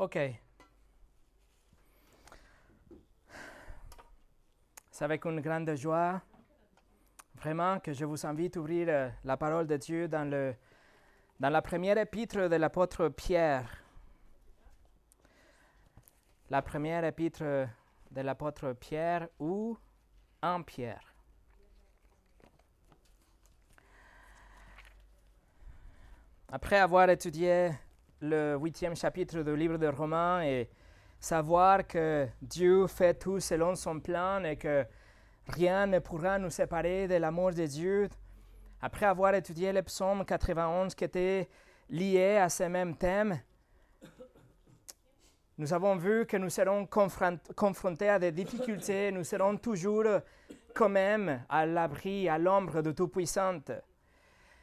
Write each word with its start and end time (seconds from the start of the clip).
OK. 0.00 0.18
C'est 4.90 5.04
avec 5.04 5.26
une 5.26 5.42
grande 5.42 5.74
joie, 5.76 6.22
vraiment, 7.34 7.78
que 7.80 7.92
je 7.92 8.06
vous 8.06 8.24
invite 8.24 8.56
à 8.56 8.60
ouvrir 8.60 8.86
euh, 8.88 9.10
la 9.24 9.36
parole 9.36 9.66
de 9.66 9.76
Dieu 9.76 10.08
dans, 10.08 10.24
le, 10.24 10.54
dans 11.38 11.50
la 11.50 11.60
première 11.60 11.98
épître 11.98 12.48
de 12.48 12.56
l'apôtre 12.56 13.08
Pierre. 13.08 13.84
La 16.48 16.62
première 16.62 17.04
épître 17.04 17.42
de 17.42 18.20
l'apôtre 18.22 18.72
Pierre 18.72 19.28
ou 19.38 19.76
en 20.42 20.62
Pierre. 20.62 21.14
Après 26.48 26.78
avoir 26.78 27.10
étudié 27.10 27.72
le 28.20 28.56
huitième 28.56 28.94
chapitre 28.94 29.42
du 29.42 29.56
livre 29.56 29.78
de 29.78 29.86
Romains 29.86 30.42
et 30.42 30.68
savoir 31.18 31.86
que 31.86 32.26
Dieu 32.40 32.86
fait 32.86 33.14
tout 33.14 33.40
selon 33.40 33.74
son 33.74 34.00
plan 34.00 34.44
et 34.44 34.56
que 34.56 34.84
rien 35.48 35.86
ne 35.86 35.98
pourra 35.98 36.38
nous 36.38 36.50
séparer 36.50 37.08
de 37.08 37.14
l'amour 37.16 37.52
de 37.52 37.66
Dieu, 37.66 38.08
après 38.82 39.06
avoir 39.06 39.34
étudié 39.34 39.72
le 39.72 39.82
psaume 39.82 40.24
91 40.24 40.94
qui 40.94 41.04
était 41.04 41.48
lié 41.88 42.36
à 42.36 42.48
ce 42.48 42.64
même 42.64 42.96
thème, 42.96 43.40
nous 45.58 45.74
avons 45.74 45.96
vu 45.96 46.24
que 46.24 46.38
nous 46.38 46.48
serons 46.48 46.86
confrontés 46.86 48.08
à 48.08 48.18
des 48.18 48.32
difficultés, 48.32 49.12
nous 49.12 49.24
serons 49.24 49.58
toujours 49.58 50.04
quand 50.74 50.88
même 50.88 51.44
à 51.50 51.66
l'abri, 51.66 52.30
à 52.30 52.38
l'ombre 52.38 52.80
de 52.80 52.92
Tout-Puissant. 52.92 53.60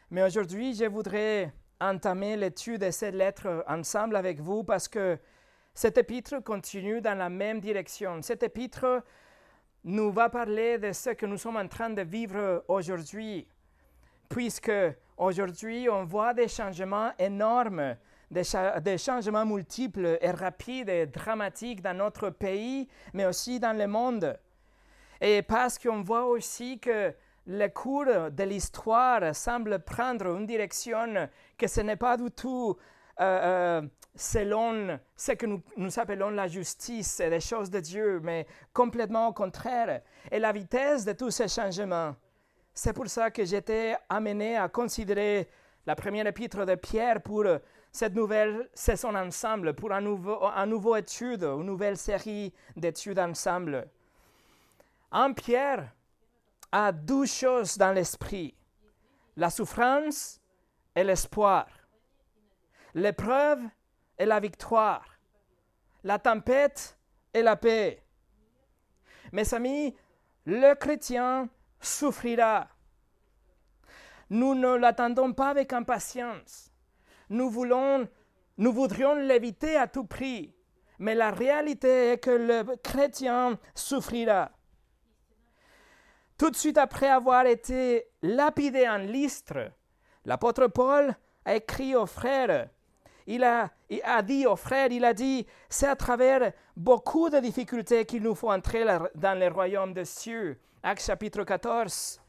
Mais 0.10 0.24
aujourd'hui, 0.24 0.74
je 0.74 0.86
voudrais 0.86 1.54
entamer 1.80 2.38
l'étude 2.38 2.82
de 2.82 2.92
cette 2.92 3.16
lettre 3.16 3.64
ensemble 3.68 4.16
avec 4.16 4.40
vous 4.40 4.64
parce 4.64 4.88
que 4.88 5.18
cet 5.74 5.98
épître 5.98 6.44
continue 6.44 7.02
dans 7.02 7.18
la 7.18 7.30
même 7.30 7.60
direction. 7.60 8.22
Cet 8.22 8.44
épître 8.44 9.04
nous 9.84 10.12
va 10.12 10.30
parler 10.30 10.78
de 10.78 10.92
ce 10.92 11.12
que 11.12 11.26
nous 11.26 11.38
sommes 11.38 11.58
en 11.58 11.68
train 11.68 11.90
de 11.90 12.02
vivre 12.02 12.64
aujourd'hui, 12.68 13.48
puisque 14.28 14.72
aujourd'hui 15.18 15.88
on 15.90 16.04
voit 16.04 16.34
des 16.34 16.48
changements 16.48 17.12
énormes, 17.20 17.96
des, 18.32 18.42
des, 18.82 18.98
changements 18.98 19.46
multiples 19.46 20.18
et 20.20 20.32
rapides 20.32 20.90
et 20.90 21.06
dramatiques 21.06 21.82
dans 21.82 21.96
notre 21.96 22.32
pays, 22.32 22.88
mais 23.14 23.26
aussi 23.26 23.60
dans 23.60 23.78
le 23.78 23.88
monde. 23.88 24.38
Et 25.22 25.42
parce 25.42 25.80
qu'on 25.80 26.02
voit 26.02 26.26
aussi 26.26 26.80
que 26.80 27.14
le 27.48 27.68
cours 27.70 28.30
de 28.32 28.44
l'histoire 28.44 29.34
semble 29.34 29.80
prendre 29.80 30.36
une 30.36 30.46
direction 30.46 31.30
que 31.58 31.68
ce 31.68 31.80
n'est 31.82 31.96
pas 31.96 32.18
du 32.18 32.30
tout 32.30 32.76
euh, 33.20 33.24
euh, 33.24 33.82
selon 34.16 35.00
ce 35.16 35.32
que 35.32 35.46
nous, 35.46 35.64
nous, 35.78 35.98
appelons 35.98 36.30
la 36.30 36.48
justice 36.48 37.20
et 37.22 37.30
les 37.30 37.40
choses 37.40 37.70
de 37.70 37.80
Dieu, 37.80 38.20
mais 38.22 38.46
complètement 38.74 39.30
au 39.30 39.34
contraire. 39.34 40.02
Et 40.30 40.40
la 40.40 40.52
vitesse 40.52 41.06
de 41.06 41.14
tous 41.14 41.32
ces 41.32 41.48
changements, 41.48 42.16
c'est 42.74 42.94
pour 42.94 43.08
ça 43.08 43.32
que 43.32 43.46
j'étais 43.46 43.96
amené 44.10 44.58
à 44.58 44.68
considérer 44.68 45.48
la 45.86 45.96
première 45.96 46.28
épître 46.28 46.66
de 46.66 46.76
Pierre 46.76 47.22
pour 47.22 47.46
cette 47.92 48.14
nouvelle 48.14 48.70
saison 48.74 49.16
ensemble, 49.16 49.74
pour 49.74 49.94
un 49.94 50.02
nouveau, 50.02 50.44
un 50.44 50.66
nouveau 50.66 50.98
étude, 50.98 51.44
une 51.44 51.64
nouvelle 51.64 51.98
série 51.98 52.54
d'études 52.76 53.20
ensemble. 53.20 53.88
En 55.12 55.34
Pierre, 55.34 55.90
a 56.78 56.92
deux 56.92 57.26
choses 57.26 57.76
dans 57.78 57.92
l'esprit, 57.92 58.56
la 59.36 59.50
souffrance 59.50 60.40
et 60.96 61.04
l'espoir, 61.04 61.66
l'épreuve 62.94 63.62
et 64.20 64.26
la 64.26 64.40
victoire, 64.40 65.04
la 66.04 66.20
tempête 66.20 66.96
et 67.34 67.42
la 67.42 67.56
paix. 67.56 68.04
Mes 69.32 69.54
amis, 69.56 69.96
le 70.46 70.76
chrétien 70.76 71.50
souffrira. 71.82 72.68
Nous 74.30 74.54
ne 74.54 74.76
l'attendons 74.76 75.34
pas 75.34 75.50
avec 75.50 75.74
impatience. 75.74 76.72
Nous, 77.30 77.50
voulons, 77.50 78.08
nous 78.58 78.72
voudrions 78.72 79.16
l'éviter 79.16 79.78
à 79.78 79.88
tout 79.88 80.06
prix. 80.06 80.54
Mais 81.00 81.16
la 81.16 81.32
réalité 81.32 82.12
est 82.12 82.18
que 82.20 82.30
le 82.30 82.76
chrétien 82.78 83.58
souffrira. 83.74 84.52
Tout 86.38 86.52
de 86.52 86.56
suite 86.56 86.78
après 86.78 87.08
avoir 87.10 87.48
été 87.48 88.06
lapidé 88.22 88.88
en 88.88 88.98
Lystre, 88.98 89.72
l'apôtre 90.24 90.68
Paul 90.68 91.16
a 91.44 91.56
écrit 91.56 91.96
aux 91.96 92.06
frères, 92.06 92.70
il 93.26 93.44
a, 93.44 93.72
il 93.90 94.02
a 94.04 94.22
dit 94.22 94.46
aux 94.46 94.56
frères, 94.56 94.92
il 94.92 95.04
a 95.04 95.16
dit, 95.16 95.48
c'est 95.68 95.88
à 95.88 95.96
travers 95.96 96.54
beaucoup 96.76 97.32
de 97.32 97.40
difficultés 97.40 98.06
qu'il 98.06 98.22
nous 98.22 98.36
faut 98.36 98.52
entrer 98.52 98.86
dans 99.16 99.40
le 99.40 99.48
royaume 99.48 99.94
des 99.94 100.06
cieux. 100.06 100.60
Acte 100.84 101.02
chapitre 101.02 101.44
14. 101.44 102.22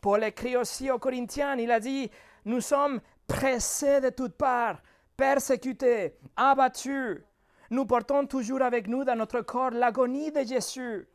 Paul 0.00 0.22
écrit 0.22 0.56
aussi 0.56 0.90
aux 0.90 1.00
Corinthiens, 1.00 1.56
il 1.56 1.70
a 1.72 1.80
dit, 1.80 2.10
nous 2.44 2.60
sommes 2.60 3.00
pressés 3.26 4.00
de 4.00 4.10
toutes 4.10 4.36
parts, 4.36 4.80
persécutés, 5.16 6.14
abattus. 6.36 7.22
Nous 7.70 7.86
portons 7.86 8.24
toujours 8.26 8.62
avec 8.62 8.86
nous 8.86 9.02
dans 9.02 9.16
notre 9.16 9.40
corps 9.40 9.70
l'agonie 9.70 10.30
de 10.30 10.44
Jésus. 10.44 11.08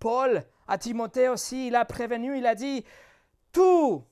Paul 0.00 0.42
à 0.72 0.78
Timothée 0.78 1.28
aussi, 1.28 1.66
il 1.66 1.76
a 1.76 1.84
prévenu, 1.84 2.38
il 2.38 2.46
a 2.46 2.54
dit, 2.54 2.82
tous 3.52 4.02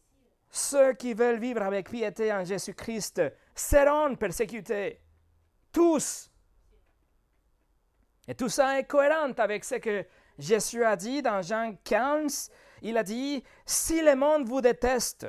ceux 0.50 0.92
qui 0.92 1.14
veulent 1.14 1.38
vivre 1.38 1.62
avec 1.62 1.88
piété 1.88 2.30
en 2.30 2.44
Jésus-Christ 2.44 3.22
seront 3.54 4.14
persécutés. 4.14 5.00
Tous. 5.72 6.30
Et 8.28 8.34
tout 8.34 8.50
ça 8.50 8.78
est 8.78 8.84
cohérent 8.84 9.32
avec 9.38 9.64
ce 9.64 9.76
que 9.76 10.04
Jésus 10.38 10.84
a 10.84 10.96
dit 10.96 11.22
dans 11.22 11.40
Jean 11.40 11.76
15. 11.82 12.50
Il 12.82 12.98
a 12.98 13.04
dit, 13.04 13.42
si 13.64 14.02
le 14.02 14.14
monde 14.14 14.46
vous 14.46 14.60
déteste, 14.60 15.26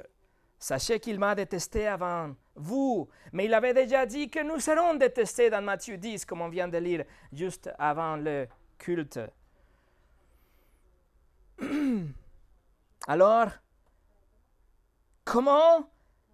sachez 0.60 1.00
qu'il 1.00 1.18
m'a 1.18 1.34
détesté 1.34 1.88
avant 1.88 2.36
vous. 2.56 3.08
Mais 3.32 3.46
il 3.46 3.54
avait 3.54 3.74
déjà 3.74 4.06
dit 4.06 4.30
que 4.30 4.44
nous 4.44 4.60
serons 4.60 4.96
détestés 4.96 5.50
dans 5.50 5.62
Matthieu 5.62 5.98
10, 5.98 6.26
comme 6.26 6.42
on 6.42 6.50
vient 6.50 6.68
de 6.68 6.78
lire 6.78 7.06
juste 7.32 7.70
avant 7.80 8.18
le 8.18 8.50
culte. 8.78 9.22
Alors, 13.08 13.50
comment 15.24 15.90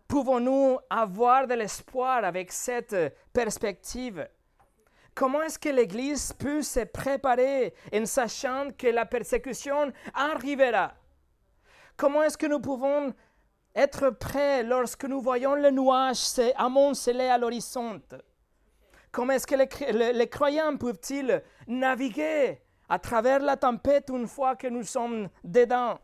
pouvons-nous 0.08 0.80
avoir 0.90 1.48
de 1.48 1.54
l'espoir 1.54 2.24
avec 2.24 2.52
cette 2.52 2.96
perspective? 3.34 4.28
Comment 5.14 5.42
est-ce 5.42 5.60
que 5.60 5.70
l'Église 5.70 6.32
peut 6.34 6.62
se 6.62 6.82
préparer 6.82 7.74
en 7.94 8.06
sachant 8.06 8.70
que 8.78 8.88
la 8.88 9.06
persécution 9.06 9.92
arrivera? 10.14 10.94
Comment 11.96 12.24
est-ce 12.24 12.38
que 12.38 12.46
nous 12.46 12.60
pouvons 12.60 13.14
être 13.76 14.12
prêts 14.12 14.64
lorsque 14.64 15.06
nous 15.06 15.22
voyons 15.22 15.56
le 15.56 15.72
nuage 15.72 16.40
amonceler 16.56 17.28
à 17.28 17.38
l'horizon? 17.38 18.02
Comment 19.12 19.34
est-ce 19.34 19.48
que 19.48 19.56
les, 19.56 20.14
les 20.14 20.30
croyants 20.30 20.78
peuvent-ils 20.78 21.42
naviguer 21.68 22.62
à 22.90 23.00
travers 23.00 23.40
la 23.40 23.58
tempête 23.58 24.09
une 24.09 24.28
fois 24.28 24.56
que 24.56 24.68
nous 24.68 24.84
sommes 24.84 25.30
dedans. 25.44 26.00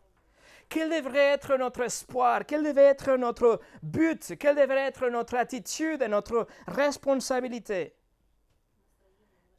Quel 0.70 0.90
devrait 0.90 1.34
être 1.34 1.56
notre 1.56 1.82
espoir? 1.82 2.42
Quel 2.48 2.64
devrait 2.64 2.86
être 2.86 3.16
notre 3.16 3.60
but? 3.82 4.36
Quelle 4.40 4.56
devrait 4.56 4.88
être 4.88 5.08
notre 5.08 5.36
attitude 5.36 6.02
et 6.02 6.08
notre 6.08 6.48
responsabilité? 6.68 7.96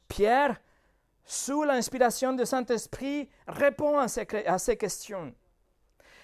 Pierre, 0.07 0.59
sous 1.23 1.63
l'inspiration 1.63 2.33
du 2.33 2.45
Saint-Esprit, 2.45 3.29
répond 3.47 3.97
à 3.97 4.07
ces, 4.07 4.77
questions. 4.77 5.33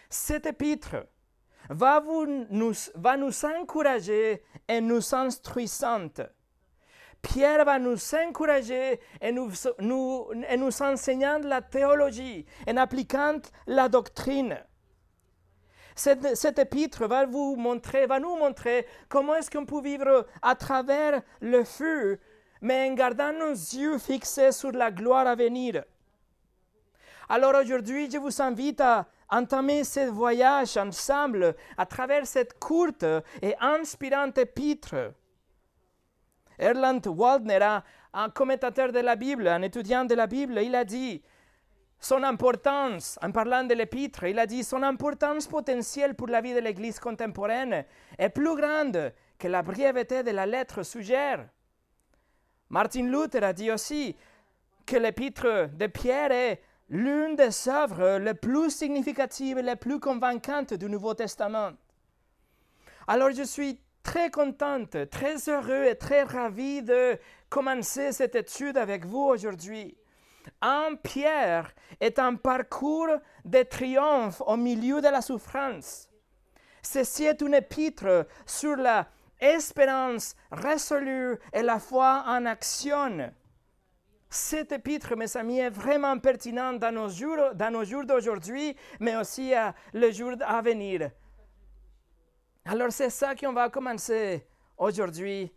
Cet 0.10 0.46
épître 0.46 0.96
va, 1.70 2.00
vous, 2.00 2.46
nous, 2.50 2.74
va 2.96 3.18
nous 3.18 3.46
encourager 3.46 4.44
et 4.68 4.82
nous 4.82 5.16
instruisant 5.16 6.10
Pierre 7.22 7.66
va 7.66 7.78
nous 7.80 7.98
encourager 8.16 9.00
et 9.22 9.32
nous, 9.32 9.52
nous, 9.80 10.28
nous 10.58 10.82
enseignant 10.82 11.40
la 11.40 11.62
théologie, 11.62 12.46
en 12.68 12.78
appliquant 12.78 13.40
la 13.68 13.90
doctrine. 13.90 14.58
Cette, 15.96 16.36
cet 16.36 16.58
épître 16.58 17.08
va 17.08 17.26
vous 17.26 17.56
montrer, 17.56 18.08
va 18.08 18.20
nous 18.20 18.36
montrer 18.38 18.88
comment 19.08 19.36
est-ce 19.36 19.52
qu'on 19.52 19.66
peut 19.66 19.82
vivre 19.82 20.26
à 20.42 20.56
travers 20.56 21.22
le 21.42 21.64
feu, 21.64 22.20
mais 22.62 22.90
en 22.90 22.94
gardant 22.94 23.34
nos 23.34 23.52
yeux 23.52 23.98
fixés 23.98 24.52
sur 24.52 24.72
la 24.72 24.90
gloire 24.90 25.28
à 25.28 25.36
venir. 25.36 25.84
Alors 27.30 27.56
aujourd'hui, 27.56 28.10
je 28.10 28.18
vous 28.18 28.42
invite 28.42 28.82
à 28.82 29.08
entamer 29.30 29.84
ce 29.84 30.10
voyage 30.10 30.76
ensemble 30.76 31.56
à 31.78 31.86
travers 31.86 32.26
cette 32.26 32.60
courte 32.60 33.06
et 33.42 33.56
inspirante 33.60 34.38
épître 34.38 34.96
Erland 36.62 37.02
Waldner, 37.08 37.80
un 38.14 38.30
commentateur 38.30 38.92
de 38.92 39.00
la 39.00 39.16
Bible, 39.16 39.48
un 39.48 39.62
étudiant 39.64 40.06
de 40.06 40.16
la 40.16 40.28
Bible, 40.28 40.60
il 40.62 40.76
a 40.76 40.86
dit 40.86 41.22
son 42.00 42.24
importance, 42.24 43.20
en 43.22 43.32
parlant 43.32 43.64
de 43.64 43.74
l'épître, 43.74 44.24
il 44.24 44.40
a 44.40 44.48
dit 44.48 44.64
son 44.64 44.82
importance 44.82 45.48
potentielle 45.48 46.16
pour 46.16 46.28
la 46.28 46.42
vie 46.42 46.54
de 46.54 46.60
l'Église 46.60 47.00
contemporaine 47.00 47.86
est 48.18 48.30
plus 48.30 48.56
grande 48.56 49.14
que 49.38 49.48
la 49.48 49.62
brièveté 49.62 50.24
de 50.24 50.32
la 50.32 50.46
lettre 50.46 50.84
suggère. 50.84 51.48
Martin 52.70 53.04
Luther 53.04 53.44
a 53.44 53.54
dit 53.54 53.70
aussi 53.70 54.16
que 54.86 54.98
l'épître 54.98 55.70
de 55.74 55.88
Pierre 55.88 56.32
est 56.32 56.62
l'une 56.90 57.36
des 57.36 57.70
œuvres 57.70 58.18
les 58.18 58.34
plus 58.34 58.72
significatives 58.72 59.60
et 59.60 59.64
les 59.64 59.76
plus 59.76 60.00
convaincantes 60.00 60.74
du 60.74 60.90
Nouveau 60.90 61.14
Testament. 61.14 61.72
Alors 63.08 63.32
je 63.32 63.44
suis 63.44 63.80
très 64.04 64.30
contente, 64.30 65.10
très 65.10 65.50
heureux 65.50 65.86
et 65.86 65.96
très 65.96 66.24
ravi 66.24 66.82
de 66.82 67.18
commencer 67.50 68.12
cette 68.12 68.36
étude 68.36 68.78
avec 68.78 69.06
vous 69.06 69.24
aujourd'hui. 69.24 69.98
Un 70.62 70.96
Pierre 71.02 71.74
est 72.00 72.18
un 72.20 72.36
parcours 72.36 73.20
de 73.46 73.64
triomphe 73.64 74.42
au 74.46 74.58
milieu 74.58 75.02
de 75.02 75.08
la 75.08 75.22
souffrance. 75.22 76.10
Ceci 76.82 77.26
est 77.26 77.42
une 77.42 77.54
épître 77.54 78.26
sur 78.46 78.76
la 78.76 79.08
espérance 79.40 80.36
résolue 80.52 81.38
et 81.54 81.62
la 81.62 81.80
foi 81.80 82.24
en 82.28 82.46
action. 82.46 83.32
Cet 84.30 84.72
épître, 84.72 85.18
mes 85.18 85.36
amis, 85.36 85.60
est 85.60 85.70
vraiment 85.70 86.18
pertinent 86.18 86.74
dans 86.74 86.94
nos 86.94 87.10
jours, 87.10 87.54
dans 87.54 87.72
nos 87.72 87.84
jours 87.84 88.06
d'aujourd'hui, 88.06 88.76
mais 89.00 89.16
aussi 89.16 89.54
à 89.54 89.76
le 89.94 90.10
jour 90.12 90.34
à 90.40 90.62
venir. 90.62 91.12
Alors 92.66 92.92
c'est 92.92 93.10
ça 93.10 93.36
qu'on 93.36 93.54
va 93.54 93.70
commencer 93.70 94.48
aujourd'hui. 94.78 95.52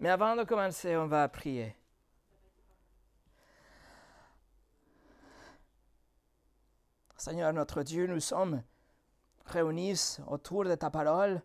Mais 0.00 0.08
avant 0.08 0.36
de 0.36 0.44
commencer, 0.44 0.96
on 0.96 1.06
va 1.06 1.28
prier. 1.28 1.74
Seigneur 7.16 7.52
notre 7.52 7.82
Dieu, 7.82 8.06
nous 8.06 8.20
sommes 8.20 8.62
réunis 9.44 10.18
autour 10.28 10.64
de 10.64 10.74
ta 10.76 10.88
parole. 10.88 11.42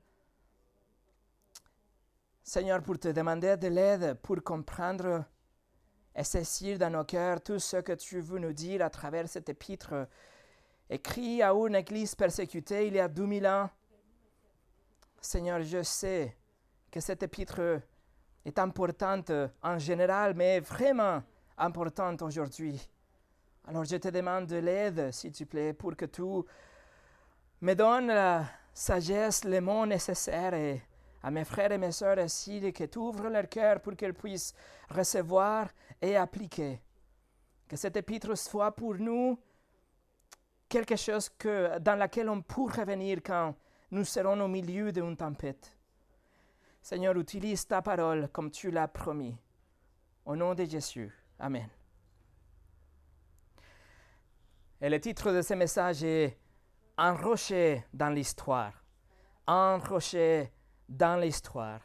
Seigneur, 2.44 2.82
pour 2.84 3.00
te 3.00 3.08
demander 3.08 3.58
de 3.58 3.68
l'aide, 3.68 4.14
pour 4.22 4.44
comprendre 4.44 5.26
et 6.16 6.24
saisir 6.24 6.78
dans 6.78 6.92
nos 6.92 7.04
cœurs 7.04 7.42
tout 7.42 7.58
ce 7.58 7.78
que 7.78 7.94
tu 7.94 8.20
veux 8.20 8.40
nous 8.40 8.54
dire 8.54 8.84
à 8.84 8.90
travers 8.90 9.28
cet 9.28 9.50
épître 9.50 10.08
écrit 10.90 11.42
à 11.42 11.54
une 11.54 11.76
église 11.76 12.14
persécutée 12.14 12.88
il 12.88 12.94
y 12.94 13.00
a 13.00 13.08
2000 13.08 13.48
ans. 13.48 13.70
Seigneur, 15.26 15.62
je 15.64 15.82
sais 15.84 16.36
que 16.92 17.00
cet 17.00 17.24
épître 17.24 17.82
est 18.44 18.60
importante 18.60 19.32
en 19.62 19.80
général, 19.80 20.34
mais 20.36 20.60
vraiment 20.60 21.24
importante 21.58 22.22
aujourd'hui. 22.22 22.90
Alors 23.66 23.86
je 23.86 23.96
te 23.96 24.10
demande 24.10 24.48
de 24.48 24.58
l'aide, 24.58 25.12
s'il 25.12 25.32
te 25.32 25.46
plaît, 25.46 25.72
pour 25.72 25.96
que 25.96 26.06
tu 26.06 26.22
me 27.62 27.74
donnes 27.74 28.08
la 28.08 28.44
sagesse, 28.74 29.46
les 29.46 29.62
mots 29.62 29.86
nécessaires 29.86 30.56
et 30.56 30.82
à 31.24 31.32
mes 31.32 31.46
frères 31.46 31.72
et 31.72 31.78
mes 31.78 31.94
sœurs 31.94 32.20
ici, 32.20 32.74
que 32.74 32.84
tu 32.84 33.00
ouvres 33.00 33.30
leur 33.30 33.48
cœur 33.48 33.80
pour 33.80 33.96
qu'ils 33.96 34.14
puissent 34.14 34.54
recevoir 34.90 35.70
et 36.02 36.18
appliquer. 36.18 36.82
Que 37.66 37.78
cet 37.78 37.96
épître 37.96 38.38
soit 38.38 38.76
pour 38.76 38.96
nous 38.96 39.40
quelque 40.68 40.98
chose 40.98 41.30
que, 41.30 41.80
dans 41.80 41.96
laquelle 41.96 42.28
on 42.28 42.42
peut 42.42 42.64
revenir 42.64 43.20
quand 43.26 43.56
nous 43.94 44.06
serons 44.06 44.42
au 44.42 44.48
milieu 44.48 44.92
d'une 44.92 45.16
tempête. 45.16 45.78
Seigneur, 46.82 47.16
utilise 47.16 47.68
ta 47.68 47.84
parole 47.84 48.28
comme 48.30 48.50
tu 48.50 48.72
l'as 48.72 48.88
promis. 48.88 49.38
Au 50.26 50.36
nom 50.36 50.56
de 50.56 50.66
Jésus. 50.66 51.14
Amen. 51.38 51.70
Et 54.82 54.90
le 54.90 55.00
titre 55.00 55.32
de 55.32 55.44
ce 55.44 55.54
message 55.54 56.04
est 56.04 56.40
Un 56.98 57.14
rocher 57.14 57.84
dans 57.94 58.10
l'histoire. 58.10 58.74
Un 59.46 59.78
rocher 59.78 60.52
dans 60.90 61.22
l'histoire. 61.22 61.82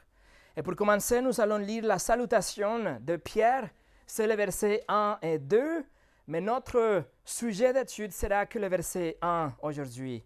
Et 0.56 0.62
pour 0.62 0.74
commencer, 0.76 1.20
nous 1.20 1.38
allons 1.40 1.58
lire 1.58 1.84
la 1.84 1.98
salutation 1.98 2.98
de 3.00 3.16
Pierre. 3.16 3.68
C'est 4.06 4.26
le 4.26 4.34
verset 4.34 4.82
1 4.88 5.18
et 5.20 5.38
2, 5.38 5.84
mais 6.28 6.40
notre 6.40 7.04
sujet 7.22 7.74
d'étude 7.74 8.12
sera 8.12 8.46
que 8.46 8.58
le 8.58 8.68
verset 8.68 9.18
1 9.20 9.52
aujourd'hui. 9.60 10.24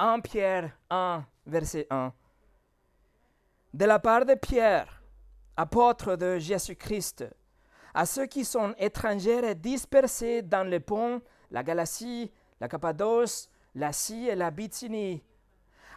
1 0.00 0.20
Pierre 0.20 0.78
1, 0.90 1.24
verset 1.44 1.88
1. 1.90 2.12
De 3.74 3.84
la 3.84 3.98
part 3.98 4.24
de 4.24 4.34
Pierre, 4.34 5.02
apôtre 5.56 6.14
de 6.14 6.38
Jésus-Christ, 6.38 7.24
à 7.94 8.06
ceux 8.06 8.26
qui 8.26 8.44
sont 8.44 8.74
étrangers 8.78 9.44
et 9.44 9.56
dispersés 9.56 10.42
dans 10.42 10.62
les 10.62 10.78
ponts, 10.78 11.20
la 11.50 11.64
Galatie, 11.64 12.30
la 12.60 12.68
Cappadoce, 12.68 13.50
l'Asie 13.74 14.28
et 14.28 14.36
la 14.36 14.52
Bithynie, 14.52 15.24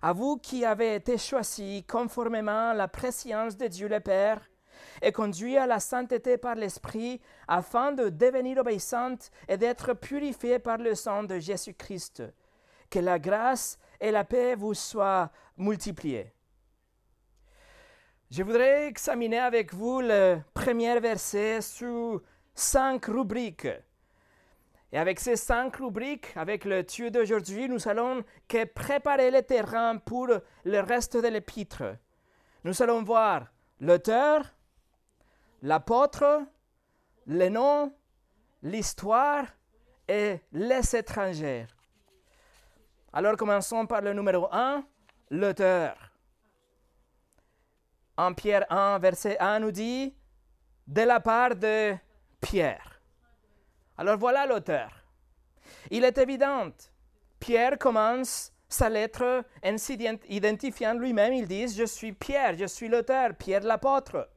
à 0.01 0.13
vous 0.13 0.38
qui 0.38 0.65
avez 0.65 0.95
été 0.95 1.19
choisis 1.19 1.83
conformément 1.88 2.71
à 2.71 2.74
la 2.74 2.88
préscience 2.88 3.56
de 3.56 3.68
Dieu 3.68 3.88
le 3.88 4.00
Père, 4.00 4.42
et 5.03 5.12
conduits 5.12 5.57
à 5.57 5.68
la 5.68 5.80
sainteté 5.80 6.39
par 6.39 6.56
l'Esprit, 6.56 7.21
afin 7.48 7.92
de 7.92 8.09
devenir 8.09 8.57
obéissantes 8.57 9.30
et 9.48 9.57
d'être 9.57 9.94
purifiés 9.94 10.57
par 10.57 10.80
le 10.80 10.95
sang 10.95 11.21
de 11.21 11.38
Jésus-Christ. 11.38 12.24
Que 12.89 13.00
la 13.00 13.19
grâce 13.19 13.77
et 14.01 14.12
la 14.12 14.25
paix 14.25 14.56
vous 14.56 14.74
soient 14.74 15.31
multipliées. 15.56 16.33
Je 18.31 18.44
voudrais 18.44 18.88
examiner 18.88 19.39
avec 19.39 19.74
vous 19.74 20.01
le 20.01 20.39
premier 20.53 21.00
verset 21.00 21.62
sous 21.62 22.21
cinq 22.56 23.06
rubriques. 23.06 23.68
Et 24.94 24.98
avec 24.98 25.19
ces 25.19 25.36
cinq 25.36 25.77
rubriques, 25.77 26.36
avec 26.36 26.65
le 26.65 26.83
Dieu 26.83 27.12
d'aujourd'hui, 27.12 27.69
nous 27.69 27.88
allons 27.88 28.24
préparer 28.74 29.31
le 29.31 29.42
terrain 29.42 29.98
pour 29.98 30.27
le 30.27 30.80
reste 30.80 31.15
de 31.15 31.27
l'épître. 31.27 31.83
Nous 32.63 32.81
allons 32.81 33.03
voir 33.03 33.48
l'auteur, 33.80 34.44
l'apôtre, 35.62 36.42
le 37.27 37.50
nom, 37.50 37.94
l'histoire 38.63 39.45
et 40.07 40.39
les 40.51 40.95
étrangers. 40.95 41.68
Alors 43.13 43.36
commençons 43.36 43.86
par 43.86 44.02
le 44.02 44.13
numéro 44.13 44.48
1, 44.52 44.86
l'auteur. 45.31 45.98
En 48.16 48.34
Pierre 48.34 48.66
1, 48.72 49.00
verset 49.00 49.38
1 49.38 49.60
nous 49.60 49.72
dit, 49.72 50.16
de 50.88 51.02
la 51.02 51.19
part 51.19 51.56
de 51.56 51.94
Pierre. 52.40 53.02
Alors 53.98 54.18
voilà 54.18 54.46
l'auteur. 54.46 54.92
Il 55.90 56.06
est 56.06 56.18
évident, 56.18 56.72
Pierre 57.40 57.78
commence 57.78 58.54
sa 58.69 58.88
lettre 58.88 59.44
en 59.62 59.78
s'identifiant 59.78 60.94
lui-même. 60.94 61.34
Il 61.34 61.48
dit, 61.48 61.68
je 61.68 61.84
suis 61.84 62.13
Pierre, 62.13 62.58
je 62.58 62.66
suis 62.66 62.88
l'auteur, 62.88 63.36
Pierre 63.36 63.63
l'apôtre. 63.63 64.30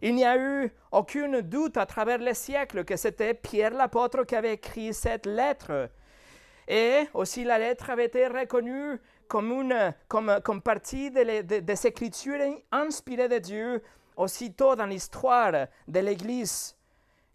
Il 0.00 0.14
n'y 0.14 0.24
a 0.24 0.38
eu 0.38 0.70
aucun 0.92 1.40
doute 1.40 1.76
à 1.76 1.84
travers 1.84 2.18
les 2.18 2.34
siècles 2.34 2.84
que 2.84 2.96
c'était 2.96 3.34
Pierre 3.34 3.72
l'apôtre 3.72 4.22
qui 4.22 4.36
avait 4.36 4.54
écrit 4.54 4.94
cette 4.94 5.26
lettre. 5.26 5.90
Et 6.68 7.08
aussi 7.14 7.44
la 7.44 7.58
lettre 7.58 7.88
avait 7.88 8.04
été 8.04 8.26
reconnue 8.26 9.00
comme, 9.26 9.50
une, 9.50 9.94
comme, 10.06 10.60
partie 10.62 11.10
des 11.10 11.86
écritures 11.86 12.60
inspirées 12.70 13.28
de 13.28 13.38
Dieu 13.38 13.82
aussitôt 14.16 14.76
dans 14.76 14.84
l'histoire 14.86 15.68
de 15.86 16.00
l'Église. 16.00 16.76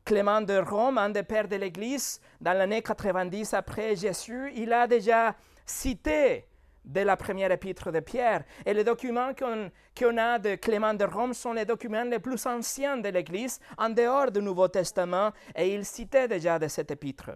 Clément 0.05 0.41
de 0.41 0.57
Rome, 0.57 0.97
un 0.97 1.09
des 1.09 1.23
pères 1.23 1.47
de 1.47 1.55
l'Église, 1.55 2.19
dans 2.39 2.55
l'année 2.57 2.81
90 2.81 3.53
après 3.53 3.95
Jésus, 3.95 4.51
il 4.55 4.71
a 4.71 4.85
déjà 4.85 5.33
cité 5.65 6.45
de 6.83 6.99
la 6.99 7.15
première 7.15 7.51
épître 7.51 7.91
de 7.91 8.01
Pierre. 8.01 8.43
Et 8.65 8.73
les 8.73 8.83
documents 8.83 9.31
qu'on 9.33 10.17
a 10.17 10.39
de 10.39 10.55
Clément 10.55 10.93
de 10.93 11.05
Rome 11.05 11.33
sont 11.33 11.53
les 11.53 11.65
documents 11.65 12.03
les 12.03 12.19
plus 12.19 12.45
anciens 12.45 12.97
de 12.97 13.09
l'Église, 13.09 13.59
en 13.77 13.89
dehors 13.89 14.29
du 14.29 14.41
Nouveau 14.41 14.67
Testament, 14.67 15.31
et 15.55 15.73
il 15.73 15.85
citait 15.85 16.27
déjà 16.27 16.59
de 16.59 16.67
cette 16.67 16.91
épître. 16.91 17.31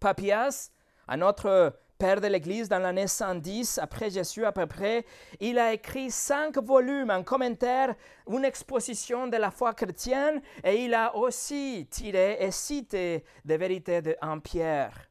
Papias, 0.00 0.70
un 1.08 1.20
autre 1.20 1.74
père 1.98 2.20
de 2.22 2.26
l'Église 2.26 2.70
dans 2.70 2.78
l'année 2.78 3.06
110 3.06 3.78
après 3.78 4.08
Jésus 4.08 4.46
à 4.46 4.52
peu 4.52 4.66
près, 4.66 5.04
il 5.38 5.58
a 5.58 5.74
écrit 5.74 6.10
cinq 6.10 6.56
volumes, 6.56 7.10
un 7.10 7.22
commentaire, 7.22 7.94
une 8.26 8.46
exposition 8.46 9.26
de 9.26 9.36
la 9.36 9.50
foi 9.50 9.74
chrétienne, 9.74 10.40
et 10.64 10.82
il 10.84 10.94
a 10.94 11.14
aussi 11.14 11.86
tiré 11.90 12.38
et 12.40 12.50
cité 12.50 13.22
des 13.44 13.58
vérités 13.58 14.00
de 14.00 14.16
Pierre. 14.42 15.10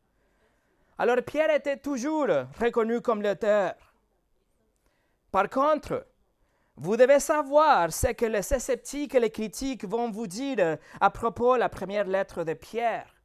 Alors 0.98 1.18
Pierre 1.26 1.52
était 1.52 1.78
toujours 1.78 2.28
reconnu 2.60 3.02
comme 3.02 3.22
l'auteur. 3.22 3.76
Par 5.32 5.48
contre, 5.48 6.08
vous 6.76 6.98
devez 6.98 7.20
savoir 7.20 7.94
ce 7.94 8.08
que 8.08 8.26
les 8.26 8.42
sceptiques 8.42 9.14
et 9.14 9.20
les 9.20 9.30
critiques 9.30 9.86
vont 9.86 10.10
vous 10.10 10.26
dire 10.26 10.78
à 11.00 11.10
propos 11.12 11.54
de 11.54 11.60
la 11.60 11.70
première 11.70 12.08
lettre 12.08 12.44
de 12.44 12.54
Pierre 12.54 13.19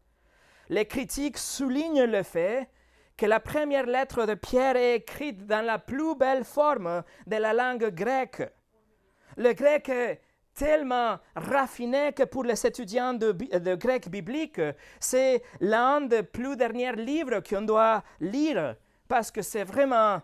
les 0.69 0.87
critiques 0.87 1.39
soulignent 1.39 2.05
le 2.05 2.23
fait 2.23 2.69
que 3.17 3.27
la 3.27 3.41
première 3.41 3.87
lettre 3.87 4.27
de 4.27 4.35
Pierre 4.35 4.77
est 4.77 4.97
écrite 4.97 5.47
dans 5.47 5.65
la 5.65 5.79
plus 5.79 6.17
belle 6.17 6.45
forme 6.45 7.03
de 7.27 7.37
la 7.37 7.53
langue 7.53 7.91
grecque. 7.95 8.43
Le 9.37 9.53
grec 9.53 9.89
est 9.89 10.21
tellement 10.55 11.19
raffiné 11.35 12.13
que 12.13 12.23
pour 12.25 12.45
les 12.45 12.67
étudiants 12.67 13.15
de, 13.15 13.75
grec 13.75 14.09
biblique, 14.09 14.61
c'est 15.01 15.43
l'un 15.61 16.01
des 16.03 16.23
plus 16.23 16.57
derniers 16.57 16.93
livres 16.93 17.41
qu'on 17.41 17.63
doit 17.63 18.03
lire 18.21 18.77
parce 19.09 19.31
que 19.31 19.43
c'est 19.43 19.65
vraiment 19.65 20.23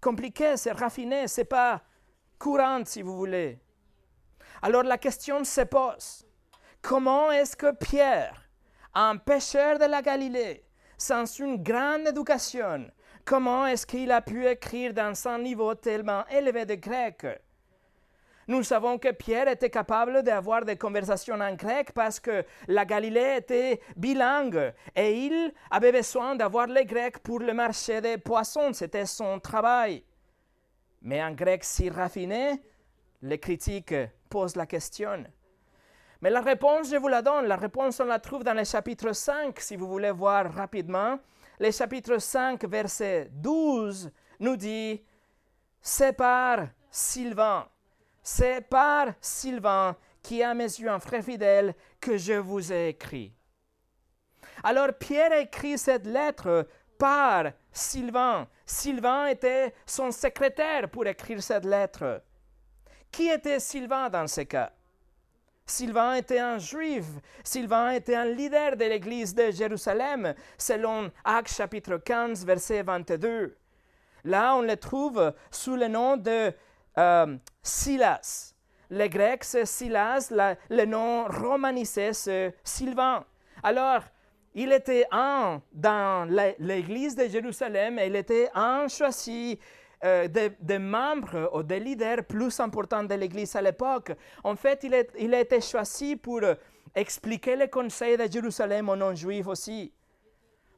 compliqué, 0.00 0.56
c'est 0.56 0.72
raffiné, 0.72 1.28
c'est 1.28 1.44
pas 1.44 1.82
courant 2.38 2.82
si 2.84 3.02
vous 3.02 3.16
voulez. 3.16 3.58
Alors 4.62 4.82
la 4.82 4.98
question 4.98 5.44
se 5.44 5.62
pose, 5.62 6.26
comment 6.82 7.30
est-ce 7.30 7.56
que 7.56 7.72
Pierre, 7.72 8.49
un 8.94 9.16
pêcheur 9.16 9.78
de 9.78 9.84
la 9.84 10.02
Galilée, 10.02 10.64
sans 10.96 11.38
une 11.38 11.62
grande 11.62 12.08
éducation, 12.08 12.90
comment 13.24 13.66
est-ce 13.66 13.86
qu'il 13.86 14.10
a 14.10 14.20
pu 14.20 14.46
écrire 14.46 14.92
dans 14.92 15.14
un 15.28 15.38
niveau 15.38 15.74
tellement 15.74 16.26
élevé 16.28 16.66
de 16.66 16.74
grec? 16.74 17.26
Nous 18.48 18.64
savons 18.64 18.98
que 18.98 19.12
Pierre 19.12 19.46
était 19.46 19.70
capable 19.70 20.24
d'avoir 20.24 20.64
des 20.64 20.76
conversations 20.76 21.40
en 21.40 21.54
grec 21.54 21.92
parce 21.92 22.18
que 22.18 22.44
la 22.66 22.84
Galilée 22.84 23.36
était 23.36 23.80
bilingue 23.96 24.74
et 24.96 25.26
il 25.26 25.52
avait 25.70 25.92
besoin 25.92 26.34
d'avoir 26.34 26.66
les 26.66 26.84
grecs 26.84 27.20
pour 27.20 27.38
le 27.38 27.54
marché 27.54 28.00
des 28.00 28.18
poissons. 28.18 28.72
C'était 28.72 29.06
son 29.06 29.38
travail. 29.38 30.02
Mais 31.00 31.22
en 31.22 31.30
grec 31.30 31.62
si 31.62 31.90
raffiné, 31.90 32.60
les 33.22 33.38
critiques 33.38 33.94
posent 34.28 34.56
la 34.56 34.66
question. 34.66 35.24
Mais 36.22 36.30
la 36.30 36.40
réponse, 36.40 36.90
je 36.90 36.96
vous 36.96 37.08
la 37.08 37.22
donne. 37.22 37.46
La 37.46 37.56
réponse, 37.56 38.00
on 38.00 38.04
la 38.04 38.18
trouve 38.18 38.44
dans 38.44 38.54
le 38.54 38.64
chapitre 38.64 39.12
5, 39.12 39.58
si 39.58 39.76
vous 39.76 39.88
voulez 39.88 40.10
voir 40.10 40.52
rapidement. 40.52 41.18
Le 41.58 41.70
chapitre 41.70 42.18
5, 42.18 42.64
verset 42.64 43.30
12, 43.32 44.10
nous 44.40 44.56
dit 44.56 45.02
C'est 45.80 46.12
par 46.12 46.68
Sylvain 46.90 47.66
c'est 48.22 48.60
par 48.60 49.08
Sylvain, 49.20 49.96
qui 50.22 50.40
est 50.40 50.44
à 50.44 50.54
mes 50.54 50.64
yeux 50.64 50.90
un 50.90 51.00
frère 51.00 51.24
fidèle, 51.24 51.74
que 52.00 52.16
je 52.16 52.34
vous 52.34 52.72
ai 52.72 52.88
écrit. 52.88 53.34
Alors 54.62 54.92
Pierre 54.98 55.32
écrit 55.32 55.78
cette 55.78 56.06
lettre 56.06 56.68
par 56.98 57.52
Sylvain. 57.72 58.46
Sylvain 58.66 59.26
était 59.26 59.74
son 59.86 60.10
secrétaire 60.10 60.90
pour 60.90 61.06
écrire 61.06 61.42
cette 61.42 61.64
lettre. 61.64 62.22
Qui 63.10 63.28
était 63.28 63.60
Sylvain 63.60 64.10
dans 64.10 64.26
ce 64.26 64.42
cas? 64.42 64.72
Sylvain 65.70 66.14
était 66.14 66.40
un 66.40 66.58
juif. 66.58 67.04
Sylvain 67.44 67.92
était 67.92 68.16
un 68.16 68.24
leader 68.24 68.76
de 68.76 68.84
l'église 68.84 69.34
de 69.34 69.50
Jérusalem, 69.50 70.34
selon 70.58 71.10
Actes 71.24 71.54
chapitre 71.54 71.96
15, 71.96 72.44
verset 72.44 72.82
22. 72.82 73.56
Là, 74.24 74.56
on 74.56 74.62
le 74.62 74.76
trouve 74.76 75.32
sous 75.50 75.76
le 75.76 75.86
nom 75.86 76.16
de 76.16 76.52
euh, 76.98 77.36
Silas. 77.62 78.54
Le 78.90 79.06
grec, 79.06 79.44
c'est 79.44 79.64
Silas, 79.64 80.32
le 80.68 80.84
nom 80.84 81.26
romanisé, 81.28 82.12
c'est 82.12 82.54
Sylvain. 82.64 83.24
Alors, 83.62 84.02
il 84.54 84.72
était 84.72 85.06
un 85.12 85.62
dans 85.72 86.28
l'église 86.58 87.14
de 87.14 87.28
Jérusalem 87.28 88.00
il 88.04 88.16
était 88.16 88.50
un 88.52 88.88
choisi 88.88 89.60
euh, 90.04 90.28
des, 90.28 90.78
membres 90.78 91.50
ou 91.54 91.62
des 91.62 91.78
leaders 91.78 92.24
plus 92.24 92.58
importants 92.60 93.04
de 93.04 93.14
l'église 93.14 93.54
à 93.56 93.62
l'époque. 93.62 94.12
En 94.44 94.56
fait, 94.56 94.84
il, 94.84 95.34
a 95.34 95.40
été 95.40 95.60
choisi 95.60 96.16
pour 96.16 96.40
expliquer 96.94 97.56
les 97.56 97.68
conseils 97.68 98.16
de 98.16 98.30
Jérusalem 98.30 98.88
aux 98.88 98.96
non-juifs 98.96 99.46
aussi. 99.46 99.92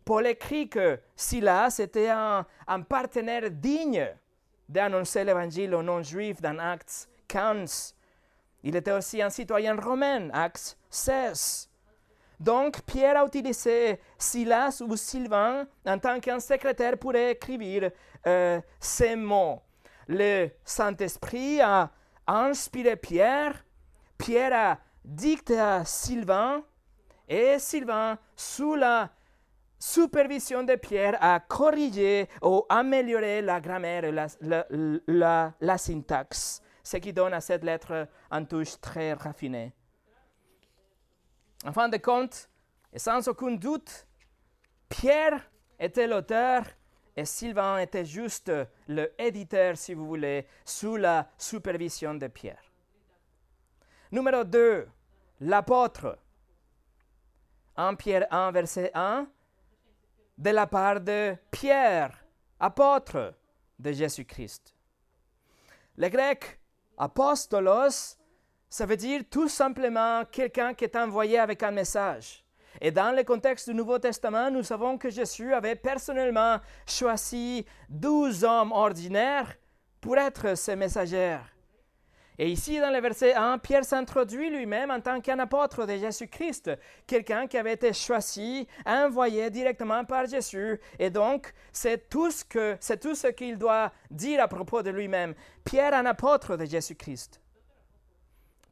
Paul 0.04 0.26
écrit 0.26 0.68
que 0.68 0.98
Silas 1.14 1.78
était 1.78 2.08
un, 2.08 2.44
un 2.66 2.80
partenaire 2.80 3.50
digne 3.50 4.08
d'annoncer 4.68 5.24
l'évangile 5.24 5.74
aux 5.74 5.82
non-juifs 5.82 6.40
dans 6.40 6.58
Actes 6.58 7.08
15. 7.28 7.94
Il 8.64 8.76
était 8.76 8.92
aussi 8.92 9.22
un 9.22 9.30
citoyen 9.30 9.76
romain, 9.76 10.30
Actes 10.32 10.76
16. 10.90 11.71
Donc, 12.38 12.82
Pierre 12.82 13.20
a 13.20 13.26
utilisé 13.26 14.00
Silas 14.18 14.82
ou 14.86 14.96
Sylvain 14.96 15.66
en 15.86 15.98
tant 15.98 16.18
qu'un 16.20 16.40
secrétaire 16.40 16.98
pour 16.98 17.14
écrire 17.14 17.90
euh, 18.26 18.60
ces 18.80 19.16
mots. 19.16 19.60
Le 20.08 20.48
Saint-Esprit 20.64 21.60
a 21.60 21.90
inspiré 22.26 22.96
Pierre, 22.96 23.64
Pierre 24.18 24.52
a 24.52 24.78
dicté 25.04 25.58
à 25.58 25.84
Sylvain, 25.84 26.62
et 27.28 27.58
Sylvain, 27.58 28.18
sous 28.36 28.74
la 28.74 29.10
supervision 29.78 30.62
de 30.62 30.76
Pierre 30.76 31.16
a 31.20 31.40
corrigé 31.40 32.28
ou 32.40 32.64
amélioré 32.68 33.42
la 33.42 33.60
grammaire 33.60 34.04
et 34.04 34.12
la, 35.08 35.78
syntaxe, 35.78 36.62
ce 36.82 36.96
qui 36.98 37.12
donne 37.12 37.34
à 37.34 37.40
cette 37.40 37.64
lettre 37.64 38.06
une 38.30 38.46
touche 38.46 38.80
très 38.80 39.14
raffinée. 39.14 39.72
En 41.64 41.72
fin 41.72 41.88
de 41.88 41.96
compte, 41.96 42.48
et 42.92 42.98
sans 42.98 43.26
aucun 43.28 43.52
doute, 43.52 44.06
Pierre 44.88 45.48
était 45.78 46.06
l'auteur 46.06 46.64
et 47.16 47.24
Sylvain 47.24 47.78
était 47.78 48.04
juste 48.04 48.52
le 48.88 49.12
éditeur, 49.20 49.76
si 49.76 49.94
vous 49.94 50.06
voulez, 50.06 50.46
sous 50.64 50.96
la 50.96 51.28
supervision 51.38 52.14
de 52.14 52.26
Pierre. 52.26 52.62
Numéro 54.10 54.44
2, 54.44 54.88
l'apôtre. 55.40 56.18
1 57.76 57.94
Pierre 57.94 58.26
1, 58.30 58.52
verset 58.52 58.90
1 58.94 59.26
de 60.36 60.50
la 60.50 60.66
part 60.66 61.00
de 61.00 61.34
Pierre, 61.50 62.24
apôtre 62.58 63.34
de 63.78 63.92
Jésus-Christ. 63.92 64.74
Le 65.96 66.08
grec 66.08 66.60
apostolos, 66.98 68.18
ça 68.72 68.86
veut 68.86 68.96
dire 68.96 69.20
tout 69.30 69.48
simplement 69.48 70.24
quelqu'un 70.24 70.72
qui 70.72 70.84
est 70.84 70.96
envoyé 70.96 71.38
avec 71.38 71.62
un 71.62 71.72
message. 71.72 72.42
Et 72.80 72.90
dans 72.90 73.14
le 73.14 73.22
contexte 73.22 73.68
du 73.68 73.74
Nouveau 73.74 73.98
Testament, 73.98 74.50
nous 74.50 74.62
savons 74.62 74.96
que 74.96 75.10
Jésus 75.10 75.52
avait 75.52 75.76
personnellement 75.76 76.56
choisi 76.86 77.66
douze 77.90 78.44
hommes 78.44 78.72
ordinaires 78.72 79.54
pour 80.00 80.16
être 80.16 80.56
ses 80.56 80.74
messagers. 80.74 81.36
Et 82.38 82.48
ici, 82.48 82.80
dans 82.80 82.90
le 82.90 82.98
verset 82.98 83.34
1, 83.34 83.58
Pierre 83.58 83.84
s'introduit 83.84 84.48
lui-même 84.48 84.90
en 84.90 85.02
tant 85.02 85.20
qu'un 85.20 85.38
apôtre 85.38 85.84
de 85.84 85.98
Jésus-Christ, 85.98 86.70
quelqu'un 87.06 87.46
qui 87.46 87.58
avait 87.58 87.74
été 87.74 87.92
choisi, 87.92 88.66
envoyé 88.86 89.50
directement 89.50 90.06
par 90.06 90.24
Jésus. 90.24 90.80
Et 90.98 91.10
donc, 91.10 91.52
c'est 91.74 92.08
tout 92.08 92.30
ce 92.30 92.76
c'est 92.80 93.00
tout 93.00 93.14
ce 93.14 93.26
qu'il 93.26 93.58
doit 93.58 93.92
dire 94.10 94.42
à 94.42 94.48
propos 94.48 94.80
de 94.80 94.88
lui-même. 94.88 95.34
Pierre, 95.62 95.92
un 95.92 96.06
apôtre 96.06 96.56
de 96.56 96.64
Jésus-Christ. 96.64 97.41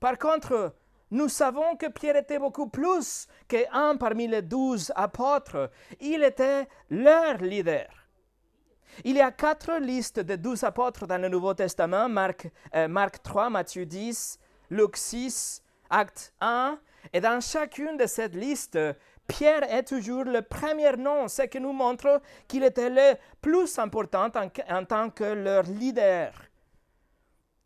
Par 0.00 0.19
contre, 0.19 0.75
nous 1.11 1.28
savons 1.28 1.76
que 1.76 1.87
Pierre 1.87 2.16
était 2.16 2.38
beaucoup 2.38 2.69
plus 2.69 3.26
qu'un 3.47 3.97
parmi 3.97 4.26
les 4.26 4.42
douze 4.42 4.92
apôtres. 4.97 5.71
Il 6.00 6.23
était 6.23 6.66
leur 6.88 7.37
leader. 7.38 7.88
Il 9.04 9.16
y 9.16 9.21
a 9.21 9.30
quatre 9.30 9.78
listes 9.78 10.21
de 10.21 10.37
douze 10.37 10.64
apôtres 10.64 11.07
dans 11.07 11.21
le 11.21 11.28
Nouveau 11.28 11.54
Testament, 11.54 12.09
Marc, 12.09 12.49
euh, 12.75 12.88
Marc 12.88 13.23
3, 13.23 13.50
Matthieu 13.50 13.87
10, 13.87 14.38
Luc 14.71 14.97
6, 14.97 15.62
Acte 15.90 16.33
1. 16.40 16.78
Et 17.12 17.21
dans 17.21 17.40
chacune 17.40 17.97
de 17.97 18.07
ces 18.07 18.28
listes, 18.28 18.78
Pierre 19.26 19.62
est 19.73 19.85
toujours 19.85 20.25
le 20.25 20.42
premier 20.42 20.97
nom, 20.97 21.28
ce 21.28 21.42
qui 21.42 21.61
nous 21.61 21.73
montre 21.73 22.21
qu'il 22.49 22.64
était 22.64 22.90
le 22.90 23.16
plus 23.40 23.78
important 23.78 24.28
en, 24.69 24.85
tant 24.85 25.11
que 25.11 25.25
leur 25.25 25.62
leader. 25.64 26.33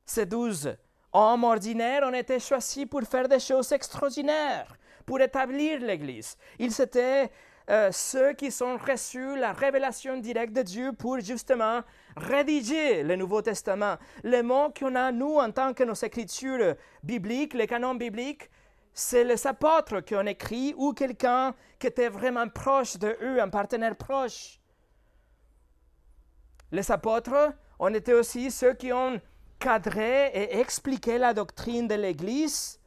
Ces 0.04 0.26
douze 0.26 0.76
hommes 1.14 1.44
ordinaires 1.44 2.02
ont 2.04 2.12
été 2.12 2.38
choisis 2.38 2.86
pour 2.86 3.02
faire 3.02 3.28
des 3.28 3.38
choses 3.38 3.72
extraordinaires, 3.72 4.76
pour 5.06 5.20
établir 5.20 5.80
l'Église. 5.80 6.36
Ils 6.58 6.78
étaient 6.80 7.30
euh, 7.70 7.90
ceux 7.92 8.34
qui 8.34 8.52
ont 8.62 8.76
reçu 8.76 9.38
la 9.38 9.52
révélation 9.52 10.18
directe 10.18 10.52
de 10.52 10.62
Dieu 10.62 10.92
pour 10.92 11.20
justement 11.20 11.80
rédiger 12.16 13.02
le 13.02 13.16
Nouveau 13.16 13.40
Testament. 13.40 13.96
Les 14.22 14.42
mots 14.42 14.70
qu'on 14.78 14.94
a, 14.96 15.12
nous, 15.12 15.36
en 15.36 15.50
tant 15.50 15.72
que 15.72 15.84
nos 15.84 15.94
écritures 15.94 16.74
bibliques, 17.02 17.54
les 17.54 17.66
canons 17.66 17.94
bibliques, 17.94 18.50
c'est 18.92 19.24
les 19.24 19.46
apôtres 19.46 20.00
qui 20.00 20.14
ont 20.14 20.26
écrit 20.26 20.74
ou 20.76 20.92
quelqu'un 20.92 21.54
qui 21.78 21.86
était 21.86 22.08
vraiment 22.08 22.48
proche 22.48 22.98
de 22.98 23.16
eux, 23.22 23.40
un 23.40 23.48
partenaire 23.48 23.96
proche. 23.96 24.60
Les 26.70 26.90
apôtres 26.90 27.54
ont 27.78 27.92
été 27.94 28.12
aussi 28.12 28.50
ceux 28.50 28.74
qui 28.74 28.92
ont 28.92 29.20
cadré 29.58 30.30
et 30.34 30.58
expliqué 30.60 31.18
la 31.18 31.34
doctrine 31.34 31.88
de 31.88 31.94
l'Église 31.94 32.78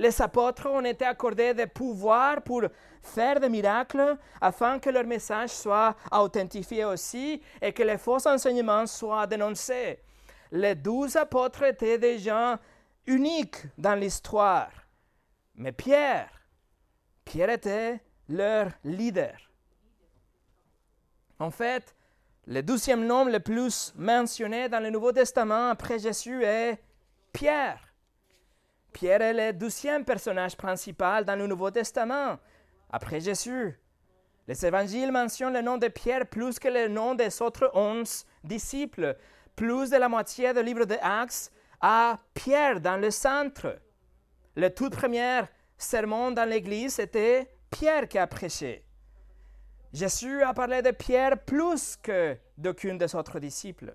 les 0.00 0.22
apôtres 0.22 0.66
ont 0.66 0.82
été 0.82 1.04
accordés 1.04 1.52
des 1.52 1.66
pouvoirs 1.66 2.40
pour 2.40 2.62
faire 3.02 3.38
des 3.38 3.50
miracles 3.50 4.16
afin 4.40 4.78
que 4.78 4.88
leur 4.88 5.04
message 5.04 5.50
soit 5.50 5.94
authentifié 6.10 6.86
aussi 6.86 7.42
et 7.60 7.74
que 7.74 7.82
les 7.82 7.98
faux 7.98 8.26
enseignements 8.26 8.86
soient 8.86 9.26
dénoncés. 9.26 9.98
Les 10.52 10.74
douze 10.74 11.16
apôtres 11.16 11.64
étaient 11.64 11.98
des 11.98 12.18
gens 12.18 12.56
uniques 13.06 13.62
dans 13.76 13.94
l'histoire. 13.94 14.70
Mais 15.54 15.72
Pierre, 15.72 16.30
Pierre 17.22 17.50
était 17.50 18.00
leur 18.26 18.70
leader. 18.82 19.36
En 21.38 21.50
fait, 21.50 21.94
le 22.46 22.62
douzième 22.62 23.06
nom 23.06 23.24
le 23.24 23.38
plus 23.38 23.92
mentionné 23.96 24.68
dans 24.68 24.80
le 24.80 24.90
Nouveau 24.90 25.12
Testament 25.12 25.70
après 25.70 25.98
Jésus 25.98 26.42
est 26.42 26.78
Pierre. 27.32 27.80
Pierre 28.92 29.22
est 29.22 29.52
le 29.52 29.52
douzième 29.56 30.04
personnage 30.04 30.56
principal 30.56 31.24
dans 31.24 31.36
le 31.36 31.46
Nouveau 31.46 31.70
Testament, 31.70 32.38
après 32.90 33.20
Jésus. 33.20 33.78
Les 34.48 34.66
évangiles 34.66 35.12
mentionnent 35.12 35.52
le 35.52 35.62
nom 35.62 35.78
de 35.78 35.88
Pierre 35.88 36.26
plus 36.26 36.58
que 36.58 36.68
le 36.68 36.88
nom 36.88 37.14
des 37.14 37.40
autres 37.40 37.70
onze 37.74 38.24
disciples. 38.42 39.16
Plus 39.54 39.90
de 39.90 39.96
la 39.96 40.08
moitié 40.08 40.52
du 40.52 40.62
livre 40.62 40.86
de 40.86 40.96
Actes 41.02 41.52
a 41.80 42.18
Pierre 42.34 42.80
dans 42.80 42.96
le 42.96 43.10
centre. 43.10 43.78
le 44.56 44.68
tout 44.70 44.90
premier 44.90 45.42
sermon 45.78 46.32
dans 46.32 46.48
l'Église, 46.48 46.94
c'était 46.94 47.48
Pierre 47.70 48.08
qui 48.08 48.18
a 48.18 48.26
prêché. 48.26 48.84
Jésus 49.92 50.42
a 50.42 50.54
parlé 50.54 50.82
de 50.82 50.92
Pierre 50.92 51.38
plus 51.44 51.96
que 51.96 52.36
d'aucun 52.56 52.94
des 52.94 53.14
autres 53.14 53.40
disciples. 53.40 53.94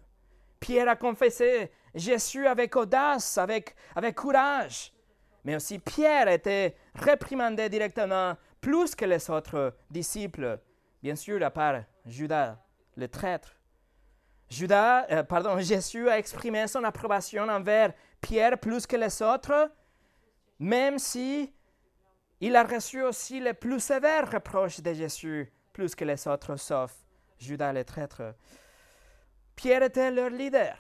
Pierre 0.59 0.89
a 0.89 0.95
confessé 0.95 1.71
Jésus 1.93 2.47
avec 2.47 2.75
audace, 2.75 3.37
avec, 3.37 3.75
avec 3.95 4.15
courage. 4.15 4.93
Mais 5.45 5.55
aussi 5.55 5.79
Pierre 5.79 6.27
était 6.27 6.75
réprimandé 6.95 7.69
directement 7.69 8.35
plus 8.59 8.95
que 8.95 9.05
les 9.05 9.29
autres 9.29 9.75
disciples, 9.89 10.59
bien 11.01 11.15
sûr 11.15 11.41
à 11.43 11.51
part 11.51 11.83
Judas, 12.05 12.57
le 12.97 13.07
traître. 13.07 13.55
Judas, 14.49 15.05
euh, 15.11 15.23
pardon, 15.23 15.59
Jésus 15.59 16.09
a 16.09 16.17
exprimé 16.17 16.67
son 16.67 16.83
approbation 16.83 17.47
envers 17.47 17.93
Pierre 18.19 18.59
plus 18.59 18.85
que 18.85 18.95
les 18.97 19.21
autres, 19.21 19.71
même 20.59 20.99
si 20.99 21.53
il 22.41 22.55
a 22.55 22.63
reçu 22.63 23.01
aussi 23.01 23.39
les 23.39 23.53
plus 23.53 23.79
sévères 23.79 24.31
reproches 24.31 24.81
de 24.81 24.93
Jésus 24.93 25.51
plus 25.75 25.93
que 25.93 26.05
les 26.05 26.25
autres, 26.25 26.55
sauf 26.55 26.93
Judas 27.37 27.73
le 27.73 27.83
traître. 27.83 28.23
Pierre 29.57 29.83
était 29.83 30.09
leur 30.09 30.29
leader. 30.29 30.77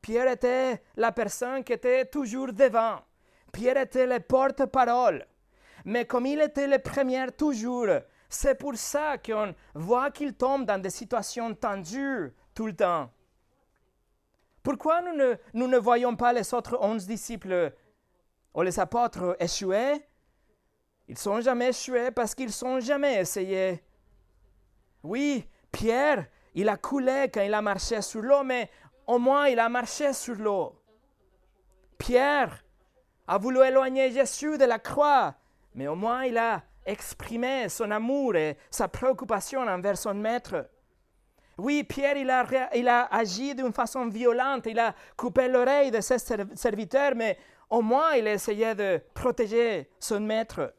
Pierre 0.00 0.28
était 0.28 0.80
la 0.94 1.10
personne 1.10 1.64
qui 1.64 1.72
était 1.72 2.04
toujours 2.04 2.52
devant. 2.52 3.00
Pierre 3.52 3.78
était 3.78 4.06
le 4.06 4.20
porte-parole. 4.20 5.26
Mais 5.84 6.04
comme 6.06 6.26
il 6.26 6.40
était 6.40 6.68
le 6.68 6.78
premier 6.78 7.26
toujours, 7.36 7.88
c'est 8.28 8.54
pour 8.54 8.76
ça 8.76 9.18
qu'on 9.18 9.54
voit 9.74 10.12
qu'il 10.12 10.34
tombe 10.34 10.64
dans 10.64 10.80
des 10.80 10.90
situations 10.90 11.52
tendues 11.54 12.32
tout 12.54 12.66
le 12.66 12.76
temps. 12.76 13.10
Pourquoi 14.62 15.02
nous 15.02 15.16
ne, 15.16 15.34
nous 15.52 15.66
ne 15.66 15.78
voyons 15.78 16.14
pas 16.14 16.32
les 16.32 16.54
autres 16.54 16.78
onze 16.80 17.06
disciples 17.08 17.72
ou 18.54 18.62
les 18.62 18.78
apôtres 18.78 19.36
échouer? 19.40 19.94
Ils 21.08 21.18
sont 21.18 21.40
jamais 21.40 21.70
échoués 21.70 22.12
parce 22.12 22.36
qu'ils 22.36 22.52
sont 22.52 22.78
jamais 22.78 23.16
essayés. 23.16 23.82
Oui, 25.02 25.48
Pierre, 25.70 26.26
il 26.54 26.68
a 26.68 26.76
coulé 26.76 27.30
quand 27.32 27.42
il 27.42 27.54
a 27.54 27.62
marché 27.62 28.02
sur 28.02 28.20
l'eau, 28.20 28.42
mais 28.42 28.70
au 29.06 29.18
moins 29.18 29.48
il 29.48 29.58
a 29.58 29.68
marché 29.68 30.12
sur 30.12 30.34
l'eau. 30.34 30.74
Pierre 31.96 32.64
a 33.26 33.38
voulu 33.38 33.60
éloigner 33.64 34.10
Jésus 34.10 34.58
de 34.58 34.64
la 34.64 34.78
croix, 34.78 35.34
mais 35.74 35.86
au 35.86 35.94
moins 35.94 36.24
il 36.24 36.38
a 36.38 36.62
exprimé 36.84 37.68
son 37.68 37.90
amour 37.90 38.36
et 38.36 38.56
sa 38.70 38.88
préoccupation 38.88 39.60
envers 39.60 39.98
son 39.98 40.14
maître. 40.14 40.68
Oui, 41.58 41.84
Pierre, 41.84 42.16
il 42.16 42.30
a, 42.30 42.46
il 42.74 42.88
a 42.88 43.06
agi 43.06 43.54
d'une 43.54 43.72
façon 43.72 44.06
violente, 44.08 44.66
il 44.66 44.78
a 44.78 44.94
coupé 45.16 45.48
l'oreille 45.48 45.90
de 45.90 46.00
ses 46.00 46.18
serviteurs, 46.54 47.14
mais 47.16 47.36
au 47.68 47.82
moins 47.82 48.14
il 48.14 48.26
a 48.28 48.32
essayé 48.32 48.74
de 48.74 49.00
protéger 49.12 49.90
son 49.98 50.20
maître. 50.20 50.72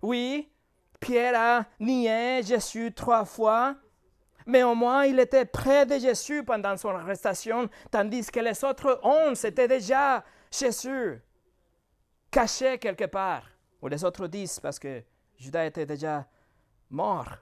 Oui, 0.00 0.50
Pierre 1.00 1.40
a 1.40 1.64
nié 1.80 2.42
Jésus 2.42 2.92
trois 2.92 3.24
fois, 3.24 3.74
mais 4.46 4.62
au 4.62 4.74
moins 4.74 5.04
il 5.06 5.18
était 5.18 5.46
près 5.46 5.86
de 5.86 5.98
Jésus 5.98 6.44
pendant 6.44 6.76
son 6.76 6.90
arrestation, 6.90 7.68
tandis 7.90 8.30
que 8.30 8.40
les 8.40 8.62
autres 8.64 9.00
onze 9.02 9.44
étaient 9.44 9.68
déjà 9.68 10.22
Jésus, 10.50 11.22
cachés 12.30 12.78
quelque 12.78 13.06
part, 13.06 13.44
ou 13.80 13.88
les 13.88 14.04
autres 14.04 14.26
dix, 14.26 14.60
parce 14.60 14.78
que 14.78 15.02
Judas 15.38 15.64
était 15.64 15.86
déjà 15.86 16.26
mort. 16.90 17.38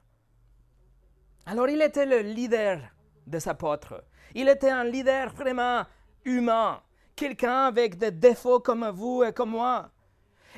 Alors 1.47 1.69
il 1.69 1.83
était 1.83 2.07
le 2.07 2.21
leader 2.21 2.81
des 3.27 3.49
apôtres. 3.49 4.05
Il 4.35 4.49
était 4.49 4.71
un 4.71 4.85
leader 4.85 5.31
vraiment 5.31 5.85
humain, 6.25 6.83
quelqu'un 7.17 7.67
avec 7.67 7.97
des 7.97 8.11
défauts 8.11 8.61
comme 8.61 8.89
vous 8.91 9.25
et 9.25 9.33
comme 9.33 9.51
moi. 9.51 9.91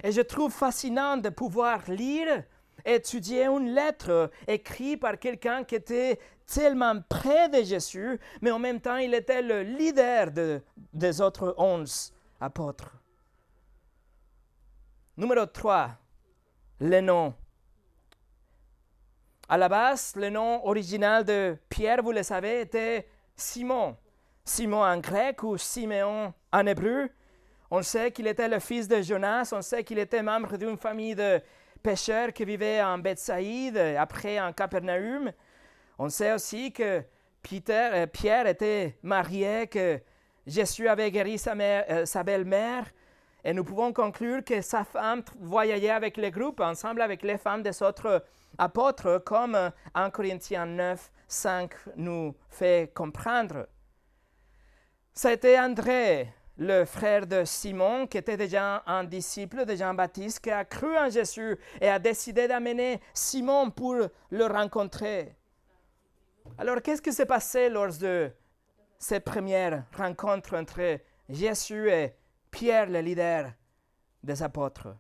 Et 0.03 0.13
je 0.13 0.21
trouve 0.21 0.53
fascinant 0.53 1.17
de 1.17 1.29
pouvoir 1.29 1.89
lire, 1.91 2.45
étudier 2.85 3.47
une 3.47 3.75
lettre 3.75 4.31
écrite 4.47 5.01
par 5.01 5.19
quelqu'un 5.19 5.65
qui 5.65 5.75
était 5.75 6.19
tellement 6.47 7.01
près 7.09 7.49
de 7.49 7.63
Jésus, 7.63 8.19
mais 8.41 8.51
en 8.51 8.59
même 8.59 8.81
temps 8.81 8.97
il 8.97 9.15
était 9.15 9.43
le 9.43 9.63
leader 9.63 10.31
de, 10.31 10.63
des 10.93 11.21
autres 11.21 11.55
onze 11.59 12.13
apôtres. 12.41 12.97
Numéro 15.17 15.47
3, 15.47 15.91
le 16.81 17.01
nom. 17.01 17.35
À 19.49 19.59
la 19.59 19.69
base, 19.69 20.15
le 20.17 20.31
nom 20.31 20.65
original 20.65 21.25
de 21.25 21.57
Pierre, 21.69 22.03
vous 22.03 22.13
le 22.13 22.23
savez, 22.23 22.61
était 22.61 23.09
Simon. 23.37 23.97
Simon 24.45 24.83
en 24.83 24.99
grec 24.99 25.43
ou 25.43 25.59
Siméon 25.59 26.33
en 26.53 26.67
hébreu. 26.67 27.11
On 27.71 27.83
sait 27.83 28.11
qu'il 28.11 28.27
était 28.27 28.49
le 28.49 28.59
fils 28.59 28.89
de 28.89 29.01
Jonas, 29.03 29.51
on 29.53 29.63
sait 29.63 29.85
qu'il 29.85 29.99
était 29.99 30.23
membre 30.23 30.57
d'une 30.57 30.77
famille 30.77 31.15
de 31.15 31.41
pêcheurs 31.83 32.33
qui 32.33 32.45
vivaient 32.45 32.83
en 32.83 32.99
Bethsaïde, 32.99 33.77
après 33.77 34.41
en 34.41 34.53
Capernaum. 34.53 35.33
On 35.99 36.09
sait 36.09 36.33
aussi 36.33 36.73
que 36.73 37.03
euh, 37.63 38.07
Pierre 38.07 38.47
était 38.47 38.97
marié, 39.03 39.67
que 39.67 40.01
Jésus 40.47 40.89
avait 40.89 41.11
guéri 41.11 41.39
sa, 41.39 41.55
euh, 41.55 42.07
sa 42.07 42.23
belle-mère, 42.23 42.85
et 43.45 43.53
nous 43.53 43.65
pouvons 43.65 43.93
conclure 43.93 44.45
que 44.45 44.61
sa 44.61 44.85
femme 44.85 45.23
voyageait 45.39 45.91
avec 45.91 46.17
le 46.17 46.31
groupe, 46.31 46.61
ensemble 46.61 47.01
avec 47.01 47.23
les 47.23 47.39
femmes 47.39 47.63
des 47.63 47.83
autres 47.83 48.25
apôtres, 48.59 49.23
comme 49.25 49.73
1 49.95 50.11
Corinthiens 50.11 50.67
9, 50.67 51.11
5 51.27 51.73
nous 51.97 52.35
fait 52.49 52.93
comprendre. 52.95 53.67
C'était 55.15 55.59
André, 55.59 56.33
le 56.61 56.85
frère 56.85 57.27
de 57.27 57.43
Simon, 57.47 58.07
qui 58.07 58.19
était 58.19 58.37
déjà 58.37 58.83
un 58.87 59.05
disciple 59.05 59.65
de 59.65 59.75
Jean-Baptiste, 59.75 60.41
qui 60.41 60.51
a 60.51 60.63
cru 60.67 60.95
en 60.95 61.09
Jésus 61.09 61.59
et 61.81 61.89
a 61.89 61.99
décidé 61.99 62.47
d'amener 62.47 63.01
Simon 63.15 63.71
pour 63.71 63.97
le 64.31 64.45
rencontrer. 64.45 65.35
Alors, 66.59 66.83
qu'est-ce 66.83 67.01
qui 67.01 67.15
s'est 67.15 67.25
passé 67.25 67.71
lors 67.71 67.97
de 67.97 68.31
cette 68.99 69.25
première 69.25 69.85
rencontre 69.97 70.55
entre 70.55 70.99
Jésus 71.31 71.89
et 71.89 72.15
Pierre, 72.51 72.91
le 72.91 73.01
leader 73.01 73.53
des 74.23 74.43
apôtres? 74.43 74.95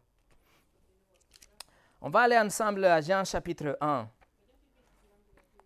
On 2.01 2.09
va 2.09 2.21
aller 2.21 2.39
ensemble 2.39 2.87
à 2.87 3.03
Jean 3.03 3.23
chapitre 3.23 3.77
1. 3.83 4.09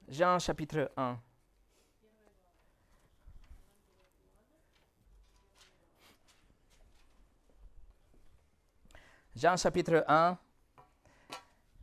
Jean 0.09 0.41
chapitre 0.41 0.91
1. 0.97 1.21
Jean 9.37 9.57
chapitre 9.57 10.05
1. 10.07 10.39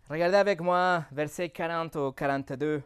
Regardez 0.09 0.37
avec 0.37 0.61
moi 0.61 1.03
versets 1.11 1.49
40 1.49 1.97
au 1.97 2.13
42. 2.13 2.81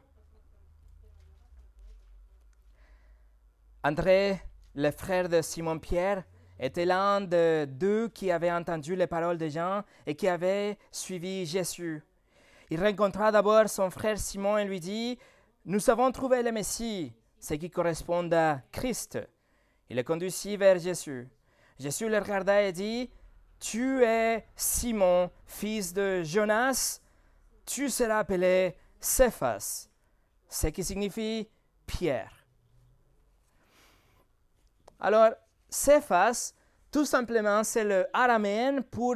André, 3.83 4.41
le 4.73 4.89
frère 4.89 5.29
de 5.29 5.39
Simon-Pierre, 5.43 6.23
était 6.59 6.85
l'un 6.85 7.21
de 7.21 7.67
deux 7.69 8.07
qui 8.07 8.31
avaient 8.31 8.51
entendu 8.51 8.95
les 8.95 9.05
paroles 9.05 9.37
de 9.37 9.49
Jean 9.49 9.83
et 10.07 10.15
qui 10.15 10.27
avaient 10.27 10.79
suivi 10.91 11.45
Jésus. 11.45 12.01
Il 12.71 12.83
rencontra 12.83 13.31
d'abord 13.31 13.69
son 13.69 13.91
frère 13.91 14.17
Simon 14.17 14.57
et 14.57 14.65
lui 14.65 14.79
dit, 14.79 15.19
Nous 15.65 15.91
avons 15.91 16.11
trouvé 16.11 16.41
le 16.41 16.51
Messie, 16.51 17.13
ce 17.39 17.53
qui 17.53 17.69
correspond 17.69 18.27
à 18.31 18.61
Christ. 18.71 19.19
Il 19.91 19.97
le 19.97 20.01
conduisit 20.01 20.57
vers 20.57 20.79
Jésus. 20.79 21.27
Jésus 21.77 22.09
le 22.09 22.17
regarda 22.17 22.63
et 22.63 22.71
dit, 22.71 23.11
Tu 23.59 24.03
es 24.03 24.45
Simon, 24.55 25.31
fils 25.45 25.93
de 25.93 26.23
Jonas, 26.23 26.99
tu 27.65 27.89
seras 27.89 28.19
appelé 28.19 28.75
Cephas, 28.99 29.89
ce 30.47 30.67
qui 30.67 30.83
signifie 30.83 31.49
Pierre. 31.85 32.45
Alors, 34.99 35.31
Cephas, 35.69 36.53
tout 36.91 37.05
simplement, 37.05 37.63
c'est 37.63 37.83
le 37.83 38.07
araméen 38.13 38.81
pour 38.81 39.15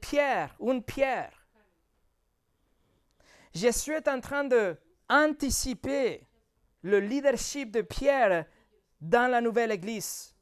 pierre, 0.00 0.54
une 0.60 0.82
pierre. 0.82 1.32
Jésus 3.54 3.92
est 3.92 4.08
en 4.08 4.20
train 4.20 4.44
d'anticiper 4.44 6.26
le 6.82 7.00
leadership 7.00 7.70
de 7.70 7.82
Pierre 7.82 8.46
dans 9.00 9.30
la 9.30 9.40
nouvelle 9.40 9.70
Église. 9.70 10.33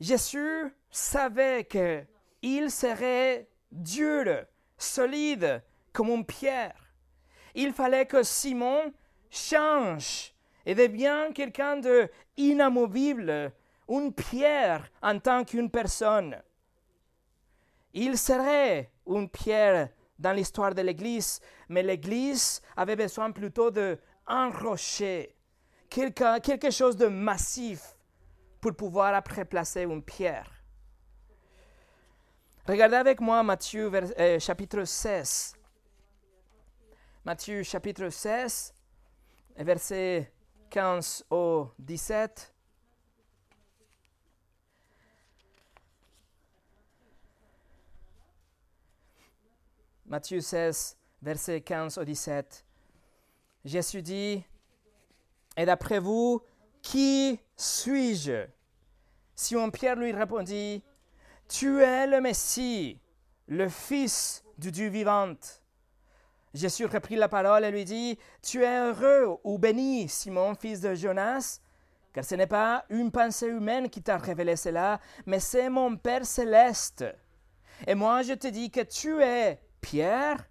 Jésus 0.00 0.74
savait 0.90 1.66
qu'il 1.66 2.70
serait 2.70 3.46
dur, 3.70 4.46
solide 4.78 5.62
comme 5.92 6.08
une 6.08 6.24
pierre. 6.24 6.74
Il 7.54 7.74
fallait 7.74 8.06
que 8.06 8.22
Simon 8.22 8.94
change 9.28 10.32
et 10.64 10.74
devienne 10.74 11.34
quelqu'un 11.34 11.78
d'inamovible, 12.36 13.52
une 13.88 14.12
pierre 14.14 14.90
en 15.02 15.18
tant 15.18 15.44
qu'une 15.44 15.70
personne. 15.70 16.40
Il 17.92 18.16
serait 18.16 18.90
une 19.06 19.28
pierre 19.28 19.90
dans 20.18 20.32
l'histoire 20.32 20.74
de 20.74 20.80
l'Église, 20.80 21.40
mais 21.68 21.82
l'Église 21.82 22.62
avait 22.74 22.96
besoin 22.96 23.32
plutôt 23.32 23.70
d'un 23.70 23.98
rocher, 24.50 25.36
quelque, 25.90 26.40
quelque 26.40 26.70
chose 26.70 26.96
de 26.96 27.06
massif 27.06 27.96
pour 28.60 28.74
pouvoir 28.74 29.14
après 29.14 29.44
placer 29.44 29.82
une 29.82 30.02
pierre. 30.02 30.50
Regardez 32.66 32.96
avec 32.96 33.20
moi 33.20 33.42
Matthieu 33.42 33.90
euh, 33.92 34.38
chapitre 34.38 34.84
16. 34.84 35.54
Matthieu 37.24 37.62
chapitre 37.62 38.08
16, 38.08 38.74
verset 39.56 40.32
15 40.70 41.24
au 41.30 41.68
17. 41.78 42.54
Matthieu 50.06 50.40
16, 50.40 50.96
verset 51.22 51.60
15 51.60 51.98
au 51.98 52.04
17. 52.04 52.64
Jésus 53.64 54.02
dit, 54.02 54.42
Et 55.56 55.64
d'après 55.64 55.98
vous, 55.98 56.42
qui 56.82 57.40
suis-je? 57.56 58.46
Simon 59.34 59.70
Pierre 59.70 59.96
lui 59.96 60.12
répondit, 60.12 60.82
Tu 61.48 61.82
es 61.82 62.06
le 62.06 62.20
Messie, 62.20 63.00
le 63.48 63.68
Fils 63.68 64.44
du 64.58 64.70
Dieu 64.70 64.88
vivant. 64.88 65.34
Jésus 66.52 66.86
reprit 66.86 67.16
la 67.16 67.28
parole 67.28 67.64
et 67.64 67.70
lui 67.70 67.84
dit, 67.84 68.18
Tu 68.42 68.62
es 68.62 68.78
heureux 68.78 69.38
ou 69.44 69.58
béni, 69.58 70.08
Simon, 70.08 70.54
fils 70.54 70.80
de 70.80 70.94
Jonas, 70.94 71.60
car 72.12 72.24
ce 72.24 72.34
n'est 72.34 72.46
pas 72.46 72.84
une 72.90 73.10
pensée 73.10 73.46
humaine 73.46 73.88
qui 73.88 74.02
t'a 74.02 74.18
révélé 74.18 74.56
cela, 74.56 75.00
mais 75.26 75.40
c'est 75.40 75.70
mon 75.70 75.96
Père 75.96 76.26
céleste. 76.26 77.04
Et 77.86 77.94
moi 77.94 78.22
je 78.22 78.34
te 78.34 78.48
dis 78.48 78.70
que 78.70 78.80
tu 78.80 79.22
es 79.22 79.60
Pierre, 79.80 80.44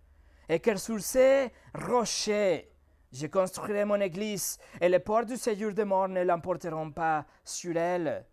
et 0.47 0.59
que 0.59 0.75
sur 0.77 0.99
ces 0.99 1.51
rochers, 1.75 2.68
je 3.11 3.27
construirai 3.27 3.85
mon 3.85 3.99
église, 3.99 4.57
et 4.79 4.89
les 4.89 4.99
portes 4.99 5.27
du 5.27 5.37
séjour 5.37 5.73
de 5.73 5.83
mort 5.83 6.07
ne 6.07 6.23
l'emporteront 6.23 6.91
pas 6.91 7.25
sur 7.43 7.75
elle. 7.75 8.25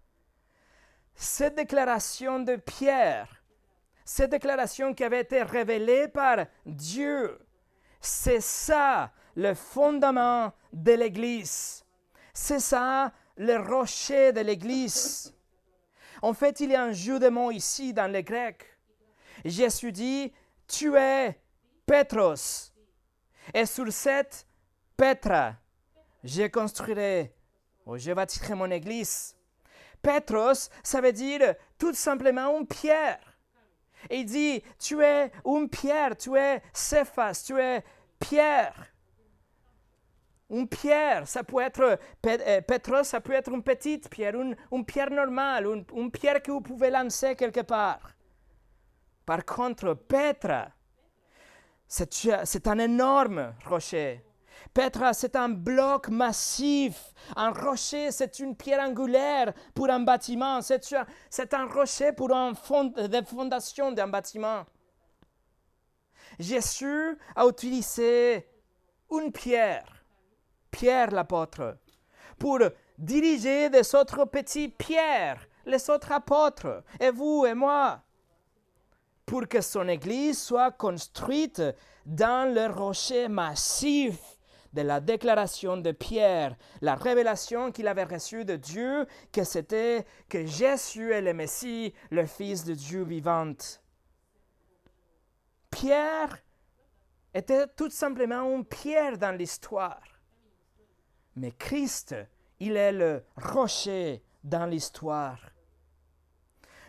Cette 1.14 1.54
déclaration 1.54 2.40
de 2.40 2.56
Pierre, 2.56 3.42
cette 4.04 4.30
déclaration 4.30 4.94
qui 4.94 5.02
avait 5.02 5.22
été 5.22 5.42
révélée 5.42 6.08
par 6.08 6.46
Dieu, 6.66 7.38
c'est 8.00 8.42
ça 8.42 9.12
le 9.34 9.54
fondament 9.54 10.52
de 10.72 10.92
l'Église. 10.92 11.84
C'est 12.32 12.60
ça 12.60 13.12
le 13.36 13.56
rocher 13.56 14.32
de 14.32 14.40
l'Église. 14.40 15.34
En 16.22 16.34
fait, 16.34 16.60
il 16.60 16.70
y 16.70 16.74
a 16.74 16.82
un 16.82 16.92
jeu 16.92 17.18
de 17.18 17.28
mots 17.28 17.50
ici 17.50 17.92
dans 17.92 18.10
le 18.10 18.20
grec. 18.20 18.64
Jésus 19.44 19.92
dit, 19.92 20.32
tu 20.68 20.96
es 20.96 21.38
Petros. 21.86 22.72
Et 23.54 23.66
sur 23.66 23.92
cette 23.92 24.45
Petra, 24.96 25.56
je 26.24 26.46
construirai, 26.48 27.34
ou 27.84 27.98
je 27.98 28.12
bâtirai 28.12 28.54
mon 28.54 28.70
église. 28.70 29.36
Petros, 30.00 30.70
ça 30.82 31.00
veut 31.00 31.12
dire 31.12 31.54
tout 31.78 31.92
simplement 31.92 32.58
une 32.58 32.66
pierre. 32.66 33.20
Et 34.08 34.18
il 34.18 34.24
dit, 34.24 34.62
tu 34.78 35.02
es 35.02 35.30
une 35.44 35.68
pierre, 35.68 36.16
tu 36.16 36.36
es 36.36 36.62
Cephas, 36.72 37.42
tu 37.46 37.58
es 37.58 37.84
pierre. 38.18 38.92
Une 40.48 40.68
pierre, 40.68 41.26
ça 41.26 41.42
peut 41.42 41.60
être, 41.60 41.98
euh, 42.26 42.60
Petros, 42.60 43.02
ça 43.02 43.20
peut 43.20 43.32
être 43.32 43.50
une 43.50 43.64
petite 43.64 44.08
pierre, 44.08 44.34
une, 44.36 44.84
pierre 44.84 45.10
normale, 45.10 45.66
une, 45.66 45.84
une, 45.94 46.10
pierre 46.10 46.40
que 46.40 46.52
vous 46.52 46.60
pouvez 46.60 46.88
lancer 46.88 47.34
quelque 47.34 47.62
part. 47.62 48.12
Par 49.24 49.44
contre, 49.44 49.94
Petra, 49.94 50.68
c'est 51.88 52.66
un 52.68 52.78
énorme 52.78 53.54
rocher. 53.64 54.25
Petra, 54.76 55.14
c'est 55.14 55.36
un 55.36 55.48
bloc 55.48 56.10
massif. 56.10 57.14
Un 57.34 57.50
rocher, 57.50 58.10
c'est 58.10 58.38
une 58.40 58.54
pierre 58.54 58.86
angulaire 58.86 59.54
pour 59.74 59.88
un 59.88 60.00
bâtiment. 60.00 60.60
C'est 60.60 61.54
un 61.54 61.64
rocher 61.64 62.12
pour 62.12 62.30
une 62.30 62.54
fond, 62.54 62.92
fondation 63.26 63.90
d'un 63.92 64.08
bâtiment. 64.08 64.66
Jésus 66.38 67.16
a 67.34 67.46
utilisé 67.46 68.46
une 69.10 69.32
pierre, 69.32 70.04
Pierre 70.70 71.10
l'apôtre, 71.10 71.78
pour 72.38 72.58
diriger 72.98 73.70
des 73.70 73.94
autres 73.94 74.26
petits 74.26 74.68
pierres, 74.68 75.40
les 75.64 75.88
autres 75.88 76.12
apôtres, 76.12 76.82
et 77.00 77.10
vous 77.10 77.46
et 77.46 77.54
moi, 77.54 78.02
pour 79.24 79.48
que 79.48 79.62
son 79.62 79.88
Église 79.88 80.38
soit 80.38 80.72
construite 80.72 81.62
dans 82.04 82.52
le 82.54 82.66
rocher 82.66 83.28
massif 83.28 84.35
de 84.76 84.82
la 84.82 85.00
déclaration 85.00 85.78
de 85.78 85.90
Pierre, 85.90 86.54
la 86.82 86.94
révélation 86.94 87.72
qu'il 87.72 87.88
avait 87.88 88.04
reçue 88.04 88.44
de 88.44 88.56
Dieu, 88.56 89.06
que 89.32 89.42
c'était 89.42 90.04
que 90.28 90.44
Jésus 90.44 91.12
est 91.12 91.22
le 91.22 91.32
Messie, 91.32 91.94
le 92.10 92.26
Fils 92.26 92.64
de 92.64 92.74
Dieu 92.74 93.02
vivant. 93.02 93.54
Pierre 95.70 96.38
était 97.32 97.66
tout 97.68 97.88
simplement 97.88 98.42
une 98.54 98.66
pierre 98.66 99.16
dans 99.16 99.36
l'histoire. 99.36 100.02
Mais 101.36 101.52
Christ, 101.52 102.14
il 102.60 102.76
est 102.76 102.92
le 102.92 103.24
rocher 103.36 104.22
dans 104.44 104.66
l'histoire. 104.66 105.40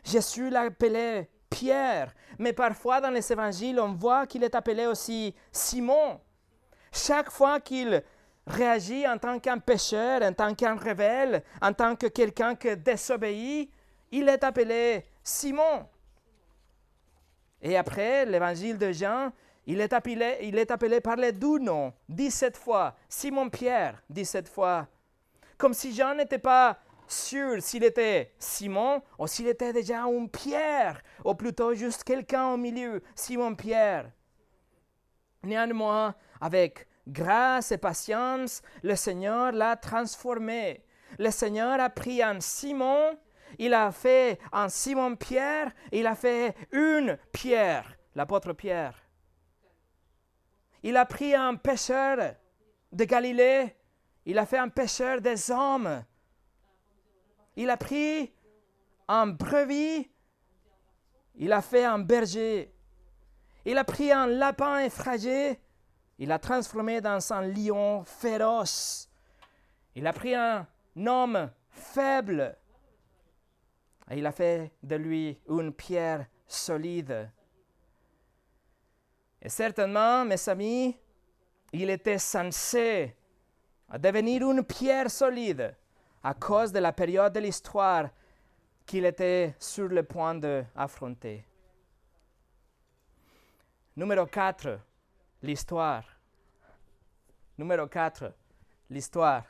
Jésus 0.03 0.49
l'appelait 0.49 1.29
Pierre, 1.49 2.13
mais 2.37 2.51
parfois 2.51 2.99
dans 2.99 3.11
les 3.11 3.31
évangiles, 3.31 3.79
on 3.79 3.93
voit 3.93 4.27
qu'il 4.27 4.43
est 4.43 4.55
appelé 4.55 4.85
aussi 4.85 5.33
Simon. 5.53 6.19
Chaque 6.91 7.29
fois 7.31 7.59
qu'il 7.59 8.03
réagit 8.45 9.07
en 9.07 9.17
tant 9.17 9.39
qu'un 9.39 9.57
pécheur, 9.57 10.21
en 10.21 10.33
tant 10.33 10.53
qu'un 10.55 10.75
rebelle, 10.75 11.43
en 11.61 11.73
tant 11.73 11.95
que 11.95 12.07
quelqu'un 12.07 12.55
qui 12.55 12.75
désobéit, 12.77 13.71
il 14.11 14.29
est 14.29 14.43
appelé 14.43 15.05
Simon. 15.23 15.85
Et 17.61 17.75
après, 17.75 18.25
l'évangile 18.25 18.77
de 18.77 18.91
Jean, 18.91 19.31
il 19.65 19.81
est 19.81 19.91
appelé, 19.91 20.37
il 20.43 20.57
est 20.57 20.71
appelé 20.71 21.01
par 21.01 21.17
les 21.17 21.33
deux 21.33 21.59
noms, 21.59 21.93
17 22.07 22.55
fois. 22.55 22.95
Simon-Pierre, 23.09 24.01
17 24.09 24.47
fois. 24.47 24.87
Comme 25.57 25.73
si 25.73 25.93
Jean 25.93 26.15
n'était 26.15 26.37
pas 26.37 26.77
sûr 27.07 27.61
s'il 27.61 27.83
était 27.83 28.33
Simon 28.37 29.01
ou 29.17 29.27
s'il 29.27 29.47
était 29.47 29.73
déjà 29.73 30.03
un 30.03 30.27
Pierre, 30.27 31.01
ou 31.25 31.33
plutôt 31.33 31.73
juste 31.73 32.03
quelqu'un 32.03 32.47
au 32.49 32.57
milieu, 32.57 33.01
Simon-Pierre. 33.15 34.11
Néanmoins, 35.43 36.15
avec 36.41 36.87
grâce 37.07 37.71
et 37.71 37.77
patience, 37.77 38.61
le 38.83 38.95
Seigneur 38.95 39.51
l'a 39.51 39.75
transformé. 39.75 40.83
Le 41.19 41.31
Seigneur 41.31 41.79
a 41.79 41.89
pris 41.89 42.21
un 42.21 42.39
Simon 42.39 43.17
il 43.57 43.73
a 43.73 43.91
fait 43.91 44.39
un 44.51 44.69
Simon-Pierre, 44.69 45.71
il 45.91 46.05
a 46.07 46.15
fait 46.15 46.55
une 46.71 47.17
Pierre, 47.31 47.97
l'apôtre 48.15 48.53
Pierre. 48.53 49.03
Il 50.83 50.97
a 50.97 51.05
pris 51.05 51.33
un 51.33 51.55
pêcheur 51.55 52.35
de 52.91 53.03
Galilée, 53.03 53.75
il 54.25 54.37
a 54.37 54.45
fait 54.45 54.57
un 54.57 54.69
pêcheur 54.69 55.21
des 55.21 55.51
hommes. 55.51 56.03
Il 57.55 57.69
a 57.69 57.77
pris 57.77 58.31
un 59.07 59.27
brevis, 59.27 60.09
il 61.35 61.51
a 61.51 61.61
fait 61.61 61.85
un 61.85 61.99
berger. 61.99 62.73
Il 63.65 63.77
a 63.77 63.83
pris 63.83 64.11
un 64.11 64.27
lapin 64.27 64.79
effrayé, 64.79 65.59
il 66.19 66.29
l'a 66.29 66.39
transformé 66.39 67.01
dans 67.01 67.33
un 67.33 67.41
lion 67.41 68.03
féroce. 68.03 69.09
Il 69.95 70.05
a 70.07 70.13
pris 70.13 70.35
un 70.35 70.67
homme 70.95 71.51
faible, 71.69 72.57
il 74.11 74.25
a 74.25 74.31
fait 74.31 74.71
de 74.81 74.95
lui 74.95 75.39
une 75.49 75.73
pierre 75.73 76.27
solide. 76.47 77.29
Et 79.41 79.49
certainement, 79.49 80.25
mes 80.25 80.49
amis, 80.49 80.97
il 81.71 81.89
était 81.89 82.17
censé 82.17 83.15
devenir 83.99 84.49
une 84.49 84.63
pierre 84.63 85.11
solide 85.11 85.75
à 86.23 86.33
cause 86.33 86.71
de 86.71 86.79
la 86.79 86.91
période 86.91 87.33
de 87.33 87.39
l'histoire 87.39 88.09
qu'il 88.85 89.05
était 89.05 89.55
sur 89.59 89.87
le 89.87 90.03
point 90.03 90.35
d'affronter. 90.35 91.45
Numéro 93.95 94.25
4, 94.25 94.79
l'histoire. 95.47 96.03
Numéro 97.57 97.87
4, 97.87 98.33
l'histoire. 98.89 99.45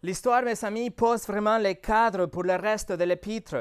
L'histoire, 0.00 0.42
mes 0.42 0.64
amis, 0.64 0.90
pose 0.90 1.26
vraiment 1.26 1.58
les 1.58 1.74
cadres 1.74 2.26
pour 2.26 2.44
le 2.44 2.54
reste 2.54 2.92
de 2.92 3.02
l'épître. 3.02 3.56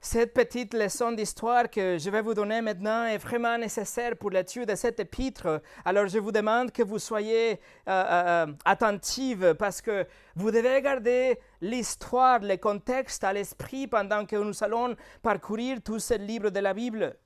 Cette 0.00 0.32
petite 0.32 0.74
leçon 0.74 1.10
d'histoire 1.10 1.68
que 1.70 1.98
je 1.98 2.08
vais 2.10 2.22
vous 2.22 2.34
donner 2.34 2.60
maintenant 2.60 3.04
est 3.04 3.18
vraiment 3.18 3.58
nécessaire 3.58 4.16
pour 4.16 4.30
l'étude 4.30 4.68
de 4.68 4.76
cet 4.76 5.00
épître. 5.00 5.60
Alors 5.84 6.06
je 6.06 6.18
vous 6.20 6.32
demande 6.32 6.70
que 6.70 6.84
vous 6.84 7.00
soyez 7.00 7.52
euh, 7.52 7.56
euh, 7.88 8.46
euh, 8.46 8.46
attentive 8.64 9.54
parce 9.58 9.80
que 9.80 10.06
vous 10.36 10.52
devez 10.52 10.80
garder 10.82 11.38
l'histoire, 11.60 12.38
le 12.40 12.56
contexte 12.56 13.24
à 13.24 13.32
l'esprit 13.32 13.88
pendant 13.88 14.24
que 14.24 14.36
nous 14.36 14.62
allons 14.62 14.94
parcourir 15.20 15.78
tout 15.84 15.98
ce 15.98 16.14
livre 16.14 16.50
de 16.50 16.60
la 16.60 16.74
Bible. 16.74 17.16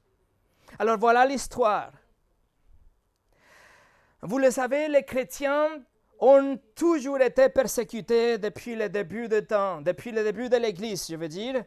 Alors 0.79 0.99
voilà 0.99 1.25
l'histoire. 1.25 1.91
Vous 4.23 4.39
le 4.39 4.51
savez, 4.51 4.89
les 4.89 5.05
chrétiens 5.05 5.69
ont 6.19 6.59
toujours 6.75 7.21
été 7.21 7.49
persécutés 7.49 8.39
depuis 8.39 8.75
le 8.75 8.89
début 8.89 9.29
de 9.29 9.41
temps, 9.41 9.81
depuis 9.81 10.11
le 10.13 10.23
début 10.23 10.49
de 10.49 10.57
l'Église, 10.57 11.07
je 11.09 11.17
veux 11.17 11.29
dire. 11.29 11.65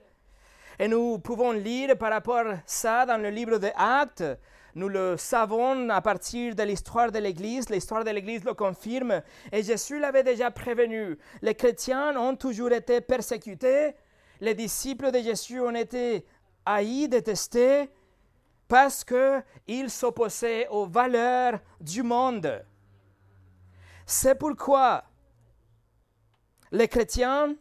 Et 0.77 0.87
nous 0.87 1.19
pouvons 1.19 1.51
lire 1.51 1.97
par 1.97 2.11
rapport 2.11 2.47
à 2.47 2.57
ça 2.65 3.05
dans 3.05 3.21
le 3.21 3.29
livre 3.29 3.57
des 3.57 3.71
Actes. 3.75 4.23
Nous 4.75 4.89
le 4.89 5.17
savons 5.17 5.89
à 5.89 6.01
partir 6.01 6.55
de 6.55 6.63
l'histoire 6.63 7.11
de 7.11 7.19
l'Église. 7.19 7.69
L'histoire 7.69 8.03
de 8.03 8.11
l'Église 8.11 8.43
le 8.43 8.53
confirme. 8.53 9.21
Et 9.51 9.63
Jésus 9.63 9.99
l'avait 9.99 10.23
déjà 10.23 10.51
prévenu. 10.51 11.17
Les 11.41 11.55
chrétiens 11.55 12.15
ont 12.17 12.35
toujours 12.35 12.71
été 12.71 13.01
persécutés. 13.01 13.95
Les 14.39 14.53
disciples 14.53 15.11
de 15.11 15.19
Jésus 15.19 15.59
ont 15.59 15.75
été 15.75 16.25
haïs, 16.65 17.09
détestés, 17.09 17.89
parce 18.69 19.03
qu'ils 19.03 19.89
s'opposaient 19.89 20.67
aux 20.69 20.85
valeurs 20.85 21.59
du 21.81 22.03
monde. 22.03 22.63
C'est 24.05 24.35
pourquoi 24.35 25.03
les 26.71 26.87
chrétiens 26.87 27.55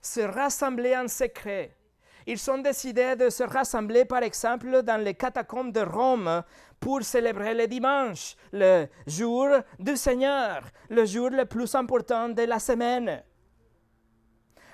se 0.00 0.20
rassemblaient 0.20 0.96
en 0.96 1.08
secret. 1.08 1.76
Ils 2.24 2.50
ont 2.50 2.58
décidé 2.58 3.16
de 3.16 3.30
se 3.30 3.42
rassembler, 3.42 4.04
par 4.04 4.22
exemple, 4.22 4.82
dans 4.82 5.02
les 5.02 5.14
catacombes 5.14 5.72
de 5.72 5.80
Rome 5.80 6.44
pour 6.78 7.02
célébrer 7.02 7.54
le 7.54 7.66
dimanche, 7.66 8.36
le 8.52 8.86
jour 9.06 9.48
du 9.78 9.96
Seigneur, 9.96 10.62
le 10.88 11.04
jour 11.04 11.30
le 11.30 11.46
plus 11.46 11.74
important 11.74 12.28
de 12.28 12.42
la 12.42 12.60
semaine. 12.60 13.24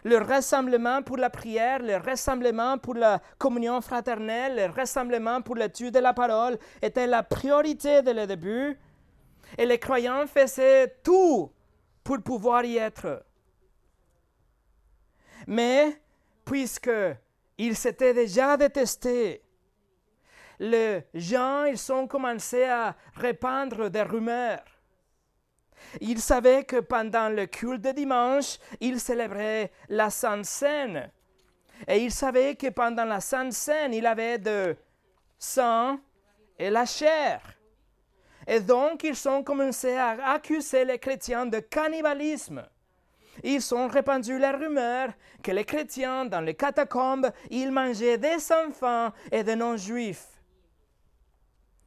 Le 0.04 0.18
rassemblement 0.18 1.02
pour 1.02 1.16
la 1.16 1.30
prière, 1.30 1.82
le 1.82 1.96
rassemblement 1.96 2.76
pour 2.76 2.94
la 2.94 3.22
communion 3.38 3.80
fraternelle, 3.80 4.56
le 4.56 4.66
rassemblement 4.66 5.40
pour 5.40 5.56
l'étude 5.56 5.94
de 5.94 5.98
la 5.98 6.12
parole 6.12 6.58
était 6.82 7.06
la 7.06 7.22
priorité 7.22 8.02
dès 8.02 8.12
le 8.12 8.26
début. 8.26 8.78
Et 9.56 9.64
les 9.64 9.78
croyants 9.78 10.26
faisaient 10.26 10.94
tout 11.02 11.50
pour 12.02 12.22
pouvoir 12.22 12.66
y 12.66 12.76
être. 12.76 13.24
Mais 15.46 16.02
puisque 16.44 16.90
ils 17.56 17.76
s'étaient 17.76 18.14
déjà 18.14 18.58
détestés, 18.58 19.42
les 20.58 21.06
gens 21.14 21.64
ils 21.64 21.92
ont 21.92 22.06
commencé 22.06 22.64
à 22.64 22.94
répandre 23.14 23.88
des 23.88 24.02
rumeurs. 24.02 24.64
Ils 26.00 26.20
savaient 26.20 26.64
que 26.64 26.80
pendant 26.80 27.28
le 27.28 27.46
culte 27.46 27.82
de 27.82 27.92
dimanche, 27.92 28.58
ils 28.80 29.00
célébraient 29.00 29.70
la 29.88 30.10
Sainte 30.10 30.44
Seine. 30.44 31.10
Et 31.88 31.98
ils 31.98 32.12
savaient 32.12 32.54
que 32.54 32.68
pendant 32.68 33.04
la 33.04 33.20
Sainte 33.20 33.52
Seine, 33.52 33.94
il 33.94 34.06
avait 34.06 34.38
de 34.38 34.76
sang 35.38 35.98
et 36.58 36.70
la 36.70 36.86
chair. 36.86 37.40
Et 38.46 38.60
donc, 38.60 39.04
ils 39.04 39.28
ont 39.28 39.42
commencé 39.42 39.94
à 39.96 40.32
accuser 40.32 40.84
les 40.84 40.98
chrétiens 40.98 41.46
de 41.46 41.60
cannibalisme. 41.60 42.64
Ils 43.42 43.74
ont 43.74 43.88
répandu 43.88 44.38
la 44.38 44.52
rumeur 44.52 45.08
que 45.42 45.50
les 45.50 45.64
chrétiens, 45.64 46.24
dans 46.24 46.40
les 46.40 46.54
catacombes, 46.54 47.30
ils 47.50 47.72
mangeaient 47.72 48.18
des 48.18 48.52
enfants 48.52 49.12
et 49.32 49.42
des 49.42 49.56
non-juifs. 49.56 50.28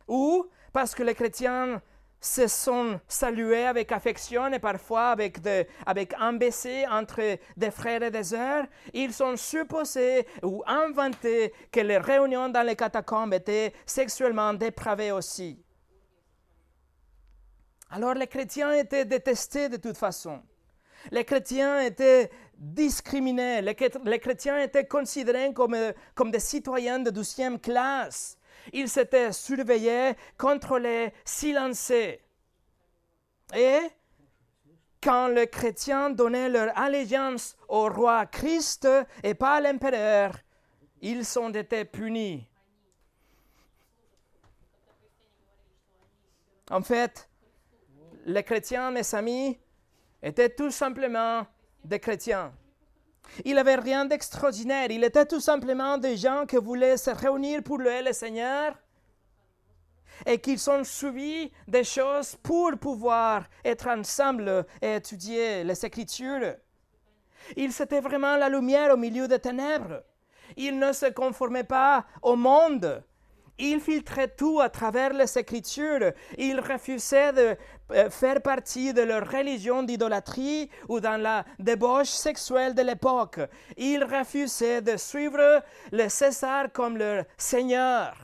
Ou 0.08 0.46
parce 0.74 0.94
que 0.94 1.04
les 1.04 1.16
chrétiens 1.16 1.82
se 2.20 2.48
sont 2.48 3.00
salués 3.08 3.66
avec 3.66 3.92
affection 3.92 4.52
et 4.52 4.60
parfois 4.60 5.10
avec, 5.10 5.38
avec 5.86 6.14
un 6.20 6.34
baiser 6.34 6.88
entre 6.88 7.38
des 7.56 7.72
frères 7.72 8.04
et 8.04 8.12
des 8.12 8.24
sœurs, 8.24 8.66
ils 8.94 9.22
ont 9.22 9.38
supposé 9.38 10.28
ou 10.42 10.64
inventé 10.66 11.54
que 11.72 11.80
les 11.80 11.98
réunions 11.98 12.50
dans 12.50 12.66
les 12.66 12.76
catacombes 12.76 13.34
étaient 13.34 13.74
sexuellement 13.86 14.54
dépravées 14.54 15.12
aussi. 15.12 15.62
Alors 17.90 18.16
les 18.16 18.28
chrétiens 18.28 18.74
étaient 18.74 19.06
détestés 19.06 19.70
de 19.70 19.78
toute 19.78 19.98
façon. 19.98 20.42
Les 21.12 21.24
chrétiens 21.24 21.82
étaient 21.82 22.30
discriminés. 22.58 23.62
Les, 23.62 24.20
chrétiens 24.20 24.60
étaient 24.60 24.88
considérés 24.88 25.54
comme, 25.54 25.78
comme 26.16 26.32
des 26.32 26.40
citoyens 26.40 27.00
de 27.00 27.12
douzième 27.12 27.60
classe. 27.60 28.37
Ils 28.74 28.90
s'étaient 28.90 29.32
surveillés, 29.32 30.14
contrôlés, 30.38 31.14
silencés. 31.26 32.22
Et 33.56 33.80
quand 35.02 35.28
les 35.28 35.48
chrétiens 35.48 36.10
donnaient 36.10 36.50
leur 36.50 36.78
allégeance 36.78 37.56
au 37.68 37.88
roi 37.88 38.26
Christ 38.26 38.88
et 39.24 39.34
pas 39.34 39.56
à 39.56 39.62
l'empereur, 39.62 40.34
ils 41.02 41.40
ont 41.40 41.52
été 41.52 41.86
punis. 41.86 42.48
En 46.70 46.82
fait, 46.82 47.30
les 48.26 48.44
chrétiens, 48.44 48.92
mes 48.92 49.16
amis, 49.16 49.58
étaient 50.22 50.50
tout 50.50 50.72
simplement 50.72 51.48
des 51.84 52.00
chrétiens. 52.00 52.54
Il 53.46 53.56
n'avait 53.56 53.76
rien 53.76 54.06
d'extraordinaire. 54.06 54.90
Il 54.90 55.04
était 55.04 55.26
tout 55.26 55.40
simplement 55.40 55.98
des 55.98 56.18
gens 56.18 56.46
qui 56.46 56.58
voulaient 56.58 56.98
se 56.98 57.12
réunir 57.12 57.64
pour 57.64 57.78
le 57.78 58.12
Seigneur 58.14 58.74
et 60.26 60.40
qui 60.40 60.58
ont 60.70 60.84
suivi 60.84 61.52
des 61.68 61.84
choses 61.84 62.36
pour 62.42 62.72
pouvoir 62.80 63.44
être 63.64 63.88
ensemble 63.88 64.66
et 64.82 64.96
étudier 64.96 65.64
les 65.64 65.86
Écritures. 65.86 66.56
Ils 67.56 67.82
étaient 67.82 68.02
vraiment 68.02 68.36
la 68.36 68.50
lumière 68.50 68.94
au 68.94 68.98
milieu 68.98 69.28
des 69.28 69.40
ténèbres. 69.40 70.04
Ils 70.56 70.78
ne 70.78 70.92
se 70.92 71.08
conformaient 71.08 71.64
pas 71.64 72.06
au 72.22 72.36
monde. 72.36 73.04
Il 73.60 73.82
filtrait 73.82 74.28
tout 74.28 74.60
à 74.60 74.70
travers 74.70 75.14
les 75.14 75.38
Écritures. 75.38 76.12
Il 76.38 76.60
refusait 76.60 77.34
de 77.34 77.58
euh, 77.92 78.10
faire 78.10 78.42
partie 78.42 78.94
de 78.94 79.02
leur 79.02 79.30
religion 79.32 79.82
d'idolâtrie 79.82 80.70
ou 80.88 81.00
dans 81.00 81.18
la 81.18 81.44
débauche 81.58 82.10
sexuelle 82.10 82.76
de 82.76 82.84
l'époque. 82.84 83.40
Il 83.76 84.04
refusait 84.04 84.82
de 84.82 84.96
suivre 84.96 85.64
le 85.92 86.08
César 86.10 86.72
comme 86.72 86.98
leur 86.98 87.26
Seigneur. 87.36 88.16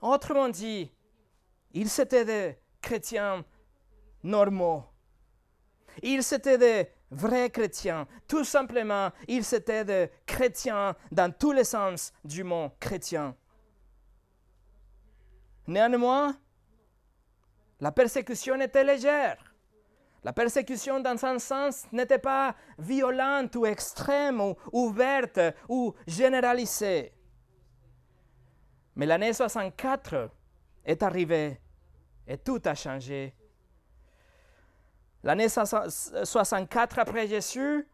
Autrement 0.00 0.48
dit, 0.48 0.90
ils 1.72 2.00
étaient 2.00 2.24
des 2.24 2.58
chrétiens 2.80 3.44
normaux. 4.22 4.84
Ils 6.02 6.34
étaient 6.34 6.58
des 6.58 6.88
vrais 7.14 7.50
chrétiens. 7.50 8.06
Tout 8.28 8.44
simplement, 8.44 9.10
ils 9.28 9.54
étaient 9.54 9.84
des 9.84 10.10
chrétiens 10.26 10.94
dans 11.10 11.32
tous 11.32 11.52
les 11.52 11.64
sens 11.64 12.12
du 12.24 12.44
mot 12.44 12.70
chrétien. 12.80 13.34
Néanmoins, 15.66 16.36
la 17.80 17.92
persécution 17.92 18.60
était 18.60 18.84
légère. 18.84 19.54
La 20.22 20.32
persécution, 20.32 21.00
dans 21.00 21.22
un 21.24 21.38
sens, 21.38 21.84
n'était 21.92 22.18
pas 22.18 22.54
violente 22.78 23.54
ou 23.56 23.66
extrême 23.66 24.40
ou 24.40 24.56
ouverte 24.72 25.38
ou 25.68 25.94
généralisée. 26.06 27.12
Mais 28.96 29.06
l'année 29.06 29.32
64 29.32 30.30
est 30.84 31.02
arrivée 31.02 31.60
et 32.26 32.38
tout 32.38 32.60
a 32.64 32.74
changé 32.74 33.34
L'année 35.24 35.48
64 35.48 36.98
après 36.98 37.26
Jésus, 37.26 37.88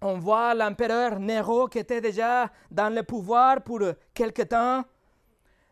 on 0.00 0.18
voit 0.18 0.52
l'empereur 0.52 1.20
Néro 1.20 1.68
qui 1.68 1.78
était 1.78 2.00
déjà 2.00 2.50
dans 2.72 2.92
le 2.92 3.04
pouvoir 3.04 3.62
pour 3.62 3.78
quelque 4.12 4.42
temps. 4.42 4.82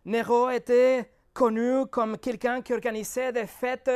Néro 0.04 0.50
était 0.50 1.10
connu 1.34 1.86
comme 1.86 2.16
quelqu'un 2.16 2.62
qui 2.62 2.72
organisait 2.72 3.32
des 3.32 3.48
fêtes 3.48 3.90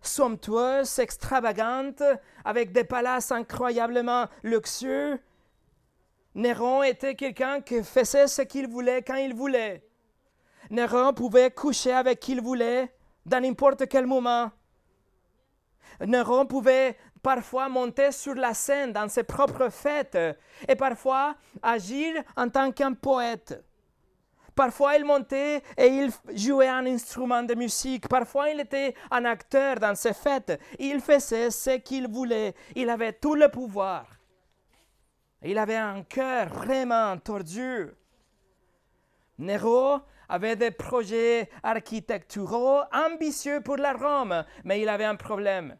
somptueuses, 0.00 0.96
extravagantes, 1.00 2.04
avec 2.44 2.70
des 2.70 2.84
palaces 2.84 3.32
incroyablement 3.32 4.26
luxueux. 4.44 5.18
Néron 6.36 6.84
était 6.84 7.16
quelqu'un 7.16 7.60
qui 7.62 7.82
faisait 7.82 8.28
ce 8.28 8.42
qu'il 8.42 8.68
voulait 8.68 9.02
quand 9.02 9.16
il 9.16 9.34
voulait. 9.34 9.82
Néron 10.70 11.12
pouvait 11.12 11.50
coucher 11.50 11.94
avec 11.94 12.20
qui 12.20 12.32
il 12.32 12.40
voulait, 12.40 12.94
dans 13.24 13.42
n'importe 13.42 13.88
quel 13.88 14.06
moment. 14.06 14.52
Néron 16.06 16.46
pouvait 16.46 16.96
parfois 17.22 17.68
monter 17.68 18.12
sur 18.12 18.34
la 18.34 18.54
scène 18.54 18.92
dans 18.92 19.08
ses 19.08 19.24
propres 19.24 19.68
fêtes 19.68 20.18
et 20.68 20.76
parfois 20.76 21.34
agir 21.62 22.22
en 22.36 22.48
tant 22.48 22.70
qu'un 22.72 22.92
poète. 22.92 23.62
Parfois, 24.54 24.96
il 24.96 25.04
montait 25.04 25.62
et 25.76 25.86
il 25.86 26.10
jouait 26.34 26.68
un 26.68 26.86
instrument 26.86 27.42
de 27.42 27.54
musique. 27.54 28.08
Parfois, 28.08 28.48
il 28.48 28.60
était 28.60 28.94
un 29.10 29.26
acteur 29.26 29.76
dans 29.76 29.94
ses 29.94 30.14
fêtes. 30.14 30.58
Il 30.78 31.00
faisait 31.00 31.50
ce 31.50 31.76
qu'il 31.76 32.08
voulait. 32.08 32.54
Il 32.74 32.88
avait 32.88 33.12
tout 33.12 33.34
le 33.34 33.50
pouvoir. 33.50 34.06
Il 35.42 35.58
avait 35.58 35.76
un 35.76 36.02
cœur 36.04 36.48
vraiment 36.48 37.18
tordu. 37.18 37.88
Néron 39.38 40.00
avait 40.28 40.56
des 40.56 40.70
projets 40.70 41.48
architecturaux 41.62 42.80
ambitieux 42.92 43.60
pour 43.60 43.76
la 43.76 43.92
Rome, 43.92 44.44
mais 44.64 44.80
il 44.80 44.88
avait 44.88 45.04
un 45.04 45.16
problème. 45.16 45.76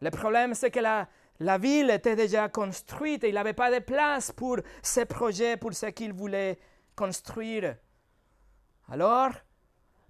Le 0.00 0.10
problème, 0.10 0.54
c'est 0.54 0.70
que 0.70 0.80
la, 0.80 1.08
la 1.40 1.58
ville 1.58 1.90
était 1.90 2.16
déjà 2.16 2.48
construite 2.48 3.24
et 3.24 3.28
il 3.28 3.34
n'avait 3.34 3.52
pas 3.52 3.70
de 3.70 3.84
place 3.84 4.32
pour 4.32 4.58
ses 4.82 5.04
projets, 5.04 5.56
pour 5.56 5.72
ce 5.74 5.86
qu'il 5.86 6.12
voulait 6.12 6.58
construire. 6.96 7.76
Alors, 8.88 9.30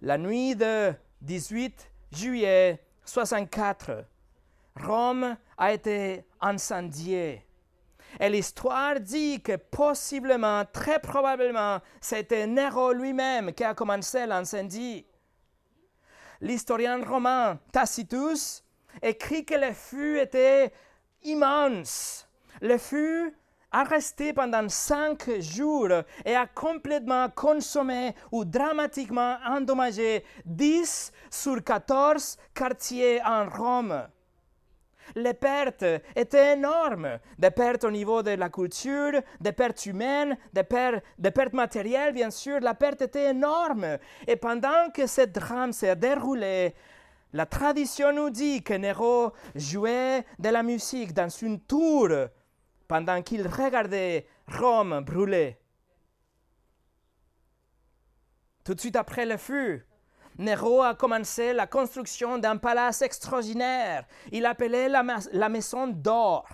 la 0.00 0.18
nuit 0.18 0.56
de 0.56 0.92
18 1.20 1.90
juillet 2.10 2.82
64, 3.04 4.04
Rome 4.76 5.36
a 5.56 5.72
été 5.72 6.24
incendiée. 6.40 7.46
Et 8.20 8.28
l'histoire 8.28 9.00
dit 9.00 9.40
que 9.40 9.56
possiblement, 9.56 10.64
très 10.72 10.98
probablement, 10.98 11.80
c'était 12.00 12.46
Nero 12.46 12.92
lui-même 12.92 13.52
qui 13.52 13.64
a 13.64 13.74
commencé 13.74 14.26
l'incendie. 14.26 15.06
L'historien 16.40 17.02
romain 17.04 17.58
Tacitus 17.72 18.64
écrit 19.00 19.44
que 19.44 19.54
le 19.54 19.72
feu 19.72 20.18
était 20.18 20.72
immense. 21.22 22.28
Le 22.60 22.78
feu 22.78 23.32
a 23.70 23.84
resté 23.84 24.32
pendant 24.32 24.68
cinq 24.68 25.30
jours 25.40 25.88
et 26.24 26.34
a 26.34 26.46
complètement 26.46 27.28
consommé 27.30 28.14
ou 28.30 28.44
dramatiquement 28.44 29.38
endommagé 29.46 30.24
10 30.44 31.12
sur 31.30 31.64
14 31.64 32.36
quartiers 32.54 33.22
en 33.24 33.48
Rome 33.48 34.06
les 35.14 35.34
pertes 35.34 35.84
étaient 36.16 36.54
énormes. 36.54 37.18
Des 37.38 37.50
pertes 37.50 37.84
au 37.84 37.90
niveau 37.90 38.22
de 38.22 38.30
la 38.30 38.48
culture, 38.48 39.20
des 39.40 39.52
pertes 39.52 39.86
humaines, 39.86 40.36
des, 40.52 40.62
pertes, 40.62 41.52
matérielles, 41.52 42.12
bien 42.12 42.30
sûr. 42.30 42.60
La 42.60 42.74
perte 42.74 43.02
était 43.02 43.30
énorme. 43.30 43.98
Et 44.26 44.36
pendant 44.36 44.90
que 44.94 45.06
ce 45.06 45.22
drame 45.22 45.72
s'est 45.72 45.96
déroulé, 45.96 46.74
la 47.32 47.46
tradition 47.46 48.12
nous 48.12 48.30
dit 48.30 48.62
que 48.62 48.74
Nero 48.74 49.32
jouait 49.54 50.24
de 50.38 50.48
la 50.48 50.62
musique 50.62 51.14
dans 51.14 51.28
une 51.28 51.60
tour 51.60 52.08
pendant 52.86 53.22
qu'il 53.22 53.46
regardait 53.46 54.26
Rome 54.48 55.00
brûler. 55.00 55.56
Tout 58.64 58.74
de 58.74 58.80
suite 58.80 58.96
après 58.96 59.26
le 59.26 59.38
feu, 59.38 59.82
Nero 60.38 60.82
a 60.82 60.94
commencé 60.94 61.52
la 61.52 61.66
construction 61.66 62.38
d'un 62.38 62.56
palace 62.56 63.02
extraordinaire. 63.02 64.04
Il 64.30 64.46
appelait 64.46 64.88
la, 64.88 65.04
la 65.32 65.48
maison 65.48 65.86
d'or. 65.86 66.46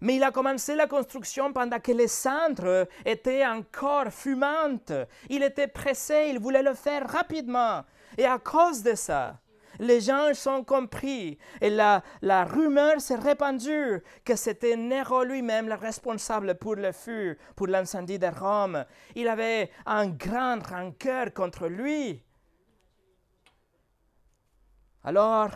Mais 0.00 0.16
il 0.16 0.22
a 0.22 0.30
commencé 0.30 0.74
la 0.74 0.86
construction 0.86 1.52
pendant 1.52 1.80
que 1.80 1.92
les 1.92 2.08
cendres 2.08 2.86
étaient 3.06 3.46
encore 3.46 4.08
fumantes. 4.08 4.92
Il 5.30 5.42
était 5.42 5.68
pressé, 5.68 6.28
il 6.30 6.38
voulait 6.38 6.62
le 6.62 6.74
faire 6.74 7.08
rapidement. 7.08 7.84
Et 8.18 8.26
à 8.26 8.38
cause 8.38 8.82
de 8.82 8.94
ça, 8.94 9.38
les 9.78 10.00
gens 10.00 10.32
sont 10.34 10.62
compris 10.62 11.38
et 11.60 11.70
la, 11.70 12.02
la 12.22 12.44
rumeur 12.44 13.00
s'est 13.00 13.16
répandue 13.16 14.02
que 14.24 14.36
c'était 14.36 14.76
Nero 14.76 15.24
lui-même 15.24 15.68
le 15.68 15.74
responsable 15.74 16.56
pour 16.56 16.76
le 16.76 16.92
feu, 16.92 17.36
pour 17.56 17.66
l'incendie 17.66 18.18
de 18.18 18.26
Rome. 18.26 18.84
Il 19.14 19.26
avait 19.26 19.70
un 19.86 20.08
grand 20.08 20.58
rancœur 20.68 21.32
contre 21.32 21.66
lui. 21.66 22.22
Alors, 25.04 25.50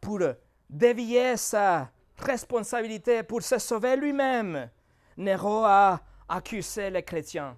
pour 0.00 0.20
dévier 0.68 1.36
sa 1.36 1.90
responsabilité, 2.18 3.22
pour 3.22 3.42
se 3.42 3.58
sauver 3.58 3.96
lui-même, 3.96 4.70
Nero 5.16 5.64
a 5.64 6.00
accusé 6.28 6.90
les 6.90 7.02
chrétiens. 7.02 7.56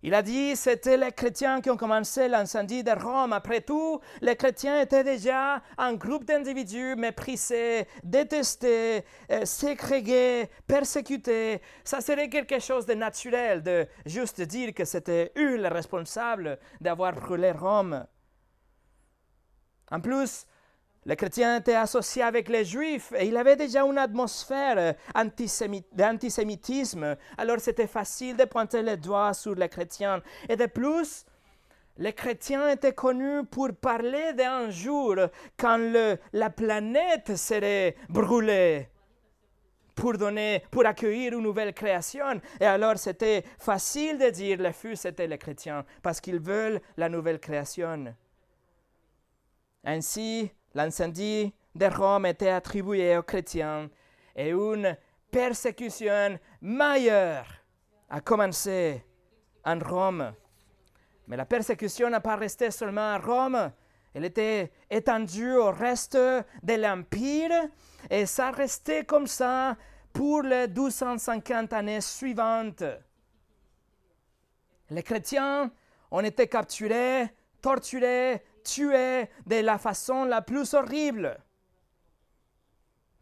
Il 0.00 0.14
a 0.14 0.22
dit 0.22 0.54
c'était 0.54 0.96
les 0.96 1.10
chrétiens 1.10 1.60
qui 1.60 1.70
ont 1.70 1.76
commencé 1.76 2.28
l'incendie 2.28 2.84
de 2.84 2.92
Rome. 2.92 3.32
Après 3.32 3.62
tout, 3.62 4.00
les 4.20 4.36
chrétiens 4.36 4.80
étaient 4.80 5.02
déjà 5.02 5.60
un 5.76 5.94
groupe 5.94 6.24
d'individus 6.24 6.94
méprisés, 6.94 7.88
détestés, 8.04 9.04
euh, 9.32 9.44
ségrégés, 9.44 10.48
persécutés. 10.68 11.60
Ça 11.82 12.00
serait 12.00 12.28
quelque 12.28 12.60
chose 12.60 12.86
de 12.86 12.94
naturel 12.94 13.60
de 13.64 13.88
juste 14.06 14.40
dire 14.40 14.72
que 14.72 14.84
c'était 14.84 15.32
eux 15.36 15.56
les 15.56 15.68
responsables 15.68 16.60
d'avoir 16.80 17.14
brûlé 17.14 17.50
Rome. 17.50 18.06
En 19.90 20.00
plus, 20.00 20.46
les 21.06 21.16
chrétiens 21.16 21.56
étaient 21.56 21.74
associés 21.74 22.22
avec 22.22 22.48
les 22.48 22.64
juifs 22.64 23.12
et 23.18 23.26
il 23.26 23.36
avait 23.36 23.56
déjà 23.56 23.82
une 23.82 23.98
atmosphère 23.98 24.94
d'antisémitisme. 25.92 27.16
Alors 27.38 27.60
c'était 27.60 27.86
facile 27.86 28.36
de 28.36 28.44
pointer 28.44 28.82
les 28.82 28.96
doigts 28.96 29.32
sur 29.32 29.54
les 29.54 29.68
chrétiens. 29.68 30.22
Et 30.48 30.56
de 30.56 30.66
plus, 30.66 31.24
les 31.96 32.12
chrétiens 32.12 32.68
étaient 32.68 32.92
connus 32.92 33.44
pour 33.44 33.70
parler 33.74 34.34
d'un 34.34 34.70
jour 34.70 35.16
quand 35.56 35.78
la 36.32 36.50
planète 36.50 37.36
serait 37.36 37.96
brûlée 38.08 38.88
pour 39.94 40.16
donner, 40.16 40.62
pour 40.70 40.86
accueillir 40.86 41.32
une 41.32 41.42
nouvelle 41.42 41.74
création. 41.74 42.40
Et 42.60 42.66
alors 42.66 42.98
c'était 42.98 43.42
facile 43.58 44.18
de 44.18 44.30
dire 44.30 44.58
le 44.58 44.72
feu 44.72 44.94
c'était 44.94 45.26
les 45.26 45.38
chrétiens 45.38 45.84
parce 46.02 46.20
qu'ils 46.20 46.38
veulent 46.38 46.80
la 46.96 47.08
nouvelle 47.08 47.40
création. 47.40 48.14
Ainsi, 49.84 50.50
l'incendie 50.74 51.54
de 51.74 51.86
Rome 51.86 52.26
était 52.26 52.50
attribué 52.50 53.16
aux 53.16 53.22
chrétiens 53.22 53.88
et 54.34 54.50
une 54.50 54.96
persécution 55.30 56.38
majeure 56.60 57.46
a 58.08 58.20
commencé 58.20 59.04
en 59.64 59.78
Rome. 59.78 60.32
Mais 61.26 61.36
la 61.36 61.44
persécution 61.44 62.10
n'a 62.10 62.20
pas 62.20 62.36
resté 62.36 62.70
seulement 62.70 63.14
à 63.14 63.18
Rome, 63.18 63.70
elle 64.14 64.24
était 64.24 64.72
étendue 64.90 65.54
au 65.54 65.70
reste 65.70 66.16
de 66.16 66.74
l'Empire 66.74 67.68
et 68.10 68.26
ça 68.26 68.50
restait 68.50 69.04
comme 69.04 69.26
ça 69.26 69.76
pour 70.12 70.42
les 70.42 70.66
1250 70.66 71.72
années 71.72 72.00
suivantes. 72.00 72.82
Les 74.90 75.02
chrétiens 75.02 75.70
ont 76.10 76.20
été 76.20 76.48
capturés, 76.48 77.28
torturés, 77.60 78.42
tué 78.68 79.28
de 79.46 79.60
la 79.60 79.78
façon 79.78 80.24
la 80.24 80.42
plus 80.42 80.74
horrible. 80.74 81.38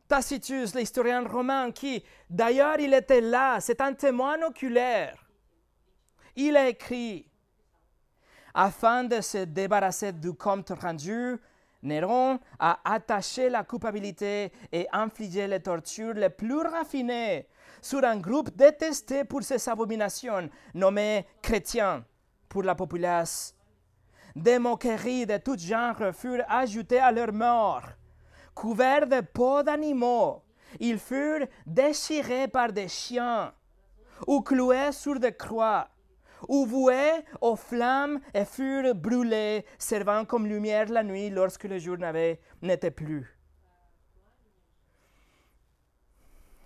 Tacitus, 0.09 0.75
l'historien 0.75 1.27
romain, 1.27 1.73
qui 1.73 2.05
d'ailleurs 2.31 2.79
il 2.79 2.95
était 2.95 3.21
là, 3.21 3.61
c'est 3.61 3.81
un 3.81 3.93
témoin 3.93 4.41
oculaire. 4.43 5.17
Il 6.37 6.57
a 6.57 6.69
écrit 6.69 7.29
Afin 8.55 9.05
de 9.05 9.21
se 9.21 9.45
débarrasser 9.45 10.13
du 10.13 10.33
compte 10.33 10.71
rendu, 10.71 11.39
Néron 11.83 12.39
a 12.59 12.81
attaché 12.85 13.49
la 13.49 13.65
culpabilité 13.65 14.53
et 14.73 14.87
infligé 14.93 15.47
les 15.47 15.61
tortures 15.61 16.15
les 16.15 16.31
plus 16.31 16.61
raffinées 16.61 17.47
sur 17.81 18.05
un 18.05 18.17
groupe 18.17 18.57
détesté 18.57 19.25
pour 19.25 19.43
ses 19.43 19.69
abominations, 19.69 20.49
nommé 20.75 21.27
chrétien 21.43 22.05
pour 22.49 22.63
la 22.63 22.75
populace 22.75 23.56
des 24.37 24.59
moqueries 24.59 25.25
de 25.25 25.39
tout 25.39 25.57
genre 25.57 26.13
furent 26.13 26.45
ajoutées 26.47 27.01
à 27.01 27.11
leur 27.11 27.33
mort. 27.33 27.85
Couverts 28.55 29.07
de 29.07 29.23
peaux 29.23 29.63
d'animaux, 29.63 30.43
ils 30.79 30.99
furent 30.99 31.47
déchirés 31.67 32.47
par 32.47 32.71
des 32.71 32.89
chiens, 32.89 33.55
ou 34.27 34.43
cloués 34.43 34.93
sur 34.93 35.19
des 35.19 35.33
croix, 35.33 35.89
ou 36.49 36.67
voués 36.67 37.25
aux 37.41 37.57
flammes 37.57 38.21
et 38.35 38.45
furent 38.45 38.95
brûlés, 38.95 39.65
servant 39.79 40.27
comme 40.27 40.47
lumière 40.47 40.91
la 40.91 41.03
nuit 41.03 41.31
lorsque 41.31 41.65
le 41.65 41.79
jour 41.79 41.97
n'était 42.61 42.91
plus. 42.91 43.39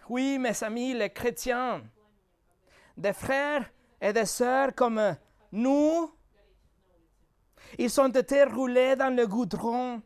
Oui, 0.09 0.40
mes 0.40 0.64
amis, 0.64 0.92
les 0.92 1.11
chrétiens, 1.11 1.83
des 2.96 3.12
frères 3.12 3.70
et 4.00 4.12
des 4.12 4.26
sœurs 4.26 4.74
comme 4.74 5.16
nous, 5.52 6.12
ils 7.78 8.00
ont 8.00 8.09
été 8.09 8.44
roulés 8.44 8.96
dans 8.96 9.14
le 9.14 9.26
goudron. 9.26 10.02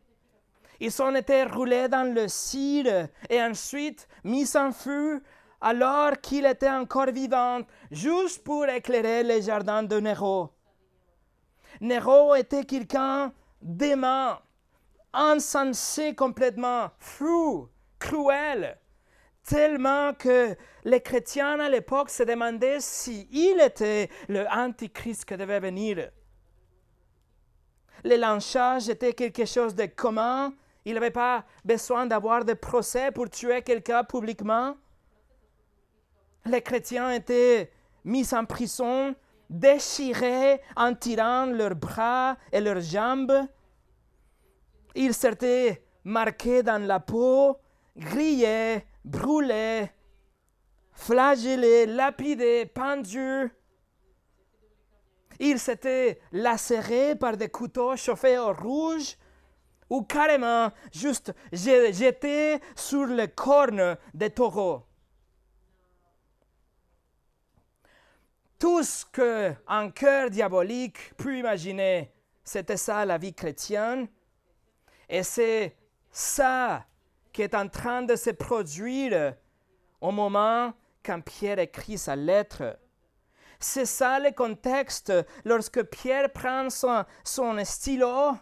Ils 0.79 1.01
ont 1.01 1.15
été 1.15 1.43
roulés 1.43 1.87
dans 1.87 2.13
le 2.13 2.27
cire 2.27 3.07
et 3.29 3.41
ensuite 3.41 4.07
mis 4.23 4.55
en 4.57 4.71
feu 4.71 5.21
alors 5.61 6.19
qu'il 6.21 6.45
était 6.45 6.69
encore 6.69 7.07
vivant, 7.07 7.61
juste 7.91 8.43
pour 8.43 8.67
éclairer 8.67 9.23
les 9.23 9.41
jardins 9.41 9.83
de 9.83 9.99
Nero. 9.99 10.51
Nero 11.81 12.35
était 12.35 12.65
quelqu'un 12.65 13.33
d'aimant, 13.61 14.37
insensé 15.13 16.13
complètement, 16.13 16.91
fou, 16.99 17.69
cruel, 17.99 18.77
tellement 19.43 20.13
que 20.13 20.55
les 20.83 21.01
chrétiens 21.01 21.59
à 21.59 21.69
l'époque 21.69 22.09
se 22.09 22.23
demandaient 22.23 22.79
s'il 22.79 23.27
il 23.31 23.59
était 23.59 24.09
le 24.27 24.45
Antichrist 24.47 25.25
qui 25.25 25.37
devait 25.37 25.59
venir 25.59 26.11
le 28.05 28.17
lynchage 28.17 28.87
était 28.87 29.13
quelque 29.13 29.45
chose 29.45 29.73
de 29.73 29.87
commun. 29.87 30.53
Il 30.85 30.93
n'avait 30.93 31.09
pas 31.09 31.43
besoin 31.65 32.05
d'avoir 32.05 32.45
de 32.45 32.53
procès 32.53 33.11
pour 33.11 33.29
tuer 33.31 33.63
quelqu'un 33.63 34.03
publiquement. 34.03 34.77
Les 36.45 36.61
chrétiens 36.61 37.09
étaient 37.09 37.71
mis 38.03 38.31
en 38.35 38.45
prison, 38.45 39.15
déchirés 39.49 40.61
en 40.75 40.93
tirant 40.93 41.47
leurs 41.47 41.75
bras 41.75 42.37
et 42.51 42.61
leurs 42.61 42.81
jambes. 42.81 43.33
Ils 44.93 45.15
s'étaient 45.15 45.83
marqués 46.03 46.61
dans 46.61 46.85
la 46.85 46.99
peau, 46.99 47.57
grillés, 47.97 48.85
brûlés, 49.03 49.89
flagellés, 50.93 51.87
lapidés, 51.87 52.67
pendus. 52.67 53.51
Ils 55.39 55.59
s'étaient 55.59 56.19
lacérés 56.31 57.15
par 57.15 57.37
des 57.37 57.49
couteaux 57.49 57.95
chauffés 57.95 58.37
au 58.37 58.53
rouge 58.53 59.17
ou 59.89 60.03
carrément 60.03 60.71
juste 60.91 61.33
jeté 61.51 62.59
sur 62.75 63.05
le 63.05 63.27
corne 63.27 63.97
des 64.13 64.29
taureaux. 64.29 64.83
Tout 68.57 68.83
ce 68.83 69.05
qu'un 69.05 69.91
cœur 69.91 70.29
diabolique 70.29 71.13
peut 71.17 71.37
imaginer, 71.37 72.11
c'était 72.43 72.77
ça 72.77 73.05
la 73.05 73.17
vie 73.17 73.33
chrétienne. 73.33 74.07
Et 75.09 75.23
c'est 75.23 75.75
ça 76.09 76.85
qui 77.31 77.41
est 77.41 77.53
en 77.53 77.67
train 77.67 78.01
de 78.01 78.15
se 78.15 78.29
produire 78.29 79.35
au 79.99 80.11
moment 80.11 80.73
quand 81.03 81.21
Pierre 81.21 81.59
écrit 81.59 81.97
sa 81.97 82.15
lettre. 82.15 82.79
C'est 83.67 83.87
ça 83.87 84.19
le 84.19 84.31
contexte 84.31 85.11
lorsque 85.43 85.81
Pierre 85.85 86.31
prend 86.31 86.69
son, 86.69 87.03
stylo 87.63 88.33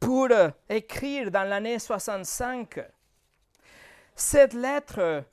pour 0.00 0.28
écrire 0.68 1.30
dans 1.30 1.48
l'année 1.48 1.78
65. 1.78 2.80
Cette 4.16 4.52
lettre 4.52 5.24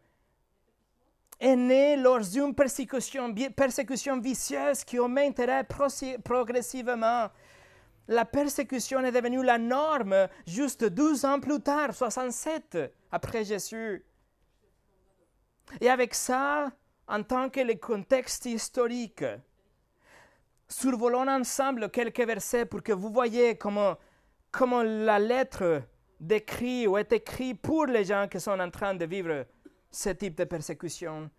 est 1.40 1.56
née 1.56 1.98
lors 1.98 2.20
d'une 2.20 2.54
persécution, 2.54 3.34
persécution 3.58 4.20
vicieuse 4.20 4.84
qui 4.84 5.00
augmenterait 5.00 5.68
progressivement. 6.24 7.30
La 8.08 8.26
persécution 8.26 9.04
est 9.04 9.12
devenue 9.12 9.44
la 9.44 9.58
norme 9.58 10.28
juste 10.46 10.86
12 10.86 11.26
ans 11.26 11.40
plus 11.40 11.62
tard, 11.62 11.96
67 11.96 12.78
après 13.12 13.44
Jésus. 13.44 14.06
Et 15.82 15.90
avec 15.90 16.14
ça, 16.14 16.72
en 17.12 17.24
tant 17.24 17.50
que 17.50 17.60
le 17.60 17.76
contexte 17.76 18.46
historique, 18.46 19.26
survolons 20.68 21.28
ensemble 21.28 21.90
quelques 21.90 22.26
versets 22.26 22.66
pour 22.66 22.82
que 22.82 22.94
vous 22.94 23.12
voyez 23.12 23.58
comment, 23.58 23.98
comment 24.50 24.82
la 24.82 25.20
lettre 25.20 25.84
décrit 26.22 26.88
ou 26.88 26.98
est 26.98 27.12
écrite 27.12 27.62
pour 27.62 27.86
les 27.86 28.06
gens 28.06 28.28
qui 28.30 28.40
sont 28.40 28.58
en 28.58 28.70
train 28.72 28.96
de 28.96 29.04
vivre 29.04 29.46
ce 29.92 30.10
type 30.12 30.38
de 30.38 30.46
persécution. 30.46 31.30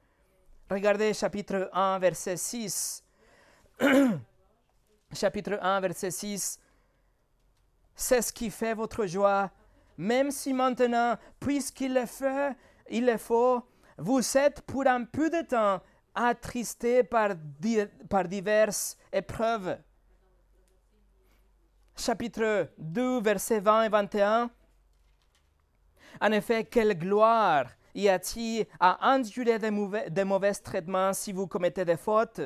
Regardez 0.70 1.14
chapitre 1.14 1.70
1, 1.72 1.98
verset 1.98 2.36
6. 2.36 3.02
chapitre 5.14 5.58
1, 5.62 5.80
verset 5.80 6.10
6. 6.10 6.58
C'est 7.94 8.20
ce 8.20 8.32
qui 8.32 8.50
fait 8.50 8.74
votre 8.74 9.06
joie, 9.06 9.50
même 9.96 10.30
si 10.30 10.52
maintenant, 10.52 11.16
puisqu'il 11.40 11.94
le 11.94 12.04
fait, 12.04 12.54
il 12.90 13.06
le 13.06 13.16
faut, 13.16 13.62
vous 14.02 14.36
êtes 14.36 14.62
pour 14.62 14.86
un 14.86 15.04
peu 15.04 15.30
de 15.30 15.42
temps 15.42 15.80
attristés 16.14 17.04
par, 17.04 17.30
par 18.10 18.26
diverses 18.26 18.96
épreuves. 19.12 19.78
Chapitre 21.96 22.68
2, 22.78 23.20
versets 23.20 23.60
20 23.60 23.84
et 23.84 23.88
21. 23.88 24.50
En 26.20 26.32
effet, 26.32 26.64
quelle 26.64 26.98
gloire 26.98 27.66
y 27.94 28.08
a-t-il 28.08 28.66
à 28.80 29.14
endurer 29.14 29.58
des 29.58 29.70
mauvais, 29.70 30.10
des 30.10 30.24
mauvais 30.24 30.54
traitements 30.54 31.12
si 31.12 31.32
vous 31.32 31.46
commettez 31.46 31.84
des 31.84 31.96
fautes? 31.96 32.40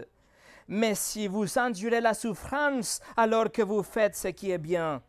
Mais 0.68 0.94
si 0.94 1.26
vous 1.26 1.58
endurez 1.58 2.02
la 2.02 2.12
souffrance 2.12 3.00
alors 3.16 3.50
que 3.50 3.62
vous 3.62 3.82
faites 3.82 4.16
ce 4.16 4.28
qui 4.28 4.50
est 4.50 4.58
bien, 4.58 5.02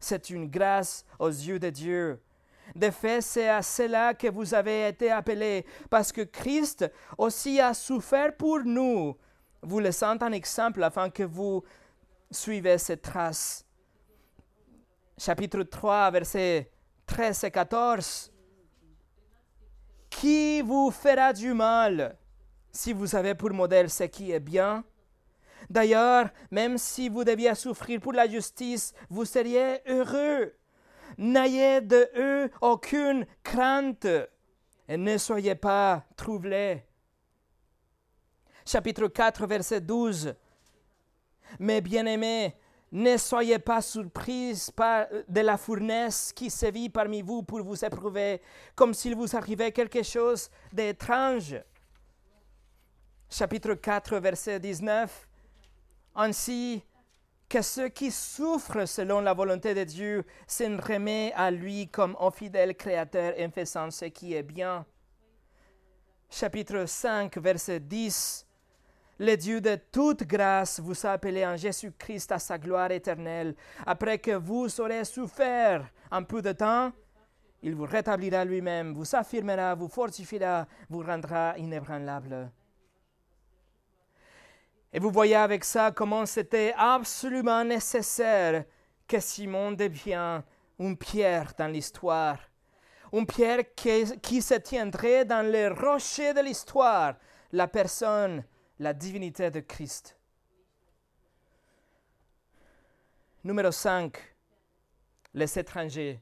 c'est 0.00 0.28
une 0.28 0.50
grâce 0.50 1.06
aux 1.18 1.28
yeux 1.28 1.58
de 1.58 1.70
Dieu. 1.70 2.20
De 2.74 2.90
fait, 2.90 3.20
c'est 3.20 3.48
à 3.48 3.62
cela 3.62 4.14
que 4.14 4.28
vous 4.28 4.54
avez 4.54 4.88
été 4.88 5.10
appelés, 5.10 5.64
parce 5.90 6.10
que 6.10 6.22
Christ 6.22 6.90
aussi 7.16 7.60
a 7.60 7.74
souffert 7.74 8.36
pour 8.36 8.60
nous, 8.64 9.16
vous 9.62 9.78
laissant 9.78 10.20
un 10.20 10.32
exemple 10.32 10.82
afin 10.82 11.10
que 11.10 11.22
vous 11.22 11.62
suivez 12.30 12.78
ses 12.78 12.96
traces. 12.96 13.64
Chapitre 15.16 15.62
3, 15.62 16.10
versets 16.10 16.70
13 17.06 17.44
et 17.44 17.50
14. 17.50 18.32
Qui 20.10 20.62
vous 20.62 20.90
fera 20.90 21.32
du 21.32 21.52
mal? 21.54 22.16
Si 22.72 22.92
vous 22.92 23.14
avez 23.14 23.34
pour 23.34 23.50
modèle 23.52 23.88
ce 23.88 24.04
qui 24.04 24.32
est 24.32 24.40
bien 24.40 24.84
D'ailleurs, 25.70 26.28
même 26.50 26.76
si 26.78 27.08
vous 27.08 27.24
deviez 27.24 27.54
souffrir 27.54 28.00
pour 28.00 28.12
la 28.12 28.28
justice, 28.28 28.92
vous 29.08 29.24
seriez 29.24 29.80
heureux. 29.86 30.52
N'ayez 31.18 31.80
de 31.80 32.08
eux 32.16 32.50
aucune 32.60 33.26
crainte 33.42 34.06
et 34.88 34.96
ne 34.96 35.16
soyez 35.18 35.54
pas 35.54 36.04
troublés. 36.16 36.82
Chapitre 38.66 39.08
4, 39.08 39.46
verset 39.46 39.80
12. 39.80 40.34
Mes 41.58 41.80
bien-aimés, 41.80 42.56
ne 42.92 43.16
soyez 43.16 43.58
pas 43.58 43.80
surpris 43.80 44.68
par 44.74 45.06
de 45.28 45.40
la 45.40 45.56
fournaise 45.56 46.32
qui 46.32 46.48
sévit 46.48 46.88
parmi 46.88 47.22
vous 47.22 47.42
pour 47.42 47.62
vous 47.62 47.84
éprouver, 47.84 48.40
comme 48.74 48.94
s'il 48.94 49.16
vous 49.16 49.36
arrivait 49.36 49.72
quelque 49.72 50.02
chose 50.02 50.48
d'étrange. 50.72 51.56
Chapitre 53.28 53.74
4, 53.74 54.16
verset 54.18 54.60
19. 54.60 55.28
Ainsi, 56.14 56.84
que 57.48 57.62
ceux 57.62 57.88
qui 57.88 58.10
souffrent 58.10 58.86
selon 58.86 59.20
la 59.20 59.32
volonté 59.32 59.74
de 59.74 59.84
Dieu 59.84 60.24
s'en 60.46 60.76
remettent 60.76 61.32
à 61.36 61.50
lui 61.50 61.88
comme 61.88 62.16
au 62.18 62.30
fidèle 62.30 62.74
Créateur 62.74 63.34
en 63.38 63.50
faisant 63.50 63.90
ce 63.90 64.06
qui 64.06 64.34
est 64.34 64.42
bien. 64.42 64.84
Chapitre 66.30 66.86
5, 66.86 67.36
verset 67.38 67.80
10. 67.80 68.46
Le 69.20 69.36
Dieu 69.36 69.60
de 69.60 69.78
toute 69.92 70.24
grâce 70.24 70.80
vous 70.80 71.06
a 71.06 71.12
appelé 71.12 71.46
en 71.46 71.56
Jésus-Christ 71.56 72.32
à 72.32 72.40
sa 72.40 72.58
gloire 72.58 72.90
éternelle. 72.90 73.54
Après 73.86 74.18
que 74.18 74.32
vous 74.32 74.80
aurez 74.80 75.04
souffert 75.04 75.88
un 76.10 76.24
peu 76.24 76.42
de 76.42 76.50
temps, 76.50 76.90
il 77.62 77.74
vous 77.76 77.86
rétablira 77.86 78.44
lui-même, 78.44 78.92
vous 78.92 79.14
affirmera, 79.14 79.74
vous 79.74 79.88
fortifiera, 79.88 80.66
vous 80.90 81.02
rendra 81.02 81.56
inébranlable. 81.56 82.50
Et 84.94 85.00
vous 85.00 85.10
voyez 85.10 85.34
avec 85.34 85.64
ça 85.64 85.90
comment 85.90 86.24
c'était 86.24 86.72
absolument 86.78 87.64
nécessaire 87.64 88.64
que 89.08 89.18
Simon 89.18 89.72
devienne 89.72 90.44
une 90.78 90.96
pierre 90.96 91.52
dans 91.58 91.66
l'histoire. 91.66 92.38
Une 93.12 93.26
pierre 93.26 93.74
qui, 93.74 94.40
se 94.40 94.54
tiendrait 94.54 95.24
dans 95.24 95.44
le 95.44 95.74
rocher 95.74 96.32
de 96.32 96.40
l'histoire, 96.40 97.16
la 97.50 97.66
personne, 97.66 98.44
la 98.78 98.92
divinité 98.92 99.50
de 99.50 99.58
Christ. 99.58 100.16
Numéro 103.42 103.72
5, 103.72 104.16
les 105.34 105.58
étrangers. 105.58 106.20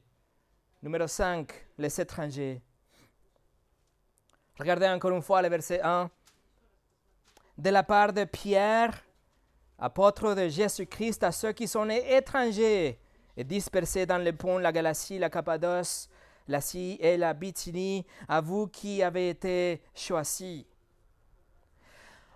Numéro 0.81 1.05
5, 1.05 1.53
les 1.77 2.01
étrangers. 2.01 2.59
Regardez 4.57 4.87
encore 4.87 5.11
une 5.11 5.21
fois 5.21 5.43
le 5.43 5.49
verset 5.49 5.79
1 5.83 6.09
de 7.63 7.69
la 7.69 7.81
part 7.81 8.11
de 8.11 8.25
Pierre, 8.25 8.91
apôtre 9.79 10.35
de 10.35 10.49
Jésus-Christ, 10.49 11.23
à 11.23 11.31
ceux 11.31 11.53
qui 11.53 11.65
sont 11.65 11.87
étrangers 11.89 12.99
et 13.37 13.43
dispersés 13.45 14.05
dans 14.05 14.17
les 14.17 14.33
ponts, 14.33 14.57
la 14.57 14.73
Galatie, 14.73 15.17
la 15.17 15.29
Cappadoce, 15.29 16.09
la 16.49 16.59
Syrie 16.59 16.97
et 16.99 17.15
la 17.15 17.33
Bithynie, 17.33 18.05
à 18.27 18.41
vous 18.41 18.67
qui 18.67 19.01
avez 19.01 19.29
été 19.29 19.81
choisis. 19.95 20.65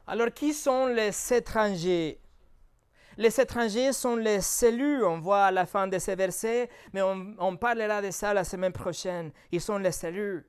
Alors, 0.07 0.31
qui 0.33 0.53
sont 0.53 0.87
les 0.87 1.11
étrangers? 1.33 2.21
Les 3.17 3.41
étrangers 3.41 3.91
sont 3.91 4.15
les 4.15 4.39
cellules, 4.39 5.03
on 5.03 5.19
voit 5.19 5.47
à 5.47 5.51
la 5.51 5.65
fin 5.65 5.87
de 5.87 5.99
ces 5.99 6.15
versets, 6.15 6.69
mais 6.93 7.01
on, 7.01 7.57
parlera 7.57 8.01
de 8.01 8.11
ça 8.11 8.33
la 8.33 8.45
semaine 8.45 8.71
prochaine. 8.71 9.33
Ils 9.51 9.59
sont 9.59 9.77
les 9.77 9.91
cellules. 9.91 10.45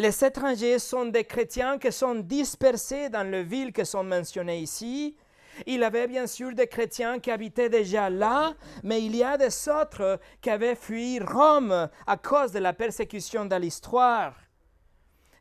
Les 0.00 0.24
étrangers 0.24 0.78
sont 0.78 1.04
des 1.04 1.24
chrétiens 1.24 1.78
qui 1.78 1.92
sont 1.92 2.14
dispersés 2.14 3.10
dans 3.10 3.30
les 3.30 3.42
villes 3.42 3.70
qui 3.70 3.84
sont 3.84 4.02
mentionnées 4.02 4.60
ici. 4.60 5.14
Il 5.66 5.80
y 5.80 5.84
avait 5.84 6.06
bien 6.06 6.26
sûr 6.26 6.54
des 6.54 6.68
chrétiens 6.68 7.18
qui 7.18 7.30
habitaient 7.30 7.68
déjà 7.68 8.08
là, 8.08 8.54
mais 8.82 9.04
il 9.04 9.14
y 9.14 9.22
a 9.22 9.36
des 9.36 9.68
autres 9.68 10.18
qui 10.40 10.48
avaient 10.48 10.74
fui 10.74 11.18
Rome 11.20 11.90
à 12.06 12.16
cause 12.16 12.50
de 12.50 12.60
la 12.60 12.72
persécution 12.72 13.44
de 13.44 13.54
l'histoire. 13.56 14.34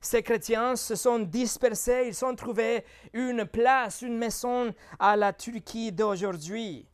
Ces 0.01 0.23
chrétiens 0.23 0.75
se 0.75 0.95
sont 0.95 1.19
dispersés, 1.19 2.07
ils 2.07 2.25
ont 2.25 2.35
trouvé 2.35 2.83
une 3.13 3.45
place, 3.45 4.01
une 4.01 4.17
maison 4.17 4.73
à 4.99 5.15
la 5.15 5.31
Turquie 5.31 5.93
d'aujourd'hui. 5.93 6.85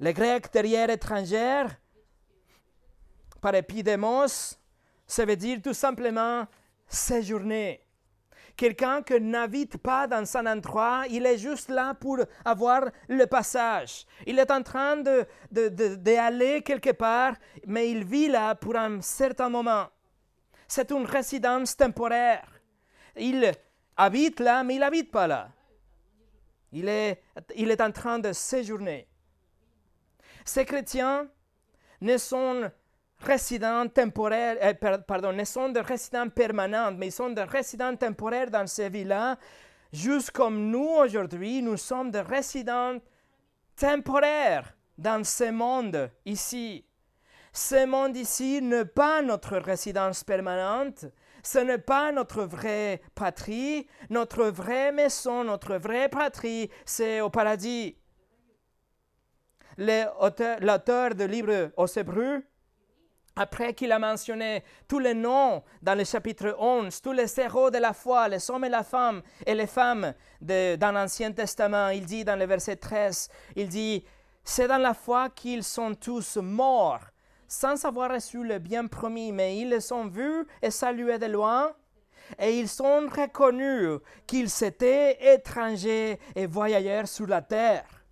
Les 0.00 0.12
Grecs 0.12 0.52
derrière 0.52 0.90
étrangers, 0.90 1.64
par 3.40 3.54
épidémos, 3.54 4.58
ça 5.14 5.24
veut 5.24 5.36
dire 5.36 5.62
tout 5.62 5.74
simplement 5.74 6.44
séjourner. 6.88 7.80
Quelqu'un 8.56 9.00
qui 9.00 9.20
n'habite 9.20 9.78
pas 9.78 10.08
dans 10.08 10.36
un 10.36 10.46
endroit, 10.46 11.04
il 11.08 11.24
est 11.24 11.38
juste 11.38 11.68
là 11.68 11.94
pour 11.94 12.18
avoir 12.44 12.82
le 13.08 13.24
passage. 13.26 14.06
Il 14.26 14.40
est 14.40 14.50
en 14.50 14.62
train 14.62 14.96
d'aller 14.96 15.26
de, 15.52 15.68
de, 15.68 16.58
quelque 16.60 16.90
part, 16.90 17.34
mais 17.64 17.90
il 17.90 18.04
vit 18.04 18.26
là 18.26 18.56
pour 18.56 18.74
un 18.74 19.00
certain 19.02 19.48
moment. 19.48 19.86
C'est 20.66 20.90
une 20.90 21.04
résidence 21.04 21.76
temporaire. 21.76 22.48
Il 23.16 23.52
habite 23.96 24.40
là, 24.40 24.64
mais 24.64 24.74
il 24.74 24.80
n'habite 24.80 25.12
pas 25.12 25.28
là. 25.28 25.48
Il 26.72 26.88
est, 26.88 27.22
il 27.54 27.70
est 27.70 27.80
en 27.80 27.92
train 27.92 28.18
de 28.18 28.32
séjourner. 28.32 29.06
Ces 30.44 30.64
chrétiens 30.64 31.28
ne 32.00 32.16
sont 32.16 32.68
résidents 33.20 33.88
temporaires, 33.88 34.56
euh, 34.62 34.98
pardon, 35.06 35.32
ne 35.32 35.44
sont 35.44 35.68
de 35.68 35.80
résidents 35.80 36.28
permanents, 36.28 36.92
mais 36.92 37.08
ils 37.08 37.12
sont 37.12 37.30
de 37.30 37.40
résidents 37.40 37.96
temporaires 37.96 38.50
dans 38.50 38.66
ces 38.66 38.88
villas, 38.88 39.36
juste 39.92 40.30
comme 40.30 40.70
nous 40.70 40.88
aujourd'hui, 40.98 41.62
nous 41.62 41.76
sommes 41.76 42.10
de 42.10 42.18
résidents 42.18 42.98
temporaires 43.76 44.74
dans 44.98 45.24
ce 45.24 45.50
monde 45.50 46.10
ici. 46.24 46.84
Ce 47.52 47.86
monde 47.86 48.16
ici 48.16 48.60
n'est 48.60 48.84
pas 48.84 49.22
notre 49.22 49.58
résidence 49.58 50.24
permanente, 50.24 51.06
ce 51.42 51.58
n'est 51.58 51.78
pas 51.78 52.10
notre 52.10 52.42
vraie 52.42 53.00
patrie, 53.14 53.86
notre 54.10 54.46
vraie 54.46 54.90
maison, 54.90 55.44
notre 55.44 55.76
vraie 55.76 56.08
patrie, 56.08 56.70
c'est 56.84 57.20
au 57.20 57.30
paradis. 57.30 57.96
L'auteur 59.76 61.14
de 61.14 61.24
livre 61.24 61.70
aux 61.76 61.86
Hébreux, 61.86 62.42
après 63.36 63.74
qu'il 63.74 63.92
a 63.92 63.98
mentionné 63.98 64.62
tous 64.86 64.98
les 64.98 65.14
noms 65.14 65.62
dans 65.82 65.96
le 65.96 66.04
chapitre 66.04 66.54
11, 66.58 67.00
tous 67.00 67.12
les 67.12 67.40
héros 67.40 67.70
de 67.70 67.78
la 67.78 67.92
foi, 67.92 68.28
les 68.28 68.50
hommes 68.50 68.64
et 68.64 68.68
la 68.68 68.84
femme 68.84 69.22
et 69.44 69.54
les 69.54 69.66
femmes 69.66 70.14
dans 70.40 70.94
l'Ancien 70.94 71.32
Testament, 71.32 71.88
il 71.88 72.06
dit 72.06 72.24
dans 72.24 72.38
le 72.38 72.46
verset 72.46 72.76
13, 72.76 73.28
il 73.56 73.68
dit, 73.68 74.04
c'est 74.44 74.68
dans 74.68 74.78
la 74.78 74.94
foi 74.94 75.30
qu'ils 75.30 75.64
sont 75.64 75.94
tous 75.94 76.36
morts 76.36 77.00
sans 77.46 77.84
avoir 77.84 78.10
reçu 78.10 78.42
le 78.42 78.58
bien 78.58 78.86
promis, 78.86 79.32
mais 79.32 79.58
ils 79.58 79.68
les 79.68 79.92
ont 79.92 80.06
vus 80.06 80.46
et 80.62 80.70
salués 80.70 81.18
de 81.18 81.26
loin, 81.26 81.72
et 82.38 82.58
ils 82.58 82.68
sont 82.68 83.06
reconnus 83.08 84.00
qu'ils 84.26 84.64
étaient 84.64 85.34
étrangers 85.34 86.18
et 86.34 86.46
voyageurs 86.46 87.06
sur 87.06 87.26
la 87.26 87.42
terre. 87.42 88.03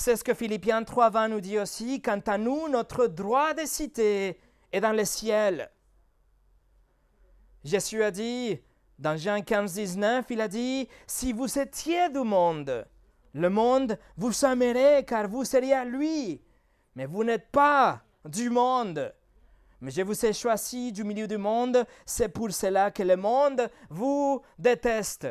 C'est 0.00 0.14
ce 0.14 0.22
que 0.22 0.32
Philippiens 0.32 0.82
3.20 0.82 1.30
nous 1.30 1.40
dit 1.40 1.58
aussi, 1.58 2.00
quant 2.00 2.20
à 2.24 2.38
nous, 2.38 2.68
notre 2.68 3.08
droit 3.08 3.52
de 3.52 3.66
cité 3.66 4.40
est 4.70 4.80
dans 4.80 4.92
le 4.92 5.04
ciel. 5.04 5.72
Jésus 7.64 8.04
a 8.04 8.12
dit, 8.12 8.60
dans 8.96 9.16
Jean 9.16 9.42
15, 9.42 9.74
19, 9.74 10.24
il 10.30 10.40
a 10.40 10.46
dit, 10.46 10.88
si 11.08 11.32
vous 11.32 11.58
étiez 11.58 12.10
du 12.10 12.20
monde, 12.20 12.86
le 13.34 13.50
monde 13.50 13.98
vous 14.16 14.44
aimerait 14.44 15.04
car 15.04 15.26
vous 15.26 15.44
seriez 15.44 15.74
à 15.74 15.84
lui. 15.84 16.40
Mais 16.94 17.06
vous 17.06 17.24
n'êtes 17.24 17.50
pas 17.50 18.00
du 18.24 18.50
monde. 18.50 19.12
Mais 19.80 19.90
je 19.90 20.02
vous 20.02 20.24
ai 20.24 20.32
choisi 20.32 20.92
du 20.92 21.02
milieu 21.02 21.26
du 21.26 21.38
monde, 21.38 21.84
c'est 22.06 22.28
pour 22.28 22.52
cela 22.52 22.92
que 22.92 23.02
le 23.02 23.16
monde 23.16 23.68
vous 23.90 24.42
déteste. 24.60 25.26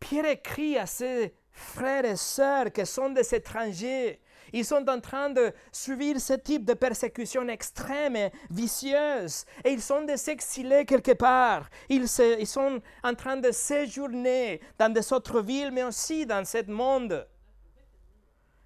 Pierre 0.00 0.26
écrit 0.26 0.76
à 0.76 0.86
ses 0.86 1.36
frères 1.60 2.04
et 2.04 2.16
sœurs 2.16 2.72
qui 2.72 2.84
sont 2.86 3.10
des 3.10 3.34
étrangers. 3.34 4.20
Ils 4.52 4.64
sont 4.64 4.88
en 4.88 5.00
train 5.00 5.30
de 5.30 5.52
subir 5.70 6.20
ce 6.20 6.32
type 6.32 6.64
de 6.64 6.74
persécution 6.74 7.46
extrême 7.48 8.16
et 8.16 8.32
vicieuse. 8.50 9.44
Et 9.64 9.70
ils 9.70 9.82
sont 9.82 10.02
des 10.02 10.28
exilés 10.28 10.84
quelque 10.84 11.12
part. 11.12 11.68
Ils, 11.88 12.08
sont 12.08 12.80
en 13.04 13.14
train 13.14 13.36
de 13.36 13.52
séjourner 13.52 14.60
dans 14.76 14.92
des 14.92 15.12
autres 15.12 15.40
villes, 15.40 15.70
mais 15.70 15.84
aussi 15.84 16.26
dans 16.26 16.44
ce 16.44 16.68
monde 16.68 17.26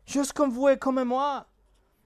juste 0.07 0.32
comme 0.32 0.51
vous 0.51 0.68
et 0.68 0.78
comme 0.78 1.03
moi. 1.05 1.47